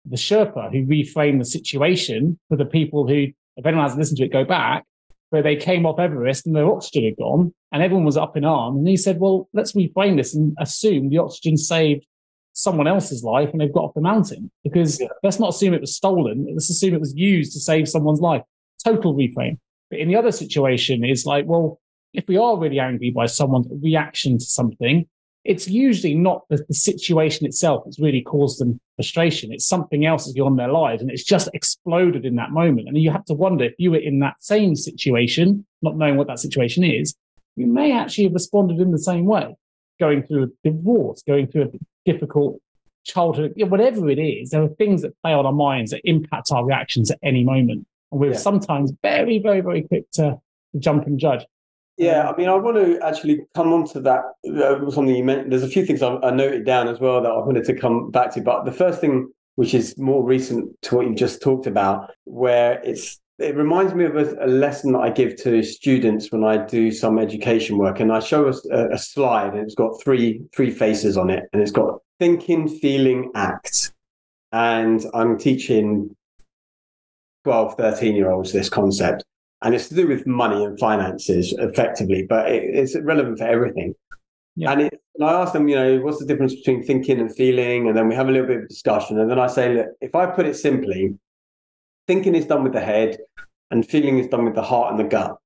the 0.05 0.17
Sherpa 0.17 0.71
who 0.71 0.85
reframed 0.85 1.39
the 1.39 1.45
situation 1.45 2.39
for 2.49 2.57
the 2.57 2.65
people 2.65 3.07
who, 3.07 3.27
if 3.57 3.65
anyone 3.65 3.85
hasn't 3.85 3.99
listened 3.99 4.17
to 4.17 4.25
it, 4.25 4.31
go 4.31 4.43
back, 4.43 4.85
where 5.29 5.43
they 5.43 5.55
came 5.55 5.85
off 5.85 5.99
Everest 5.99 6.47
and 6.47 6.55
their 6.55 6.69
oxygen 6.69 7.05
had 7.05 7.17
gone 7.17 7.53
and 7.71 7.83
everyone 7.83 8.05
was 8.05 8.17
up 8.17 8.35
in 8.35 8.43
arms. 8.43 8.79
And 8.79 8.87
he 8.87 8.97
said, 8.97 9.19
well, 9.19 9.47
let's 9.53 9.73
reframe 9.73 10.17
this 10.17 10.33
and 10.33 10.55
assume 10.59 11.09
the 11.09 11.19
oxygen 11.19 11.57
saved 11.57 12.05
someone 12.53 12.87
else's 12.87 13.23
life 13.23 13.49
and 13.51 13.61
they've 13.61 13.73
got 13.73 13.83
off 13.83 13.93
the 13.93 14.01
mountain 14.01 14.51
because 14.63 14.99
yeah. 14.99 15.07
let's 15.21 15.39
not 15.39 15.49
assume 15.49 15.73
it 15.73 15.81
was 15.81 15.95
stolen. 15.95 16.47
Let's 16.49 16.69
assume 16.69 16.95
it 16.95 16.99
was 16.99 17.15
used 17.15 17.53
to 17.53 17.59
save 17.59 17.87
someone's 17.87 18.19
life. 18.19 18.41
Total 18.83 19.13
reframe. 19.13 19.59
But 19.91 19.99
in 19.99 20.07
the 20.07 20.15
other 20.15 20.31
situation, 20.31 21.03
it's 21.03 21.25
like, 21.25 21.45
well, 21.45 21.79
if 22.13 22.27
we 22.27 22.37
are 22.37 22.57
really 22.57 22.79
angry 22.79 23.11
by 23.11 23.27
someone's 23.27 23.67
reaction 23.83 24.39
to 24.39 24.45
something, 24.45 25.07
it's 25.45 25.67
usually 25.67 26.15
not 26.15 26.43
the, 26.49 26.63
the, 26.67 26.73
situation 26.73 27.45
itself 27.45 27.83
that's 27.85 27.99
really 27.99 28.21
caused 28.21 28.59
them 28.59 28.79
frustration. 28.97 29.53
It's 29.53 29.65
something 29.65 30.05
else 30.05 30.25
that's 30.25 30.37
gone 30.37 30.47
on 30.47 30.55
their 30.57 30.71
lives 30.71 31.01
and 31.01 31.09
it's 31.09 31.23
just 31.23 31.49
exploded 31.53 32.25
in 32.25 32.35
that 32.35 32.51
moment. 32.51 32.87
And 32.87 32.97
you 32.97 33.11
have 33.11 33.25
to 33.25 33.33
wonder 33.33 33.63
if 33.63 33.73
you 33.77 33.91
were 33.91 33.97
in 33.97 34.19
that 34.19 34.35
same 34.39 34.75
situation, 34.75 35.65
not 35.81 35.97
knowing 35.97 36.17
what 36.17 36.27
that 36.27 36.39
situation 36.39 36.83
is, 36.83 37.15
you 37.55 37.67
may 37.67 37.91
actually 37.91 38.25
have 38.25 38.33
responded 38.33 38.79
in 38.79 38.91
the 38.91 38.99
same 38.99 39.25
way, 39.25 39.55
going 39.99 40.23
through 40.23 40.43
a 40.43 40.69
divorce, 40.69 41.23
going 41.25 41.47
through 41.47 41.63
a 41.63 42.11
difficult 42.11 42.59
childhood, 43.05 43.53
whatever 43.57 44.09
it 44.09 44.19
is. 44.19 44.51
There 44.51 44.63
are 44.63 44.69
things 44.69 45.01
that 45.01 45.19
play 45.21 45.33
on 45.33 45.45
our 45.45 45.53
minds 45.53 45.91
that 45.91 46.01
impact 46.03 46.51
our 46.51 46.65
reactions 46.65 47.11
at 47.11 47.19
any 47.23 47.43
moment. 47.43 47.87
And 48.11 48.19
we're 48.19 48.31
yeah. 48.31 48.37
sometimes 48.37 48.91
very, 49.01 49.39
very, 49.39 49.61
very 49.61 49.83
quick 49.83 50.09
to, 50.11 50.39
to 50.73 50.79
jump 50.79 51.05
and 51.05 51.19
judge. 51.19 51.45
Yeah, 51.99 52.29
I 52.29 52.37
mean, 52.37 52.47
I 52.47 52.55
want 52.55 52.77
to 52.77 52.97
actually 53.05 53.41
come 53.53 53.73
on 53.73 53.85
to 53.89 53.99
that. 53.99 54.21
Uh, 54.47 54.89
something 54.89 55.13
you 55.13 55.23
mentioned. 55.23 55.51
There's 55.51 55.63
a 55.63 55.67
few 55.67 55.85
things 55.85 56.01
I, 56.01 56.15
I 56.19 56.31
noted 56.31 56.65
down 56.65 56.87
as 56.87 57.01
well 57.01 57.21
that 57.21 57.29
I 57.29 57.39
wanted 57.39 57.65
to 57.65 57.75
come 57.75 58.09
back 58.09 58.33
to. 58.35 58.41
But 58.41 58.63
the 58.63 58.71
first 58.71 59.01
thing, 59.01 59.29
which 59.55 59.73
is 59.73 59.97
more 59.97 60.23
recent 60.23 60.73
to 60.83 60.95
what 60.95 61.07
you 61.07 61.13
just 61.13 61.41
talked 61.41 61.67
about, 61.67 62.09
where 62.23 62.79
it's 62.85 63.19
it 63.37 63.53
reminds 63.57 63.93
me 63.93 64.05
of 64.05 64.15
a, 64.15 64.33
a, 64.39 64.47
lesson 64.47 64.93
that 64.93 64.99
I 64.99 65.09
give 65.09 65.35
to 65.43 65.61
students 65.61 66.31
when 66.31 66.45
I 66.45 66.65
do 66.65 66.89
some 66.89 67.19
education 67.19 67.77
work, 67.77 67.99
and 67.99 68.13
I 68.13 68.21
show 68.21 68.47
a, 68.47 68.93
a, 68.93 68.97
slide, 68.97 69.53
and 69.53 69.59
it's 69.59 69.75
got 69.75 70.01
three 70.01 70.41
three 70.55 70.71
faces 70.71 71.17
on 71.17 71.29
it, 71.29 71.49
and 71.51 71.61
it's 71.61 71.71
got 71.71 71.99
thinking, 72.17 72.69
feeling, 72.69 73.29
act, 73.35 73.91
and 74.53 75.05
I'm 75.13 75.37
teaching 75.37 76.15
12, 77.43 77.75
13 77.75 78.15
year 78.15 78.31
olds 78.31 78.53
this 78.53 78.69
concept 78.69 79.25
and 79.61 79.75
it's 79.75 79.89
to 79.89 79.95
do 79.95 80.07
with 80.07 80.25
money 80.25 80.63
and 80.63 80.79
finances 80.79 81.53
effectively, 81.57 82.25
but 82.27 82.49
it, 82.49 82.63
it's 82.63 82.95
relevant 82.99 83.39
for 83.39 83.45
everything. 83.45 83.93
Yeah. 84.55 84.71
And, 84.71 84.81
it, 84.81 85.01
and, 85.15 85.29
I 85.29 85.33
ask 85.33 85.53
them, 85.53 85.67
you 85.67 85.75
know, 85.75 85.99
what's 85.99 86.19
the 86.19 86.25
difference 86.25 86.55
between 86.55 86.83
thinking 86.83 87.19
and 87.19 87.33
feeling? 87.33 87.87
And 87.87 87.95
then 87.95 88.07
we 88.07 88.15
have 88.15 88.29
a 88.29 88.31
little 88.31 88.47
bit 88.47 88.63
of 88.63 88.69
discussion. 88.69 89.19
And 89.19 89.29
then 89.29 89.39
I 89.39 89.47
say, 89.47 89.75
look, 89.75 89.87
if 90.01 90.15
I 90.15 90.25
put 90.27 90.45
it 90.45 90.55
simply, 90.55 91.15
thinking 92.07 92.35
is 92.35 92.45
done 92.45 92.63
with 92.63 92.73
the 92.73 92.81
head 92.81 93.17
and 93.71 93.87
feeling 93.87 94.17
is 94.17 94.27
done 94.27 94.45
with 94.45 94.55
the 94.55 94.63
heart 94.63 94.91
and 94.91 94.99
the 94.99 95.09
gut. 95.09 95.37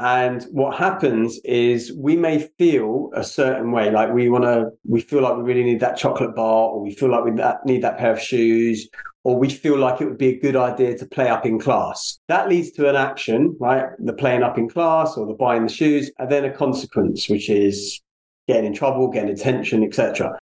And 0.00 0.44
what 0.52 0.76
happens 0.76 1.40
is 1.44 1.92
we 1.92 2.16
may 2.16 2.48
feel 2.56 3.10
a 3.14 3.24
certain 3.24 3.72
way, 3.72 3.90
like 3.90 4.12
we 4.12 4.28
want 4.28 4.44
to, 4.44 4.70
we 4.86 5.00
feel 5.00 5.22
like 5.22 5.36
we 5.36 5.42
really 5.42 5.64
need 5.64 5.80
that 5.80 5.96
chocolate 5.96 6.36
bar, 6.36 6.68
or 6.70 6.80
we 6.80 6.94
feel 6.94 7.10
like 7.10 7.24
we 7.24 7.32
need 7.64 7.82
that 7.82 7.98
pair 7.98 8.12
of 8.12 8.20
shoes, 8.20 8.88
or 9.24 9.36
we 9.36 9.50
feel 9.50 9.76
like 9.76 10.00
it 10.00 10.04
would 10.04 10.18
be 10.18 10.28
a 10.28 10.38
good 10.38 10.54
idea 10.54 10.96
to 10.96 11.06
play 11.06 11.28
up 11.28 11.44
in 11.44 11.58
class. 11.58 12.20
That 12.28 12.48
leads 12.48 12.70
to 12.72 12.88
an 12.88 12.94
action, 12.94 13.56
right? 13.58 13.86
The 13.98 14.12
playing 14.12 14.44
up 14.44 14.56
in 14.56 14.68
class 14.68 15.16
or 15.16 15.26
the 15.26 15.34
buying 15.34 15.64
the 15.64 15.72
shoes, 15.72 16.12
and 16.18 16.30
then 16.30 16.44
a 16.44 16.52
consequence, 16.52 17.28
which 17.28 17.50
is 17.50 18.00
getting 18.46 18.66
in 18.66 18.74
trouble, 18.74 19.08
getting 19.08 19.30
attention, 19.30 19.82
etc. 19.82 20.38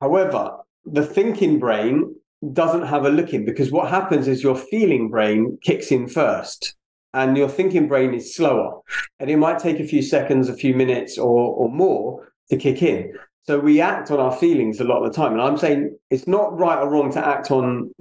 However, 0.00 0.58
the 0.84 1.06
thinking 1.06 1.58
brain 1.58 2.14
doesn't 2.52 2.86
have 2.86 3.06
a 3.06 3.08
look 3.08 3.32
in 3.32 3.46
because 3.46 3.72
what 3.72 3.88
happens 3.88 4.28
is 4.28 4.42
your 4.42 4.56
feeling 4.56 5.08
brain 5.08 5.56
kicks 5.62 5.90
in 5.90 6.06
first 6.06 6.74
and 7.14 7.36
your 7.36 7.48
thinking 7.48 7.88
brain 7.88 8.12
is 8.12 8.34
slower. 8.34 8.80
And 9.18 9.30
it 9.30 9.36
might 9.36 9.58
take 9.58 9.80
a 9.80 9.86
few 9.86 10.02
seconds, 10.02 10.48
a 10.48 10.56
few 10.56 10.74
minutes, 10.74 11.16
or, 11.16 11.54
or 11.54 11.70
more 11.70 12.32
to 12.50 12.56
kick 12.56 12.82
in. 12.82 13.12
So 13.44 13.58
we 13.58 13.80
act 13.80 14.10
on 14.10 14.20
our 14.20 14.32
feelings 14.32 14.80
a 14.80 14.84
lot 14.84 15.02
of 15.02 15.12
the 15.12 15.16
time. 15.16 15.32
And 15.32 15.40
I'm 15.40 15.56
saying 15.56 15.96
it's 16.10 16.26
not 16.26 16.58
right 16.58 16.78
or 16.78 16.90
wrong 16.90 17.12
to 17.12 17.26
act 17.26 17.50
on 17.50 17.92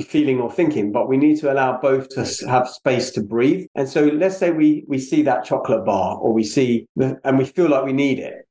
feeling 0.00 0.40
or 0.40 0.50
thinking, 0.50 0.92
but 0.92 1.08
we 1.08 1.16
need 1.16 1.38
to 1.40 1.52
allow 1.52 1.80
both 1.80 2.08
to 2.10 2.48
have 2.48 2.68
space 2.68 3.10
to 3.12 3.22
breathe. 3.22 3.66
And 3.74 3.88
so 3.88 4.04
let's 4.04 4.36
say 4.36 4.50
we 4.50 4.84
we 4.86 4.98
see 4.98 5.22
that 5.22 5.44
chocolate 5.44 5.84
bar 5.84 6.18
or 6.18 6.32
we 6.32 6.44
see 6.44 6.86
the, 6.94 7.18
and 7.24 7.38
we 7.38 7.44
feel 7.44 7.68
like 7.68 7.84
we 7.84 7.92
need 7.92 8.18
it. 8.18 8.46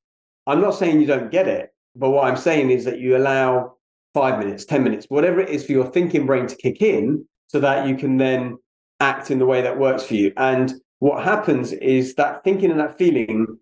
I'm 0.45 0.61
not 0.61 0.71
saying 0.71 0.99
you 0.99 1.07
don't 1.07 1.31
get 1.31 1.47
it, 1.47 1.69
but 1.95 2.09
what 2.09 2.25
I'm 2.25 2.37
saying 2.37 2.71
is 2.71 2.85
that 2.85 2.99
you 2.99 3.15
allow 3.17 3.73
five 4.13 4.39
minutes, 4.39 4.65
10 4.65 4.83
minutes, 4.83 5.05
whatever 5.09 5.39
it 5.39 5.49
is 5.49 5.65
for 5.65 5.73
your 5.73 5.85
thinking 5.91 6.25
brain 6.25 6.47
to 6.47 6.55
kick 6.55 6.81
in 6.81 7.25
so 7.47 7.59
that 7.59 7.87
you 7.87 7.95
can 7.95 8.17
then 8.17 8.57
act 8.99 9.31
in 9.31 9.39
the 9.39 9.45
way 9.45 9.61
that 9.61 9.77
works 9.77 10.03
for 10.03 10.15
you. 10.15 10.33
And 10.37 10.73
what 10.99 11.23
happens 11.23 11.73
is 11.73 12.15
that 12.15 12.43
thinking 12.43 12.71
and 12.71 12.79
that 12.79 12.97
feeling, 12.97 13.59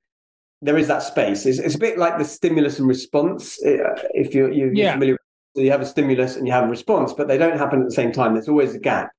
there 0.61 0.77
is 0.77 0.87
that 0.87 1.03
space. 1.03 1.45
It's, 1.45 1.59
it's 1.59 1.75
a 1.75 1.79
bit 1.79 1.97
like 1.97 2.17
the 2.17 2.25
stimulus 2.25 2.79
and 2.79 2.87
response. 2.87 3.61
Uh, 3.63 3.95
if 4.13 4.33
you're, 4.33 4.51
you're 4.51 4.73
yeah. 4.73 4.93
familiar, 4.93 5.17
you 5.55 5.71
have 5.71 5.81
a 5.81 5.85
stimulus 5.85 6.35
and 6.35 6.47
you 6.47 6.53
have 6.53 6.65
a 6.65 6.69
response, 6.69 7.13
but 7.13 7.27
they 7.27 7.37
don't 7.37 7.57
happen 7.57 7.81
at 7.81 7.85
the 7.85 7.93
same 7.93 8.11
time. 8.11 8.33
There's 8.33 8.49
always 8.49 8.75
a 8.75 8.79
gap. 8.79 9.11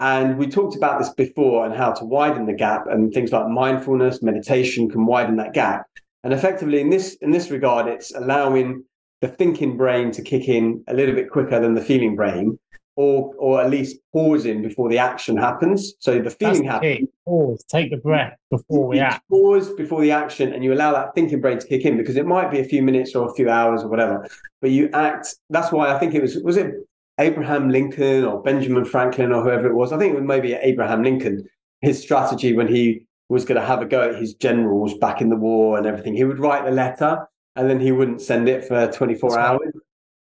And 0.00 0.36
we 0.36 0.48
talked 0.48 0.74
about 0.74 0.98
this 0.98 1.10
before 1.10 1.64
and 1.64 1.72
how 1.72 1.92
to 1.92 2.04
widen 2.04 2.46
the 2.46 2.54
gap, 2.54 2.86
and 2.88 3.14
things 3.14 3.30
like 3.30 3.46
mindfulness, 3.46 4.20
meditation 4.20 4.90
can 4.90 5.06
widen 5.06 5.36
that 5.36 5.52
gap. 5.52 5.86
And 6.24 6.32
effectively, 6.32 6.80
in 6.80 6.90
this 6.90 7.16
in 7.20 7.30
this 7.30 7.50
regard, 7.50 7.86
it's 7.86 8.12
allowing 8.12 8.84
the 9.20 9.28
thinking 9.28 9.76
brain 9.76 10.10
to 10.10 10.22
kick 10.22 10.48
in 10.48 10.82
a 10.88 10.94
little 10.94 11.14
bit 11.14 11.30
quicker 11.30 11.60
than 11.60 11.74
the 11.74 11.80
feeling 11.80 12.16
brain, 12.16 12.58
or 12.96 13.32
or 13.38 13.60
at 13.60 13.70
least 13.70 13.98
pausing 14.12 14.62
before 14.62 14.88
the 14.88 14.98
action 14.98 15.36
happens. 15.36 15.94
So 15.98 16.20
the 16.20 16.30
feeling 16.30 16.64
happens. 16.64 17.08
Pause. 17.26 17.64
Take 17.68 17.90
the 17.90 17.96
breath 17.96 18.36
before 18.50 18.86
we 18.86 18.98
act. 18.98 19.28
Pause 19.28 19.74
before 19.74 20.02
the 20.02 20.10
action, 20.10 20.52
and 20.52 20.62
you 20.62 20.72
allow 20.72 20.92
that 20.92 21.14
thinking 21.14 21.40
brain 21.40 21.58
to 21.58 21.66
kick 21.66 21.84
in 21.84 21.96
because 21.96 22.16
it 22.16 22.26
might 22.26 22.50
be 22.50 22.60
a 22.60 22.64
few 22.64 22.82
minutes 22.82 23.14
or 23.14 23.30
a 23.30 23.34
few 23.34 23.48
hours 23.48 23.82
or 23.82 23.88
whatever. 23.88 24.26
But 24.60 24.70
you 24.70 24.90
act. 24.92 25.34
That's 25.50 25.72
why 25.72 25.94
I 25.94 25.98
think 25.98 26.14
it 26.14 26.22
was 26.22 26.36
was 26.38 26.56
it 26.56 26.74
Abraham 27.18 27.70
Lincoln 27.70 28.24
or 28.24 28.42
Benjamin 28.42 28.84
Franklin 28.84 29.32
or 29.32 29.42
whoever 29.42 29.68
it 29.68 29.74
was. 29.74 29.92
I 29.92 29.98
think 29.98 30.14
it 30.14 30.20
was 30.20 30.26
maybe 30.26 30.54
Abraham 30.54 31.02
Lincoln. 31.02 31.48
His 31.80 32.00
strategy 32.00 32.52
when 32.52 32.68
he 32.68 33.06
was 33.28 33.44
going 33.44 33.60
to 33.60 33.66
have 33.66 33.82
a 33.82 33.86
go 33.86 34.02
at 34.10 34.20
his 34.20 34.34
generals 34.34 34.96
back 34.98 35.20
in 35.20 35.30
the 35.30 35.36
war 35.36 35.78
and 35.78 35.86
everything, 35.86 36.14
he 36.14 36.24
would 36.24 36.38
write 36.38 36.64
the 36.64 36.70
letter 36.70 37.26
and 37.56 37.68
then 37.68 37.80
he 37.80 37.90
wouldn't 37.90 38.20
send 38.20 38.48
it 38.48 38.64
for 38.64 38.86
24 38.92 39.30
That's 39.30 39.38
hours. 39.38 39.60
Right 39.64 39.81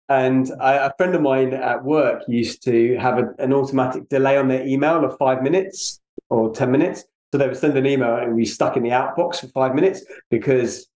and 0.10 0.52
I, 0.60 0.74
a 0.74 0.92
friend 0.98 1.14
of 1.14 1.22
mine 1.22 1.54
at 1.54 1.84
work 1.84 2.24
used 2.28 2.64
to 2.64 2.98
have 2.98 3.20
a, 3.20 3.34
an 3.38 3.54
automatic 3.54 4.10
delay 4.10 4.38
on 4.38 4.48
their 4.48 4.66
email 4.66 5.06
of 5.06 5.18
five 5.18 5.44
minutes 5.44 6.02
or 6.30 6.52
10 6.52 6.72
minutes. 6.72 7.06
So 7.32 7.38
they 7.38 7.48
would 7.48 7.58
send 7.58 7.78
an 7.78 7.86
email 7.86 8.16
and 8.16 8.36
be 8.36 8.46
stuck 8.46 8.76
in 8.76 8.82
the 8.82 8.90
outbox 8.90 9.42
for 9.42 9.48
five 9.50 9.76
minutes 9.76 10.04
because 10.32 10.88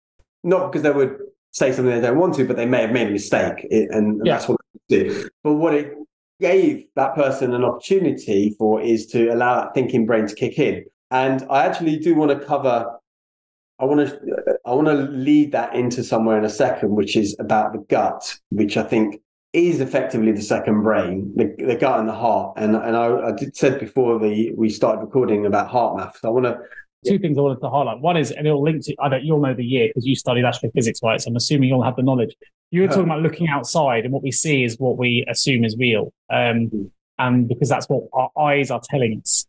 not 0.43 0.73
because 0.73 0.83
they 0.83 0.91
would 0.91 1.19
say 1.51 1.73
something 1.73 1.95
they 1.95 2.01
don't 2.01 2.19
want 2.19 2.35
to, 2.37 2.47
but 2.47 2.57
they 2.57 2.65
may 2.65 2.81
have 2.81 2.93
made 2.93 3.09
a 3.09 3.11
mistake. 3.11 3.67
And, 3.71 4.23
yeah. 4.25 4.35
that's 4.35 4.49
what 4.49 4.59
they 4.89 5.05
do. 5.05 5.29
But 5.45 5.55
what 5.55 5.75
it 5.75 5.95
gave 6.41 6.87
that 6.97 7.15
person 7.15 7.53
an 7.53 7.65
opportunity 7.65 8.55
for 8.59 8.81
is 8.81 9.07
to 9.09 9.29
allow 9.29 9.61
that 9.61 9.75
thinking 9.75 10.07
brain 10.07 10.27
to 10.27 10.35
kick 10.35 10.59
in. 10.59 10.87
And 11.11 11.45
I 11.51 11.67
actually 11.67 11.99
do 11.99 12.15
want 12.15 12.31
to 12.31 12.47
cover 12.47 12.99
I 13.79 13.85
want 13.85 14.09
to 14.09 14.59
I 14.65 14.75
want 14.75 14.89
to 14.89 14.95
lead 14.95 15.53
that 15.53 15.75
into 15.75 16.05
somewhere 16.05 16.39
in 16.39 16.45
a 16.45 16.51
second, 16.51 16.91
which 16.91 17.17
is 17.17 17.37
about 17.39 17.73
the 17.73 17.81
gut, 17.89 18.39
which 18.51 18.77
I 18.77 18.83
think 18.83 19.21
is 19.53 19.81
effectively 19.81 20.33
the 20.33 20.41
second 20.43 20.83
brain, 20.83 21.33
the, 21.37 21.55
the 21.59 21.77
gut 21.77 21.99
and 21.99 22.09
the 22.09 22.15
heart. 22.15 22.55
And 22.57 22.77
and 22.77 22.97
I, 22.97 23.29
I 23.29 23.33
did 23.33 23.57
said 23.57 23.81
before 23.81 24.19
the 24.19 24.53
we 24.57 24.69
started 24.69 25.01
recording 25.01 25.47
about 25.47 25.71
HeartMath. 25.71 26.19
So 26.21 26.29
I 26.29 26.31
want 26.31 26.47
to 26.47 26.59
two 27.05 27.19
things 27.19 27.39
I 27.39 27.41
wanted 27.41 27.61
to 27.61 27.69
highlight. 27.69 28.01
One 28.01 28.17
is, 28.17 28.31
and 28.31 28.47
it'll 28.47 28.63
link 28.63 28.85
to, 28.85 28.95
I 29.01 29.09
don't, 29.09 29.25
you'll 29.25 29.41
know 29.41 29.55
the 29.55 29.65
year 29.65 29.89
because 29.89 30.07
you 30.07 30.15
studied 30.15 30.45
astrophysics, 30.45 31.01
right? 31.03 31.21
So 31.21 31.31
I'm 31.31 31.37
assuming 31.37 31.69
you'll 31.69 31.83
have 31.83 31.97
the 31.97 32.03
knowledge. 32.03 32.35
You 32.71 32.83
were 32.83 32.89
talking 32.89 33.05
about 33.05 33.23
looking 33.23 33.49
outside 33.49 34.05
and 34.05 34.13
what 34.13 34.23
we 34.23 34.31
see 34.31 34.65
is 34.65 34.79
what 34.79 34.97
we 34.99 35.25
assume 35.29 35.65
is 35.65 35.77
real. 35.77 36.13
Um, 36.31 36.69
mm. 36.69 36.91
and 37.19 37.49
because 37.49 37.69
that's 37.69 37.87
what 37.89 38.05
our 38.13 38.31
eyes 38.41 38.71
are 38.71 38.81
telling 38.89 39.21
us. 39.21 39.47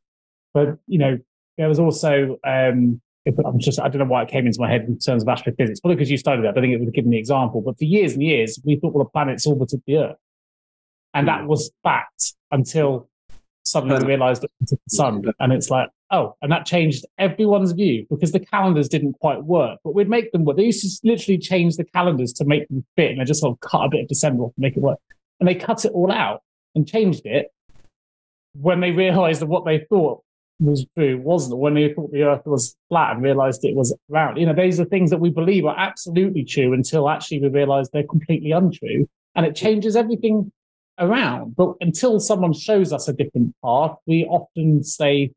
But, 0.54 0.78
you 0.88 0.98
know, 0.98 1.20
there 1.58 1.70
was 1.70 1.80
also, 1.80 2.38
um, 2.44 3.02
I'm 3.26 3.60
just, 3.60 3.80
I 3.80 3.88
don't 3.88 4.00
know 4.00 4.06
why 4.06 4.24
it 4.24 4.30
came 4.30 4.46
into 4.46 4.60
my 4.60 4.70
head 4.70 4.82
in 4.82 5.00
terms 5.00 5.24
of 5.24 5.30
astrophysics, 5.30 5.80
probably 5.80 5.96
because 5.96 6.12
you 6.12 6.18
studied 6.18 6.44
that. 6.44 6.50
I 6.50 6.52
don't 6.52 6.64
think 6.64 6.74
it 6.74 6.80
would 6.80 6.88
have 6.88 6.94
given 6.94 7.12
the 7.12 7.18
example. 7.18 7.62
But 7.62 7.78
for 7.78 7.86
years 7.86 8.14
and 8.14 8.24
years, 8.24 8.60
we 8.66 8.76
thought, 8.76 8.94
well, 8.94 9.04
the 9.04 9.10
planets 9.10 9.48
orbited 9.48 9.82
the 9.88 9.98
Earth. 9.98 10.18
And 11.14 11.28
that 11.28 11.42
hmm. 11.42 11.48
was 11.48 11.72
fact 11.84 12.34
until 12.52 13.10
suddenly 13.64 13.98
we 14.00 14.06
realized 14.06 14.44
it 14.44 14.52
was 14.60 14.72
the 14.72 14.78
sun. 14.90 15.24
And 15.40 15.54
it's 15.54 15.70
like, 15.70 15.90
oh, 16.12 16.36
and 16.42 16.52
that 16.52 16.66
changed 16.66 17.06
everyone's 17.18 17.72
view 17.72 18.06
because 18.10 18.34
the 18.34 18.40
calendars 18.40 18.90
didn't 18.90 19.14
quite 19.14 19.44
work. 19.44 19.80
But 19.84 19.96
we'd 19.96 20.10
make 20.10 20.32
them 20.32 20.44
work. 20.44 20.58
They 20.58 20.66
used 20.66 20.82
to 20.82 21.10
literally 21.10 21.38
change 21.38 21.78
the 21.78 21.86
calendars 21.86 22.34
to 22.34 22.46
make 22.46 22.68
them 22.68 22.86
fit. 22.98 23.12
And 23.12 23.22
they 23.22 23.26
just 23.26 23.42
sort 23.42 23.54
of 23.54 23.60
cut 23.62 23.86
a 23.86 23.90
bit 23.90 24.02
of 24.02 24.08
December 24.08 24.44
off 24.44 24.56
to 24.56 24.62
make 24.62 24.76
it 24.76 24.82
work. 24.82 25.00
And 25.40 25.48
they 25.48 25.56
cut 25.56 25.86
it 25.86 25.92
all 25.94 26.12
out 26.12 26.42
and 26.76 26.88
changed 26.88 27.26
it 27.26 27.48
when 28.54 28.82
they 28.82 28.92
realized 28.92 29.42
that 29.42 29.48
what 29.48 29.66
they 29.66 29.86
thought 29.90 30.24
was 30.64 30.86
true, 30.98 31.20
wasn't 31.20 31.54
it? 31.54 31.58
When 31.58 31.74
they 31.74 31.94
thought 31.94 32.12
the 32.12 32.24
earth 32.24 32.46
was 32.46 32.76
flat 32.90 33.16
and 33.16 33.24
realized 33.24 33.64
it 33.64 33.76
was 33.76 33.96
round. 34.10 34.38
You 34.38 34.46
know, 34.46 34.54
these 34.54 34.80
are 34.80 34.86
things 34.86 35.10
that 35.10 35.20
we 35.20 35.30
believe 35.30 35.66
are 35.66 35.78
absolutely 35.78 36.44
true 36.44 36.74
until 36.74 37.10
actually 37.10 37.42
we 37.42 37.50
realize 37.50 37.90
they're 37.90 38.04
completely 38.04 38.52
untrue. 38.52 39.08
And 39.36 39.46
it 39.46 39.56
changes 39.56 39.96
everything 39.96 40.52
around. 41.00 41.56
But 41.56 41.74
until 41.82 42.20
someone 42.20 42.54
shows 42.54 42.94
us 42.94 43.08
a 43.08 43.14
different 43.14 43.56
path, 43.64 43.96
we 44.06 44.26
often 44.26 44.84
stay 44.84 45.32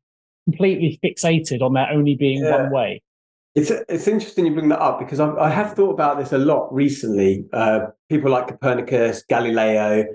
completely 0.45 0.99
fixated 1.03 1.61
on 1.61 1.73
there 1.73 1.87
only 1.91 2.15
being 2.15 2.43
yeah. 2.43 2.63
one 2.63 2.71
way. 2.71 3.01
It's 3.55 3.71
it's 3.71 4.07
interesting 4.07 4.45
you 4.45 4.53
bring 4.53 4.69
that 4.69 4.79
up 4.79 4.99
because 4.99 5.19
I've, 5.19 5.35
I 5.37 5.49
have 5.49 5.73
thought 5.73 5.89
about 5.89 6.19
this 6.19 6.31
a 6.31 6.37
lot 6.37 6.71
recently. 6.71 7.45
Uh, 7.51 7.87
people 8.07 8.29
like 8.29 8.47
Copernicus, 8.47 9.23
Galileo, 9.27 10.05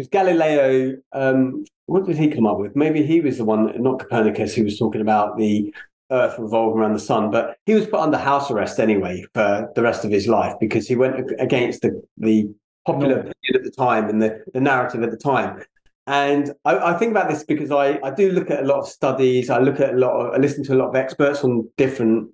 because 0.00 0.08
Galileo, 0.08 0.96
um, 1.12 1.64
what 1.84 2.06
did 2.06 2.16
he 2.16 2.28
come 2.28 2.46
up 2.46 2.58
with? 2.58 2.74
Maybe 2.74 3.04
he 3.04 3.20
was 3.20 3.36
the 3.36 3.44
one, 3.44 3.70
not 3.82 3.98
Copernicus, 3.98 4.54
who 4.54 4.64
was 4.64 4.78
talking 4.78 5.02
about 5.02 5.36
the 5.36 5.74
Earth 6.10 6.38
revolving 6.38 6.80
around 6.80 6.94
the 6.94 7.00
sun, 7.00 7.30
but 7.30 7.58
he 7.66 7.74
was 7.74 7.86
put 7.86 8.00
under 8.00 8.16
house 8.16 8.50
arrest 8.50 8.80
anyway 8.80 9.22
for 9.34 9.70
the 9.74 9.82
rest 9.82 10.04
of 10.04 10.10
his 10.10 10.26
life 10.26 10.54
because 10.58 10.88
he 10.88 10.96
went 10.96 11.30
against 11.38 11.82
the, 11.82 12.02
the 12.16 12.48
popular 12.86 13.16
opinion 13.16 13.56
at 13.56 13.62
the 13.62 13.70
time 13.70 14.08
and 14.08 14.22
the, 14.22 14.42
the 14.54 14.60
narrative 14.60 15.02
at 15.02 15.10
the 15.10 15.18
time. 15.18 15.62
And 16.06 16.50
I, 16.64 16.78
I, 16.78 16.98
think 16.98 17.10
about 17.10 17.28
this 17.28 17.44
because 17.44 17.70
I, 17.70 18.00
I 18.02 18.10
do 18.10 18.32
look 18.32 18.50
at 18.50 18.64
a 18.64 18.66
lot 18.66 18.80
of 18.80 18.88
studies. 18.88 19.50
I 19.50 19.58
look 19.58 19.78
at 19.80 19.94
a 19.94 19.98
lot 19.98 20.12
of, 20.12 20.34
I 20.34 20.38
listen 20.38 20.64
to 20.64 20.74
a 20.74 20.78
lot 20.78 20.88
of 20.88 20.96
experts 20.96 21.44
on 21.44 21.68
different 21.76 22.30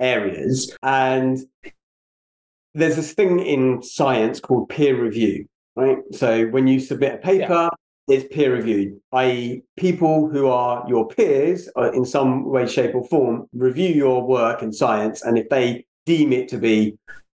areas. 0.00 0.74
And 0.84 1.38
there's 2.74 2.96
this 2.96 3.12
thing 3.12 3.40
in 3.40 3.82
science 3.82 4.38
called 4.38 4.68
peer 4.68 4.98
review 4.98 5.46
right? 5.76 5.98
So 6.12 6.46
when 6.46 6.66
you 6.66 6.80
submit 6.80 7.14
a 7.14 7.18
paper, 7.18 7.68
yeah. 8.08 8.14
it's 8.14 8.34
peer 8.34 8.54
reviewed, 8.54 9.00
i.e., 9.12 9.62
people 9.76 10.28
who 10.28 10.48
are 10.48 10.84
your 10.88 11.08
peers 11.08 11.68
in 11.94 12.04
some 12.04 12.44
way, 12.44 12.66
shape, 12.66 12.94
or 12.94 13.06
form 13.08 13.46
review 13.52 13.88
your 13.88 14.26
work 14.26 14.62
in 14.62 14.72
science, 14.72 15.22
and 15.22 15.38
if 15.38 15.48
they 15.48 15.84
deem 16.06 16.32
it 16.32 16.48
to 16.48 16.58
be 16.58 16.96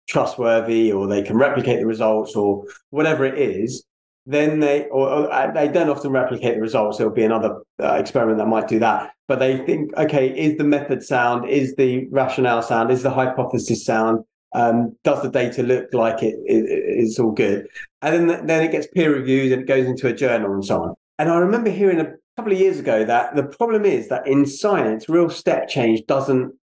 trustworthy 0.08 0.92
or 0.92 1.08
they 1.08 1.22
can 1.22 1.38
replicate 1.38 1.80
the 1.80 1.86
results 1.86 2.36
or 2.36 2.66
whatever 2.90 3.26
it 3.26 3.38
is, 3.38 3.84
then 4.26 4.60
they 4.60 4.86
or, 4.86 5.10
or 5.10 5.34
uh, 5.34 5.52
they 5.52 5.68
don't 5.68 5.90
often 5.90 6.12
replicate 6.12 6.56
the 6.56 6.62
results. 6.62 6.98
There'll 6.98 7.14
be 7.14 7.24
another 7.24 7.62
uh, 7.82 7.94
experiment 7.94 8.38
that 8.38 8.48
might 8.48 8.68
do 8.68 8.80
that, 8.80 9.12
but 9.28 9.40
they 9.40 9.58
think, 9.66 9.96
okay, 9.98 10.28
is 10.28 10.58
the 10.58 10.64
method 10.64 11.04
sound? 11.04 11.50
Is 11.50 11.76
the 11.76 12.08
rationale 12.10 12.62
sound? 12.62 12.92
Is 12.92 13.04
the 13.04 13.10
hypothesis 13.10 13.86
sound? 13.86 14.24
Um, 14.56 14.96
does 15.04 15.22
the 15.24 15.30
data 15.30 15.64
look 15.64 15.94
like 15.94 16.22
it, 16.22 16.36
it, 16.46 16.66
it's 16.68 17.20
all 17.20 17.32
good? 17.32 17.68
And 18.02 18.30
then, 18.30 18.46
then 18.46 18.64
it 18.64 18.72
gets 18.72 18.88
peer 18.88 19.14
reviewed 19.14 19.52
and 19.52 19.64
it 19.64 19.68
goes 19.68 19.88
into 19.88 20.08
a 20.08 20.14
journal 20.14 20.54
and 20.54 20.64
so 20.64 20.84
on. 20.84 20.96
And 21.18 21.30
I 21.30 21.38
remember 21.38 21.70
hearing 21.70 22.00
a 22.00 22.12
couple 22.38 22.52
of 22.52 22.60
years 22.60 22.80
ago 22.80 23.06
that 23.06 23.36
the 23.36 23.44
problem 23.44 23.86
is 23.86 24.10
that 24.10 24.28
in 24.28 24.46
science, 24.46 25.10
real 25.10 25.30
step 25.30 25.70
change 25.70 26.06
doesn't 26.08 26.54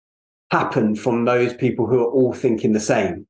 happen 0.50 0.94
from 0.94 1.24
those 1.24 1.54
people 1.54 1.86
who 1.86 2.00
are 2.00 2.10
all 2.10 2.32
thinking 2.32 2.72
the 2.72 2.80
same. 2.80 3.26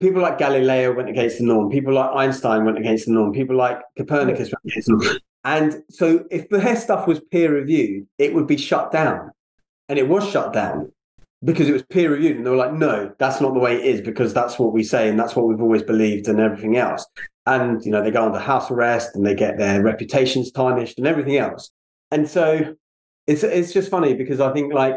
People 0.00 0.22
like 0.22 0.38
Galileo 0.38 0.94
went 0.94 1.10
against 1.10 1.38
the 1.38 1.44
norm. 1.44 1.70
People 1.70 1.92
like 1.92 2.10
Einstein 2.14 2.64
went 2.64 2.78
against 2.78 3.06
the 3.06 3.12
norm. 3.12 3.32
People 3.32 3.56
like 3.56 3.78
Copernicus 3.98 4.50
went 4.50 4.64
against 4.64 4.88
the 4.88 4.96
norm. 4.96 5.18
And 5.44 5.82
so 5.90 6.24
if 6.30 6.48
their 6.50 6.76
stuff 6.76 7.06
was 7.06 7.20
peer 7.30 7.52
reviewed, 7.54 8.06
it 8.18 8.34
would 8.34 8.46
be 8.46 8.56
shut 8.56 8.92
down. 8.92 9.32
and 9.90 9.98
it 9.98 10.08
was 10.08 10.26
shut 10.30 10.52
down 10.52 10.92
because 11.42 11.68
it 11.68 11.72
was 11.72 11.82
peer 11.84 12.10
reviewed 12.10 12.36
and 12.36 12.44
they 12.44 12.50
were 12.50 12.56
like 12.56 12.74
no 12.74 13.10
that's 13.18 13.40
not 13.40 13.54
the 13.54 13.60
way 13.60 13.74
it 13.74 13.84
is 13.84 14.02
because 14.02 14.34
that's 14.34 14.58
what 14.58 14.72
we 14.72 14.82
say 14.82 15.08
and 15.08 15.18
that's 15.18 15.34
what 15.34 15.46
we've 15.46 15.62
always 15.62 15.82
believed 15.82 16.28
and 16.28 16.40
everything 16.40 16.76
else. 16.76 17.06
And 17.46 17.84
you 17.84 17.90
know 17.90 18.02
they 18.02 18.10
go 18.10 18.24
under 18.24 18.38
house 18.38 18.70
arrest 18.70 19.10
and 19.14 19.24
they 19.24 19.34
get 19.34 19.58
their 19.58 19.82
reputations 19.82 20.50
tarnished 20.50 20.98
and 20.98 21.06
everything 21.06 21.36
else. 21.36 21.70
And 22.10 22.28
so 22.28 22.74
it's 23.26 23.44
it's 23.44 23.72
just 23.72 23.90
funny 23.90 24.14
because 24.14 24.40
i 24.40 24.52
think 24.52 24.72
like 24.72 24.96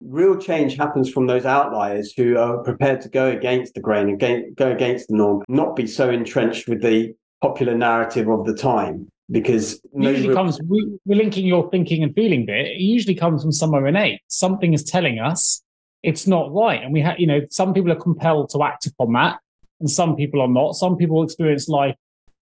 real 0.00 0.36
change 0.36 0.76
happens 0.76 1.10
from 1.10 1.26
those 1.26 1.44
outliers 1.44 2.12
who 2.16 2.36
are 2.36 2.62
prepared 2.62 3.00
to 3.00 3.08
go 3.08 3.28
against 3.28 3.74
the 3.74 3.80
grain 3.80 4.08
and 4.08 4.56
go 4.56 4.70
against 4.70 5.08
the 5.08 5.14
norm 5.14 5.42
not 5.48 5.76
be 5.76 5.86
so 5.86 6.10
entrenched 6.10 6.68
with 6.68 6.82
the 6.82 7.14
popular 7.42 7.74
narrative 7.74 8.28
of 8.28 8.44
the 8.44 8.54
time 8.54 9.08
because 9.30 9.80
no 9.92 10.10
usually 10.10 10.28
real- 10.28 10.36
comes 10.36 10.60
we, 10.68 10.98
we're 11.04 11.16
linking 11.16 11.46
your 11.46 11.68
thinking 11.70 12.02
and 12.02 12.14
feeling 12.14 12.46
bit. 12.46 12.66
It 12.66 12.80
usually 12.80 13.14
comes 13.14 13.42
from 13.42 13.50
somewhere 13.50 13.86
innate. 13.86 14.20
Something 14.28 14.72
is 14.72 14.84
telling 14.84 15.18
us 15.18 15.62
it's 16.06 16.26
not 16.26 16.54
right. 16.54 16.82
And 16.82 16.92
we 16.92 17.00
have 17.00 17.18
you 17.18 17.26
know 17.26 17.40
some 17.50 17.74
people 17.74 17.92
are 17.92 18.00
compelled 18.00 18.48
to 18.50 18.62
act 18.62 18.86
upon 18.86 19.12
that 19.14 19.40
and 19.80 19.90
some 19.90 20.16
people 20.16 20.40
are 20.40 20.48
not. 20.48 20.72
Some 20.74 20.96
people 20.96 21.22
experience 21.22 21.68
life 21.68 21.96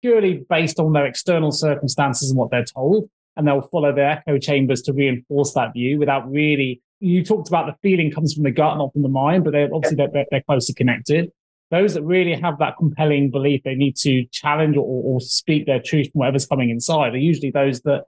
purely 0.02 0.44
based 0.50 0.78
on 0.78 0.92
their 0.92 1.06
external 1.06 1.52
circumstances 1.52 2.28
and 2.30 2.38
what 2.38 2.50
they're 2.50 2.64
told 2.64 3.08
and 3.36 3.46
they'll 3.46 3.62
follow 3.62 3.94
their 3.94 4.10
echo 4.10 4.38
chambers 4.38 4.82
to 4.82 4.92
reinforce 4.92 5.52
that 5.54 5.72
view 5.72 5.98
without 5.98 6.30
really 6.30 6.82
you 7.00 7.24
talked 7.24 7.48
about 7.48 7.66
the 7.66 7.74
feeling 7.82 8.10
comes 8.10 8.34
from 8.34 8.42
the 8.42 8.50
gut 8.50 8.76
not 8.78 8.92
from 8.92 9.02
the 9.02 9.08
mind 9.08 9.44
but 9.44 9.52
they're 9.52 9.72
obviously 9.72 9.96
they're, 9.96 10.26
they're 10.30 10.42
closely 10.42 10.74
connected. 10.74 11.30
Those 11.70 11.94
that 11.94 12.02
really 12.02 12.34
have 12.34 12.58
that 12.58 12.76
compelling 12.78 13.30
belief 13.30 13.62
they 13.64 13.74
need 13.74 13.96
to 13.98 14.24
challenge 14.32 14.76
or, 14.76 14.82
or 14.82 15.20
speak 15.20 15.66
their 15.66 15.80
truth 15.80 16.10
from 16.12 16.20
whatever's 16.20 16.46
coming 16.46 16.70
inside 16.70 17.14
are 17.14 17.18
usually 17.18 17.50
those 17.50 17.80
that 17.82 18.04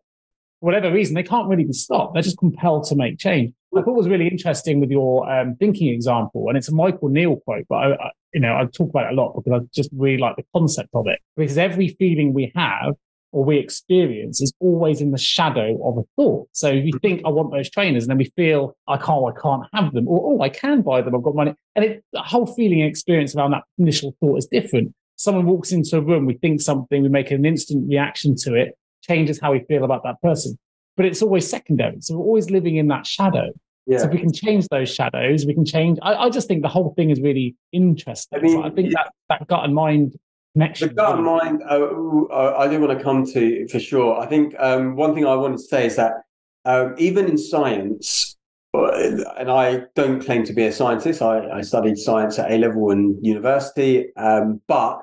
whatever 0.60 0.92
reason 0.92 1.14
they 1.14 1.22
can't 1.22 1.48
really 1.48 1.64
be 1.64 1.72
stopped 1.72 2.14
they're 2.14 2.22
just 2.22 2.38
compelled 2.38 2.84
to 2.84 2.96
make 2.96 3.18
change 3.18 3.52
i 3.76 3.82
thought 3.82 3.94
was 3.94 4.08
really 4.08 4.28
interesting 4.28 4.80
with 4.80 4.90
your 4.90 5.30
um, 5.30 5.54
thinking 5.56 5.92
example 5.92 6.48
and 6.48 6.56
it's 6.56 6.68
a 6.68 6.74
michael 6.74 7.08
neill 7.08 7.36
quote 7.44 7.64
but 7.68 7.76
I, 7.76 7.92
I, 7.92 8.10
you 8.34 8.40
know 8.40 8.56
i 8.56 8.64
talk 8.64 8.90
about 8.90 9.06
it 9.06 9.12
a 9.12 9.20
lot 9.20 9.34
because 9.34 9.60
i 9.60 9.64
just 9.74 9.90
really 9.92 10.18
like 10.18 10.36
the 10.36 10.44
concept 10.54 10.90
of 10.94 11.06
it 11.06 11.20
because 11.36 11.58
every 11.58 11.88
feeling 11.88 12.34
we 12.34 12.52
have 12.54 12.94
or 13.32 13.44
we 13.44 13.58
experience 13.58 14.40
is 14.40 14.52
always 14.60 15.00
in 15.00 15.10
the 15.10 15.18
shadow 15.18 15.78
of 15.86 15.98
a 15.98 16.02
thought. 16.16 16.48
So 16.52 16.68
if 16.68 16.84
you 16.84 16.92
think 17.00 17.22
I 17.24 17.28
want 17.28 17.52
those 17.52 17.68
trainers, 17.70 18.04
and 18.04 18.10
then 18.10 18.18
we 18.18 18.32
feel 18.36 18.76
I 18.86 18.96
can't, 18.96 19.24
I 19.26 19.38
can't 19.40 19.64
have 19.74 19.92
them, 19.92 20.08
or 20.08 20.32
oh, 20.32 20.42
I 20.42 20.48
can 20.48 20.82
buy 20.82 21.02
them, 21.02 21.14
I've 21.14 21.22
got 21.22 21.34
money, 21.34 21.54
and 21.76 21.84
it, 21.84 22.04
the 22.12 22.22
whole 22.22 22.46
feeling 22.46 22.80
and 22.80 22.88
experience 22.88 23.34
around 23.36 23.52
that 23.52 23.64
initial 23.78 24.16
thought 24.20 24.38
is 24.38 24.46
different. 24.46 24.94
Someone 25.16 25.46
walks 25.46 25.72
into 25.72 25.96
a 25.96 26.00
room, 26.00 26.26
we 26.26 26.34
think 26.34 26.60
something, 26.60 27.02
we 27.02 27.08
make 27.08 27.30
an 27.30 27.44
instant 27.44 27.88
reaction 27.88 28.34
to 28.36 28.54
it, 28.54 28.78
changes 29.08 29.40
how 29.40 29.52
we 29.52 29.60
feel 29.60 29.84
about 29.84 30.02
that 30.04 30.20
person, 30.22 30.58
but 30.96 31.06
it's 31.06 31.22
always 31.22 31.48
secondary. 31.48 32.00
So 32.00 32.16
we're 32.16 32.26
always 32.26 32.50
living 32.50 32.76
in 32.76 32.88
that 32.88 33.06
shadow. 33.06 33.50
Yeah. 33.86 33.98
So 33.98 34.04
if 34.06 34.12
we 34.12 34.18
can 34.18 34.32
change 34.32 34.66
those 34.68 34.94
shadows, 34.94 35.46
we 35.46 35.54
can 35.54 35.64
change. 35.64 35.98
I, 36.02 36.14
I 36.14 36.30
just 36.30 36.46
think 36.46 36.62
the 36.62 36.68
whole 36.68 36.92
thing 36.94 37.08
is 37.10 37.20
really 37.20 37.56
interesting. 37.72 38.38
I 38.38 38.42
mean, 38.42 38.52
so 38.52 38.62
I 38.62 38.70
think 38.70 38.92
that 38.92 39.10
that 39.30 39.46
gut 39.48 39.64
and 39.64 39.74
mind 39.74 40.14
connection. 40.52 40.88
The 40.88 40.94
gut 40.94 41.14
and 41.14 41.24
mind, 41.24 41.62
uh, 41.62 42.56
I 42.56 42.68
do 42.68 42.80
want 42.80 42.98
to 42.98 43.02
come 43.02 43.24
to 43.32 43.66
for 43.68 43.80
sure. 43.80 44.20
I 44.20 44.26
think 44.26 44.54
um, 44.58 44.94
one 44.94 45.14
thing 45.14 45.24
I 45.24 45.34
want 45.34 45.56
to 45.56 45.62
say 45.62 45.86
is 45.86 45.96
that 45.96 46.12
um, 46.66 46.94
even 46.98 47.26
in 47.26 47.38
science, 47.38 48.36
uh, 48.74 48.90
and 49.38 49.50
I 49.50 49.84
don't 49.94 50.20
claim 50.20 50.44
to 50.44 50.52
be 50.52 50.66
a 50.66 50.72
scientist. 50.72 51.22
I, 51.22 51.48
I 51.48 51.60
studied 51.62 51.96
science 51.96 52.38
at 52.38 52.50
A 52.50 52.58
level 52.58 52.90
in 52.90 53.18
university, 53.24 54.14
um, 54.16 54.60
but 54.68 55.00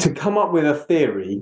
to 0.00 0.12
come 0.12 0.36
up 0.36 0.52
with 0.52 0.66
a 0.66 0.74
theory, 0.74 1.40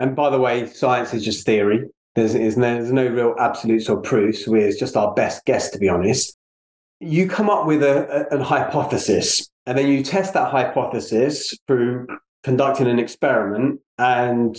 and 0.00 0.16
by 0.16 0.30
the 0.30 0.38
way, 0.38 0.66
science 0.66 1.14
is 1.14 1.24
just 1.24 1.46
theory. 1.46 1.88
There's, 2.14 2.34
there's, 2.34 2.56
no, 2.56 2.74
there's 2.74 2.92
no 2.92 3.06
real 3.06 3.34
absolutes 3.38 3.88
or 3.88 4.00
proofs. 4.00 4.46
We're 4.46 4.72
just 4.72 4.96
our 4.96 5.12
best 5.14 5.44
guess, 5.44 5.70
to 5.70 5.78
be 5.78 5.88
honest. 5.88 6.36
You 7.00 7.28
come 7.28 7.50
up 7.50 7.66
with 7.66 7.82
a, 7.82 8.28
a, 8.32 8.38
a 8.38 8.42
hypothesis, 8.42 9.48
and 9.66 9.76
then 9.76 9.88
you 9.88 10.02
test 10.02 10.32
that 10.34 10.50
hypothesis 10.50 11.56
through 11.66 12.06
conducting 12.44 12.86
an 12.86 12.98
experiment 12.98 13.80
and 13.98 14.56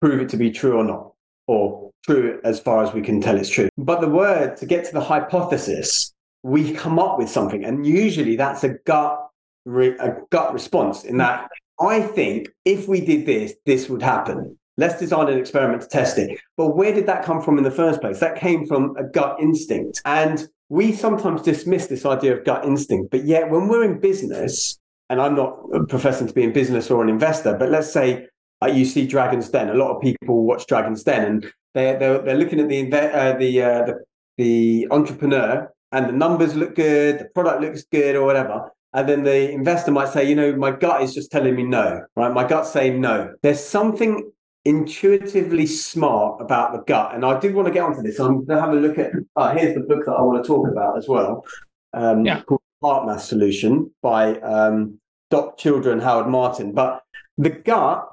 prove 0.00 0.20
it 0.20 0.28
to 0.30 0.36
be 0.36 0.50
true 0.50 0.76
or 0.78 0.84
not, 0.84 1.12
or 1.46 1.90
true 2.04 2.40
as 2.44 2.60
far 2.60 2.84
as 2.84 2.92
we 2.92 3.02
can 3.02 3.20
tell 3.20 3.36
it's 3.36 3.48
true. 3.48 3.68
But 3.76 4.00
the 4.00 4.08
word 4.08 4.56
to 4.58 4.66
get 4.66 4.84
to 4.86 4.92
the 4.92 5.00
hypothesis, 5.00 6.12
we 6.42 6.72
come 6.72 6.98
up 6.98 7.18
with 7.18 7.28
something, 7.28 7.64
and 7.64 7.86
usually 7.86 8.36
that's 8.36 8.64
a 8.64 8.70
gut 8.86 9.18
re- 9.64 9.96
a 9.98 10.16
gut 10.30 10.52
response. 10.52 11.04
In 11.04 11.16
that, 11.18 11.48
I 11.80 12.00
think 12.00 12.48
if 12.64 12.88
we 12.88 13.00
did 13.00 13.26
this, 13.26 13.54
this 13.66 13.88
would 13.88 14.02
happen. 14.02 14.58
Let's 14.78 14.98
design 14.98 15.28
an 15.28 15.38
experiment 15.38 15.82
to 15.82 15.88
test 15.88 16.18
it. 16.18 16.40
But 16.56 16.76
where 16.76 16.92
did 16.92 17.06
that 17.06 17.24
come 17.24 17.42
from 17.42 17.58
in 17.58 17.64
the 17.64 17.70
first 17.70 18.00
place? 18.00 18.20
That 18.20 18.36
came 18.36 18.66
from 18.66 18.96
a 18.96 19.04
gut 19.04 19.36
instinct. 19.40 20.00
And 20.04 20.48
we 20.68 20.92
sometimes 20.92 21.42
dismiss 21.42 21.86
this 21.86 22.06
idea 22.06 22.36
of 22.36 22.44
gut 22.44 22.64
instinct. 22.64 23.10
But 23.10 23.24
yet, 23.24 23.50
when 23.50 23.68
we're 23.68 23.84
in 23.84 24.00
business, 24.00 24.78
and 25.10 25.20
I'm 25.20 25.34
not 25.34 25.58
professing 25.88 26.26
to 26.26 26.32
be 26.32 26.42
in 26.42 26.52
business 26.52 26.90
or 26.90 27.02
an 27.02 27.10
investor, 27.10 27.54
but 27.58 27.68
let's 27.68 27.92
say 27.92 28.26
uh, 28.62 28.68
you 28.68 28.86
see 28.86 29.06
Dragon's 29.06 29.50
Den. 29.50 29.68
A 29.68 29.74
lot 29.74 29.94
of 29.94 30.00
people 30.00 30.44
watch 30.44 30.66
Dragon's 30.66 31.02
Den, 31.02 31.24
and 31.24 31.52
they're 31.74 31.98
they're, 31.98 32.18
they're 32.22 32.36
looking 32.36 32.60
at 32.60 32.68
the 32.68 32.82
uh, 32.92 33.36
the, 33.36 33.62
uh, 33.62 33.84
the 33.84 34.04
the 34.38 34.88
entrepreneur, 34.90 35.70
and 35.92 36.08
the 36.08 36.12
numbers 36.12 36.54
look 36.54 36.74
good, 36.74 37.18
the 37.18 37.24
product 37.26 37.60
looks 37.60 37.82
good, 37.84 38.16
or 38.16 38.24
whatever. 38.24 38.72
And 38.94 39.08
then 39.08 39.24
the 39.24 39.50
investor 39.50 39.90
might 39.90 40.08
say, 40.08 40.28
you 40.28 40.34
know, 40.34 40.54
my 40.54 40.70
gut 40.70 41.02
is 41.02 41.14
just 41.14 41.30
telling 41.30 41.56
me 41.56 41.62
no, 41.62 42.04
right? 42.16 42.32
My 42.32 42.46
gut's 42.46 42.70
saying 42.72 43.00
no. 43.00 43.34
There's 43.42 43.62
something 43.62 44.30
intuitively 44.64 45.66
smart 45.66 46.40
about 46.40 46.72
the 46.72 46.78
gut. 46.86 47.14
And 47.14 47.24
I 47.24 47.38
do 47.38 47.52
want 47.52 47.68
to 47.68 47.74
get 47.74 47.82
onto 47.82 48.02
this. 48.02 48.18
I'm 48.18 48.44
going 48.44 48.46
to 48.46 48.60
have 48.60 48.70
a 48.70 48.76
look 48.76 48.98
at, 48.98 49.12
uh, 49.36 49.54
here's 49.54 49.74
the 49.74 49.80
book 49.80 50.04
that 50.06 50.12
I 50.12 50.22
want 50.22 50.42
to 50.42 50.46
talk 50.46 50.68
about 50.68 50.96
as 50.96 51.08
well. 51.08 51.44
Um, 51.92 52.24
yeah. 52.24 52.42
called 52.42 52.62
HeartMath 52.82 53.20
Solution 53.20 53.90
by 54.02 54.38
um, 54.40 54.98
Doc 55.30 55.58
Childre, 55.58 56.00
Howard 56.02 56.28
Martin. 56.28 56.72
But 56.72 57.02
the 57.36 57.50
gut 57.50 58.08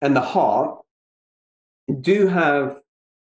and 0.00 0.14
the 0.14 0.20
heart 0.20 0.80
do 2.00 2.26
have 2.28 2.80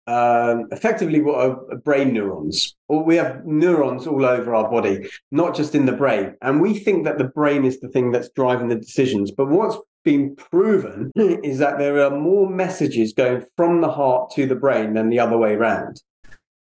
um, 0.08 0.68
effectively 0.72 1.22
what 1.22 1.40
are 1.40 1.78
brain 1.78 2.14
neurons. 2.14 2.76
Or 2.88 3.04
we 3.04 3.16
have 3.18 3.46
neurons 3.46 4.08
all 4.08 4.26
over 4.26 4.56
our 4.56 4.70
body, 4.70 5.10
not 5.32 5.56
just 5.56 5.76
in 5.76 5.86
the 5.86 5.92
brain. 5.92 6.36
And 6.42 6.62
we 6.62 6.74
think 6.78 7.04
that 7.06 7.18
the 7.18 7.26
brain 7.26 7.66
is 7.66 7.80
the 7.80 7.90
thing 7.90 8.12
that's 8.12 8.30
driving 8.30 8.70
the 8.70 8.76
decisions. 8.76 9.32
But 9.32 9.50
what's 9.50 9.78
been 10.04 10.36
proven 10.36 11.12
is 11.16 11.60
that 11.60 11.78
there 11.78 12.02
are 12.02 12.10
more 12.10 12.50
messages 12.50 13.14
going 13.14 13.44
from 13.56 13.82
the 13.82 13.92
heart 13.92 14.32
to 14.32 14.46
the 14.46 14.56
brain 14.56 14.94
than 14.94 15.10
the 15.10 15.20
other 15.20 15.38
way 15.38 15.54
around 15.54 16.02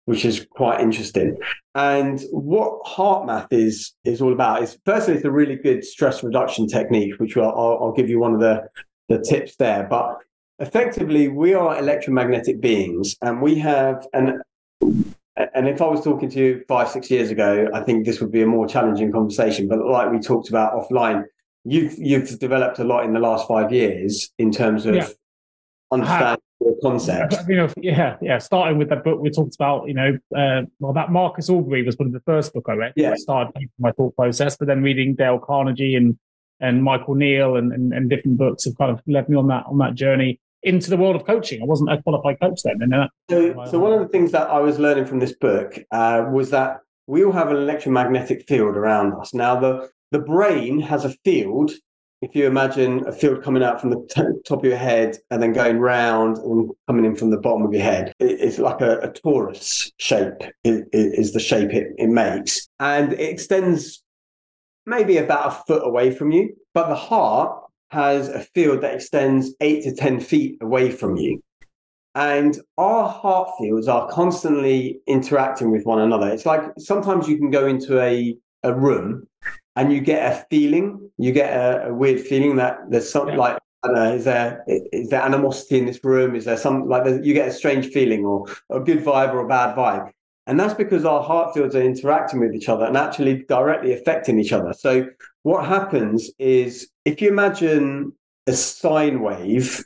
which 0.06 0.24
is 0.24 0.46
quite 0.50 0.80
interesting. 0.80 1.36
And 1.74 2.22
what 2.30 2.86
heart 2.86 3.26
math 3.26 3.52
is 3.52 3.92
is 4.04 4.20
all 4.20 4.32
about 4.32 4.62
is 4.62 4.78
firstly, 4.84 5.14
it's 5.14 5.24
a 5.24 5.30
really 5.30 5.56
good 5.56 5.84
stress 5.84 6.22
reduction 6.22 6.66
technique, 6.66 7.14
which 7.18 7.36
I'll, 7.36 7.78
I'll 7.80 7.92
give 7.92 8.08
you 8.08 8.18
one 8.18 8.34
of 8.34 8.40
the 8.40 8.68
the 9.08 9.18
tips 9.18 9.56
there. 9.56 9.86
But 9.88 10.18
effectively, 10.58 11.28
we 11.28 11.54
are 11.54 11.78
electromagnetic 11.78 12.60
beings, 12.60 13.16
and 13.22 13.40
we 13.40 13.56
have 13.56 14.06
an 14.12 14.42
and 14.80 15.68
if 15.68 15.82
I 15.82 15.86
was 15.86 16.04
talking 16.04 16.30
to 16.30 16.38
you 16.38 16.64
five, 16.68 16.88
six 16.88 17.10
years 17.10 17.30
ago, 17.30 17.68
I 17.74 17.80
think 17.80 18.04
this 18.06 18.20
would 18.20 18.30
be 18.30 18.42
a 18.42 18.46
more 18.46 18.68
challenging 18.68 19.10
conversation. 19.10 19.66
But 19.66 19.84
like 19.84 20.12
we 20.12 20.20
talked 20.20 20.48
about 20.48 20.74
offline, 20.74 21.24
you've 21.64 21.96
you've 21.98 22.38
developed 22.38 22.78
a 22.78 22.84
lot 22.84 23.04
in 23.04 23.12
the 23.12 23.20
last 23.20 23.48
five 23.48 23.72
years 23.72 24.30
in 24.38 24.52
terms 24.52 24.86
of 24.86 24.94
yeah. 24.94 25.08
understanding 25.90 26.40
concept. 26.82 27.36
You 27.48 27.56
know, 27.56 27.68
yeah, 27.76 28.16
yeah. 28.20 28.38
Starting 28.38 28.78
with 28.78 28.88
that 28.90 29.04
book 29.04 29.20
we 29.20 29.30
talked 29.30 29.54
about, 29.54 29.88
you 29.88 29.94
know, 29.94 30.18
uh, 30.36 30.62
well, 30.78 30.92
that 30.92 31.10
Marcus 31.10 31.48
Aubrey 31.48 31.82
was 31.82 31.96
one 31.96 32.06
of 32.06 32.12
the 32.12 32.20
first 32.20 32.52
book 32.52 32.66
I 32.68 32.74
read. 32.74 32.92
Yeah, 32.96 33.12
I 33.12 33.16
started 33.16 33.68
my 33.78 33.92
thought 33.92 34.14
process, 34.16 34.56
but 34.56 34.68
then 34.68 34.82
reading 34.82 35.14
Dale 35.14 35.38
Carnegie 35.38 35.96
and 35.96 36.18
and 36.60 36.82
Michael 36.82 37.14
Neill 37.14 37.56
and, 37.56 37.72
and, 37.72 37.92
and 37.92 38.08
different 38.08 38.38
books 38.38 38.64
have 38.64 38.78
kind 38.78 38.90
of 38.90 39.02
led 39.06 39.28
me 39.28 39.36
on 39.36 39.48
that 39.48 39.64
on 39.66 39.78
that 39.78 39.94
journey 39.94 40.40
into 40.62 40.88
the 40.88 40.96
world 40.96 41.14
of 41.14 41.26
coaching. 41.26 41.62
I 41.62 41.66
wasn't 41.66 41.92
a 41.92 42.02
qualified 42.02 42.40
coach 42.40 42.62
then. 42.64 42.80
And 42.80 42.92
then 42.92 43.08
so, 43.28 43.64
so 43.70 43.78
one 43.78 43.92
of 43.92 44.00
the 44.00 44.08
things 44.08 44.32
that 44.32 44.48
I 44.48 44.58
was 44.60 44.78
learning 44.78 45.04
from 45.04 45.18
this 45.18 45.34
book 45.34 45.78
uh, 45.90 46.24
was 46.30 46.50
that 46.50 46.78
we 47.06 47.22
all 47.22 47.32
have 47.32 47.50
an 47.50 47.56
electromagnetic 47.56 48.48
field 48.48 48.76
around 48.76 49.12
us. 49.12 49.34
Now, 49.34 49.60
the 49.60 49.90
the 50.14 50.20
brain 50.20 50.80
has 50.80 51.04
a 51.04 51.10
field 51.24 51.72
if 52.22 52.34
you 52.34 52.46
imagine 52.46 53.06
a 53.06 53.12
field 53.12 53.42
coming 53.42 53.64
out 53.64 53.80
from 53.80 53.90
the 53.90 54.06
t- 54.08 54.22
top 54.46 54.60
of 54.60 54.64
your 54.64 54.78
head 54.78 55.18
and 55.30 55.42
then 55.42 55.52
going 55.52 55.78
round 55.78 56.38
and 56.38 56.70
coming 56.86 57.04
in 57.04 57.16
from 57.16 57.30
the 57.30 57.36
bottom 57.36 57.66
of 57.66 57.72
your 57.74 57.82
head, 57.82 58.14
it, 58.18 58.40
it's 58.40 58.58
like 58.58 58.80
a, 58.80 58.98
a 59.00 59.10
torus 59.10 59.90
shape, 59.98 60.40
it, 60.62 60.88
it 60.92 61.18
is 61.18 61.32
the 61.32 61.40
shape 61.40 61.70
it, 61.74 61.88
it 61.98 62.08
makes. 62.08 62.66
And 62.80 63.12
it 63.12 63.28
extends 63.28 64.02
maybe 64.86 65.18
about 65.18 65.48
a 65.48 65.64
foot 65.66 65.82
away 65.84 66.12
from 66.12 66.30
you. 66.30 66.54
But 66.72 66.88
the 66.88 66.94
heart 66.94 67.60
has 67.90 68.28
a 68.28 68.40
field 68.54 68.80
that 68.82 68.94
extends 68.94 69.52
eight 69.60 69.82
to 69.82 69.94
10 69.94 70.20
feet 70.20 70.58
away 70.62 70.92
from 70.92 71.16
you. 71.16 71.42
And 72.14 72.58
our 72.78 73.08
heart 73.08 73.50
fields 73.58 73.88
are 73.88 74.08
constantly 74.08 75.00
interacting 75.06 75.72
with 75.72 75.84
one 75.84 76.00
another. 76.00 76.28
It's 76.28 76.46
like 76.46 76.62
sometimes 76.78 77.28
you 77.28 77.36
can 77.36 77.50
go 77.50 77.66
into 77.66 78.00
a, 78.00 78.36
a 78.62 78.72
room 78.72 79.26
and 79.76 79.92
you 79.92 80.00
get 80.00 80.32
a 80.32 80.44
feeling, 80.50 81.10
you 81.18 81.32
get 81.32 81.52
a, 81.52 81.88
a 81.88 81.94
weird 81.94 82.20
feeling 82.20 82.56
that 82.56 82.78
there's 82.90 83.10
something 83.10 83.34
yeah. 83.34 83.40
like 83.40 83.58
I 83.82 83.88
don't 83.88 83.96
know, 83.96 84.14
is 84.14 84.24
there 84.24 84.64
is 84.66 85.10
there 85.10 85.20
animosity 85.20 85.78
in 85.78 85.86
this 85.86 86.02
room? 86.02 86.34
Is 86.34 86.46
there 86.46 86.56
some 86.56 86.88
like 86.88 87.04
you 87.22 87.34
get 87.34 87.48
a 87.48 87.52
strange 87.52 87.88
feeling 87.88 88.24
or 88.24 88.46
a 88.70 88.80
good 88.80 89.04
vibe 89.04 89.34
or 89.34 89.40
a 89.40 89.48
bad 89.48 89.76
vibe? 89.76 90.10
And 90.46 90.58
that's 90.60 90.74
because 90.74 91.04
our 91.04 91.22
heart 91.22 91.54
fields 91.54 91.74
are 91.74 91.82
interacting 91.82 92.40
with 92.40 92.54
each 92.54 92.68
other 92.68 92.84
and 92.84 92.96
actually 92.96 93.44
directly 93.48 93.94
affecting 93.94 94.38
each 94.38 94.52
other. 94.52 94.72
So, 94.72 95.06
what 95.42 95.66
happens 95.66 96.30
is 96.38 96.88
if 97.04 97.20
you 97.20 97.28
imagine 97.28 98.12
a 98.46 98.52
sine 98.52 99.20
wave 99.20 99.84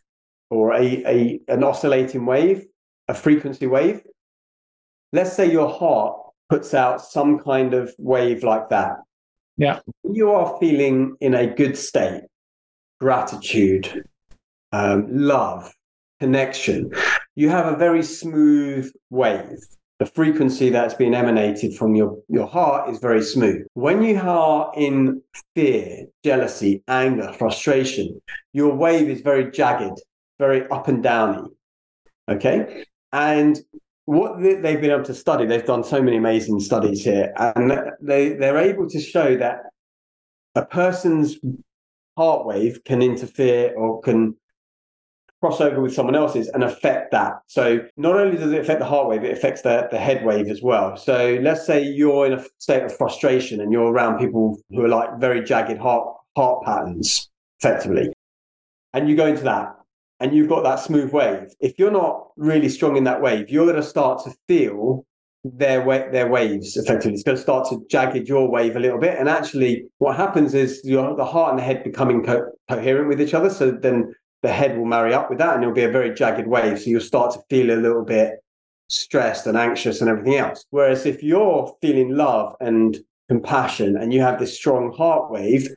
or 0.51 0.75
a, 0.75 1.05
a 1.07 1.41
an 1.49 1.65
oscillating 1.65 2.25
wave, 2.25 2.67
a 3.09 3.15
frequency 3.15 3.67
wave, 3.67 4.03
let's 5.13 5.33
say 5.33 5.51
your 5.51 5.69
heart 5.69 6.21
puts 6.49 6.73
out 6.73 7.01
some 7.01 7.39
kind 7.41 7.75
of 7.75 7.93
wave 7.99 8.43
like 8.43 8.69
that. 8.71 8.97
Yeah. 9.59 9.81
You 10.05 10.31
are 10.31 10.57
feeling 10.61 11.17
in 11.21 11.35
a 11.35 11.47
good 11.47 11.77
state, 11.77 12.23
gratitude, 13.01 14.05
um, 14.73 15.07
love, 15.11 15.75
connection. 16.21 16.91
You 17.35 17.51
have 17.51 17.67
a 17.67 17.77
very 17.77 18.03
smooth 18.03 18.91
wave. 19.11 19.59
The 19.99 20.07
frequency 20.07 20.71
that's 20.71 20.95
being 20.95 21.13
emanated 21.13 21.75
from 21.75 21.97
your, 21.97 22.17
your 22.29 22.47
heart 22.47 22.89
is 22.89 23.01
very 23.01 23.21
smooth. 23.21 23.67
When 23.75 24.03
you 24.05 24.17
are 24.21 24.73
in 24.77 25.21
fear, 25.57 26.07
jealousy, 26.25 26.85
anger, 26.87 27.33
frustration, 27.33 28.23
your 28.53 28.73
wave 28.73 29.11
is 29.11 29.23
very 29.23 29.51
jagged, 29.51 30.01
very 30.39 30.69
up 30.69 30.87
and 30.87 31.03
downy. 31.03 31.49
Okay. 32.31 32.85
And 33.13 33.59
what 34.09 34.41
they've 34.41 34.63
been 34.63 34.91
able 34.91 35.05
to 35.05 35.13
study, 35.13 35.45
they've 35.45 35.67
done 35.67 35.85
so 35.85 36.01
many 36.01 36.17
amazing 36.17 36.61
studies 36.61 37.05
here, 37.05 37.31
and 37.37 37.93
they, 38.01 38.31
they're 38.31 38.57
able 38.57 38.89
to 38.89 38.99
show 38.99 39.37
that 39.37 39.65
a 40.55 40.65
person's 40.65 41.37
heart 42.17 42.47
wave 42.47 42.83
can 42.85 43.03
interfere 43.03 43.75
or 43.77 44.01
can 44.01 44.35
cross 45.43 45.61
over 45.61 45.83
with 45.83 45.93
someone 45.93 46.17
else's 46.17 46.49
and 46.49 46.65
affect 46.65 47.11
that. 47.11 47.35
So 47.49 47.81
not 47.99 48.17
only 48.17 48.39
does 48.39 48.51
it 48.51 48.59
affect 48.59 48.81
the 48.81 48.87
heart 48.87 49.09
wave, 49.09 49.25
it 49.25 49.37
affects 49.37 49.61
the, 49.61 49.89
the 49.91 49.99
head 49.99 50.25
wave 50.25 50.49
as 50.49 50.63
well. 50.63 50.97
So 50.97 51.39
let's 51.43 51.67
say 51.67 51.83
you're 51.83 52.25
in 52.25 52.33
a 52.33 52.45
state 52.57 52.85
of 52.85 52.97
frustration 52.97 53.61
and 53.61 53.71
you're 53.71 53.93
around 53.93 54.19
people 54.19 54.59
who 54.71 54.87
are 54.87 54.89
like 54.89 55.19
very 55.19 55.45
jagged 55.45 55.79
heart 55.79 56.17
heart 56.35 56.65
patterns, 56.65 57.29
effectively. 57.61 58.15
And 58.95 59.07
you 59.07 59.17
go 59.17 59.27
into 59.27 59.43
that 59.43 59.78
and 60.21 60.35
you've 60.35 60.49
got 60.49 60.65
that 60.65 60.77
smooth 60.77 61.13
wave. 61.13 61.55
If 61.61 61.79
you're 61.79 61.91
not 61.91 62.29
really 62.37 62.69
strong 62.69 62.97
in 62.97 63.05
that 63.05 63.23
wave, 63.23 63.51
you're 63.51 63.67
going 63.67 63.77
to 63.77 63.83
start 63.83 64.25
to 64.25 64.35
feel 64.47 65.07
their 65.45 65.83
wa- 65.83 66.11
their 66.11 66.29
waves 66.29 66.77
effectively. 66.77 67.15
It's 67.15 67.23
going 67.23 67.37
to 67.37 67.43
start 67.43 67.69
to 67.71 67.85
jagged 67.89 68.29
your 68.29 68.51
wave 68.51 68.77
a 68.77 68.81
little 68.81 68.99
bit. 68.99 69.19
And 69.19 69.29
actually, 69.29 69.87
what 69.99 70.17
happens 70.17 70.55
is 70.55 70.81
your 70.85 71.17
the 71.17 71.25
heart 71.25 71.51
and 71.51 71.59
the 71.59 71.63
head 71.63 71.85
becoming 71.85 72.25
co- 72.25 72.51
coherent 72.69 73.09
with 73.09 73.21
each 73.21 73.35
other. 73.35 73.51
So 73.51 73.71
then 73.71 74.15
the 74.43 74.53
head 74.53 74.77
will 74.77 74.87
marry 74.87 75.15
up 75.15 75.31
with 75.31 75.39
that, 75.39 75.55
and 75.55 75.63
it'll 75.63 75.75
be 75.75 75.85
a 75.85 75.91
very 75.91 76.13
jagged 76.15 76.47
wave. 76.47 76.81
So 76.81 76.91
you'll 76.91 77.01
start 77.01 77.33
to 77.35 77.41
feel 77.49 77.71
a 77.71 77.81
little 77.81 78.05
bit 78.05 78.43
stressed 78.89 79.47
and 79.47 79.57
anxious 79.57 80.01
and 80.01 80.11
everything 80.11 80.37
else. 80.37 80.65
Whereas 80.71 81.07
if 81.07 81.23
you're 81.23 81.75
feeling 81.81 82.17
love 82.17 82.55
and 82.61 82.99
compassion 83.29 83.97
and 83.97 84.13
you 84.13 84.21
have 84.23 84.39
this 84.39 84.57
strong 84.57 84.93
heart 84.93 85.31
wave, 85.31 85.69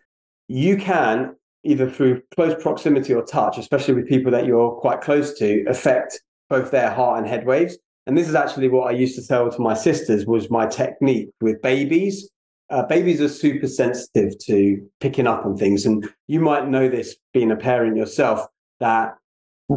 you 0.47 0.77
can 0.77 1.35
either 1.63 1.89
through 1.89 2.21
close 2.35 2.61
proximity 2.61 3.13
or 3.13 3.23
touch, 3.23 3.57
especially 3.57 3.93
with 3.93 4.07
people 4.07 4.31
that 4.31 4.45
you're 4.45 4.71
quite 4.71 5.01
close 5.01 5.37
to, 5.39 5.63
affect 5.67 6.19
both 6.49 6.71
their 6.71 6.89
heart 6.89 7.19
and 7.19 7.27
head 7.27 7.45
waves. 7.45 7.77
And 8.07 8.17
this 8.17 8.27
is 8.27 8.35
actually 8.35 8.67
what 8.67 8.87
I 8.87 8.97
used 8.97 9.15
to 9.15 9.25
tell 9.25 9.49
to 9.49 9.61
my 9.61 9.73
sisters 9.73 10.25
was 10.25 10.49
my 10.49 10.65
technique 10.65 11.29
with 11.39 11.61
babies. 11.61 12.29
Uh, 12.69 12.83
babies 12.83 13.21
are 13.21 13.29
super 13.29 13.67
sensitive 13.67 14.37
to 14.45 14.81
picking 14.99 15.27
up 15.27 15.45
on 15.45 15.55
things. 15.57 15.85
And 15.85 16.09
you 16.27 16.39
might 16.39 16.67
know 16.67 16.89
this 16.89 17.15
being 17.33 17.51
a 17.51 17.55
parent 17.55 17.97
yourself 17.97 18.47
that 18.79 19.15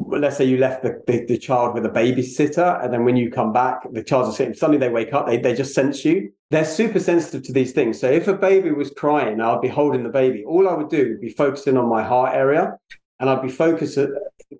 let's 0.09 0.36
say 0.36 0.45
you 0.45 0.59
left 0.59 0.82
the, 0.82 1.03
the, 1.07 1.24
the, 1.26 1.38
child 1.38 1.74
with 1.74 1.84
a 1.84 1.90
babysitter 1.90 2.82
and 2.82 2.92
then 2.92 3.05
when 3.05 3.16
you 3.16 3.30
come 3.30 3.53
back 3.53 3.80
the 3.92 4.03
child's 4.03 4.30
asleep 4.30 4.57
suddenly 4.57 4.78
they 4.78 4.88
wake 4.88 5.12
up 5.12 5.26
they, 5.26 5.36
they 5.36 5.55
just 5.55 5.74
sense 5.74 6.05
you. 6.05 6.30
They're 6.51 6.64
super 6.64 7.01
sensitive 7.01 7.42
to 7.45 7.53
these 7.53 7.72
things. 7.72 8.01
So 8.01 8.11
if 8.11 8.28
a 8.28 8.34
baby 8.34 8.70
was 8.72 8.90
crying 8.90 9.40
i'd 9.40 9.61
be 9.61 9.68
holding 9.68 10.03
the 10.03 10.09
baby. 10.09 10.45
All 10.45 10.68
i 10.68 10.74
would 10.74 10.88
do 10.88 11.09
would 11.11 11.20
be 11.20 11.30
focusing 11.30 11.76
on 11.76 11.88
my 11.88 12.03
heart 12.03 12.34
area 12.34 12.76
and 13.20 13.30
i'd 13.30 13.42
be 13.42 13.49
focus, 13.49 13.99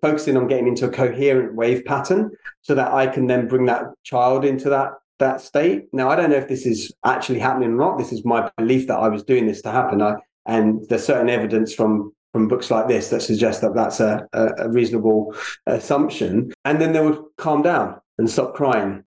focusing 0.01 0.37
on 0.37 0.47
getting 0.47 0.69
into 0.69 0.87
a 0.87 0.91
coherent 0.91 1.55
wave 1.55 1.85
pattern 1.85 2.31
so 2.63 2.75
that 2.75 2.93
i 2.93 3.07
can 3.07 3.27
then 3.27 3.49
bring 3.49 3.67
that 3.67 3.85
child 4.05 4.45
into 4.45 4.69
that 4.71 4.93
that 5.19 5.41
state. 5.41 5.85
Now 5.93 6.11
i 6.11 6.17
don't 6.17 6.31
know 6.31 6.37
if 6.37 6.49
this 6.49 6.67
is 6.67 6.93
actually 7.05 7.39
happening 7.39 7.71
or 7.71 7.77
not. 7.77 7.99
This 7.99 8.13
is 8.13 8.25
my 8.25 8.51
belief 8.57 8.87
that 8.89 8.99
i 8.99 9.09
was 9.09 9.25
doing 9.25 9.47
this 9.47 9.63
to 9.63 9.71
happen. 9.71 10.03
I, 10.03 10.17
and 10.47 10.87
there's 10.89 11.07
certain 11.07 11.31
evidence 11.31 11.73
from 11.75 12.13
from 12.35 12.49
books 12.49 12.69
like 12.69 12.89
this 12.89 13.11
that 13.11 13.23
suggest 13.23 13.61
that 13.61 13.77
that's 13.77 14.01
a, 14.01 14.27
a, 14.33 14.69
reasonable 14.69 15.33
assumption. 15.67 16.53
And 16.65 16.81
then 16.81 16.93
they 16.93 17.01
would 17.01 17.23
calm 17.39 17.63
down 17.63 18.01
and 18.19 18.29
stop 18.29 18.57
crying. 18.57 19.05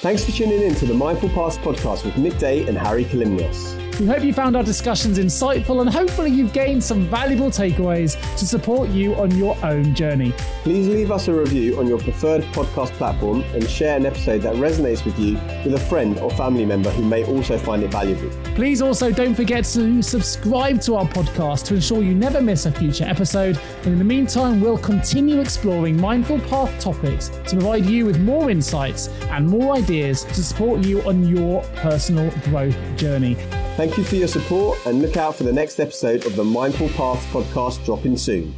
Thanks 0.00 0.26
for 0.26 0.30
tuning 0.30 0.60
in 0.60 0.74
to 0.74 0.84
the 0.84 0.92
Mindful 0.92 1.30
Paths 1.30 1.56
podcast 1.56 2.04
with 2.04 2.18
Nick 2.18 2.36
Day 2.36 2.68
and 2.68 2.76
Hari 2.76 3.06
Kalymnios. 3.06 3.87
We 3.98 4.06
hope 4.06 4.22
you 4.22 4.32
found 4.32 4.56
our 4.56 4.62
discussions 4.62 5.18
insightful 5.18 5.80
and 5.80 5.90
hopefully 5.90 6.30
you've 6.30 6.52
gained 6.52 6.84
some 6.84 7.06
valuable 7.06 7.50
takeaways 7.50 8.16
to 8.38 8.46
support 8.46 8.90
you 8.90 9.16
on 9.16 9.36
your 9.36 9.56
own 9.64 9.92
journey. 9.92 10.32
Please 10.62 10.86
leave 10.86 11.10
us 11.10 11.26
a 11.26 11.34
review 11.34 11.76
on 11.80 11.88
your 11.88 11.98
preferred 11.98 12.42
podcast 12.52 12.92
platform 12.92 13.42
and 13.54 13.68
share 13.68 13.96
an 13.96 14.06
episode 14.06 14.42
that 14.42 14.54
resonates 14.54 15.04
with 15.04 15.18
you 15.18 15.34
with 15.64 15.74
a 15.74 15.80
friend 15.88 16.16
or 16.20 16.30
family 16.30 16.64
member 16.64 16.90
who 16.90 17.02
may 17.02 17.24
also 17.24 17.58
find 17.58 17.82
it 17.82 17.90
valuable. 17.90 18.30
Please 18.54 18.80
also 18.80 19.10
don't 19.10 19.34
forget 19.34 19.64
to 19.64 20.00
subscribe 20.00 20.80
to 20.82 20.94
our 20.94 21.06
podcast 21.06 21.64
to 21.64 21.74
ensure 21.74 22.00
you 22.00 22.14
never 22.14 22.40
miss 22.40 22.66
a 22.66 22.70
future 22.70 23.04
episode. 23.04 23.58
And 23.78 23.94
in 23.94 23.98
the 23.98 24.04
meantime, 24.04 24.60
we'll 24.60 24.78
continue 24.78 25.40
exploring 25.40 26.00
mindful 26.00 26.38
path 26.42 26.78
topics 26.80 27.30
to 27.30 27.56
provide 27.56 27.84
you 27.84 28.06
with 28.06 28.20
more 28.20 28.48
insights 28.48 29.08
and 29.30 29.44
more 29.44 29.74
ideas 29.74 30.22
to 30.22 30.44
support 30.44 30.84
you 30.84 31.02
on 31.02 31.26
your 31.26 31.62
personal 31.74 32.30
growth 32.44 32.76
journey. 32.96 33.36
Thank 33.78 33.96
you 33.96 34.02
for 34.02 34.16
your 34.16 34.26
support 34.26 34.76
and 34.86 35.00
look 35.00 35.16
out 35.16 35.36
for 35.36 35.44
the 35.44 35.52
next 35.52 35.78
episode 35.78 36.26
of 36.26 36.34
the 36.34 36.42
Mindful 36.42 36.88
Path 36.88 37.24
podcast 37.26 37.84
dropping 37.84 38.16
soon. 38.16 38.52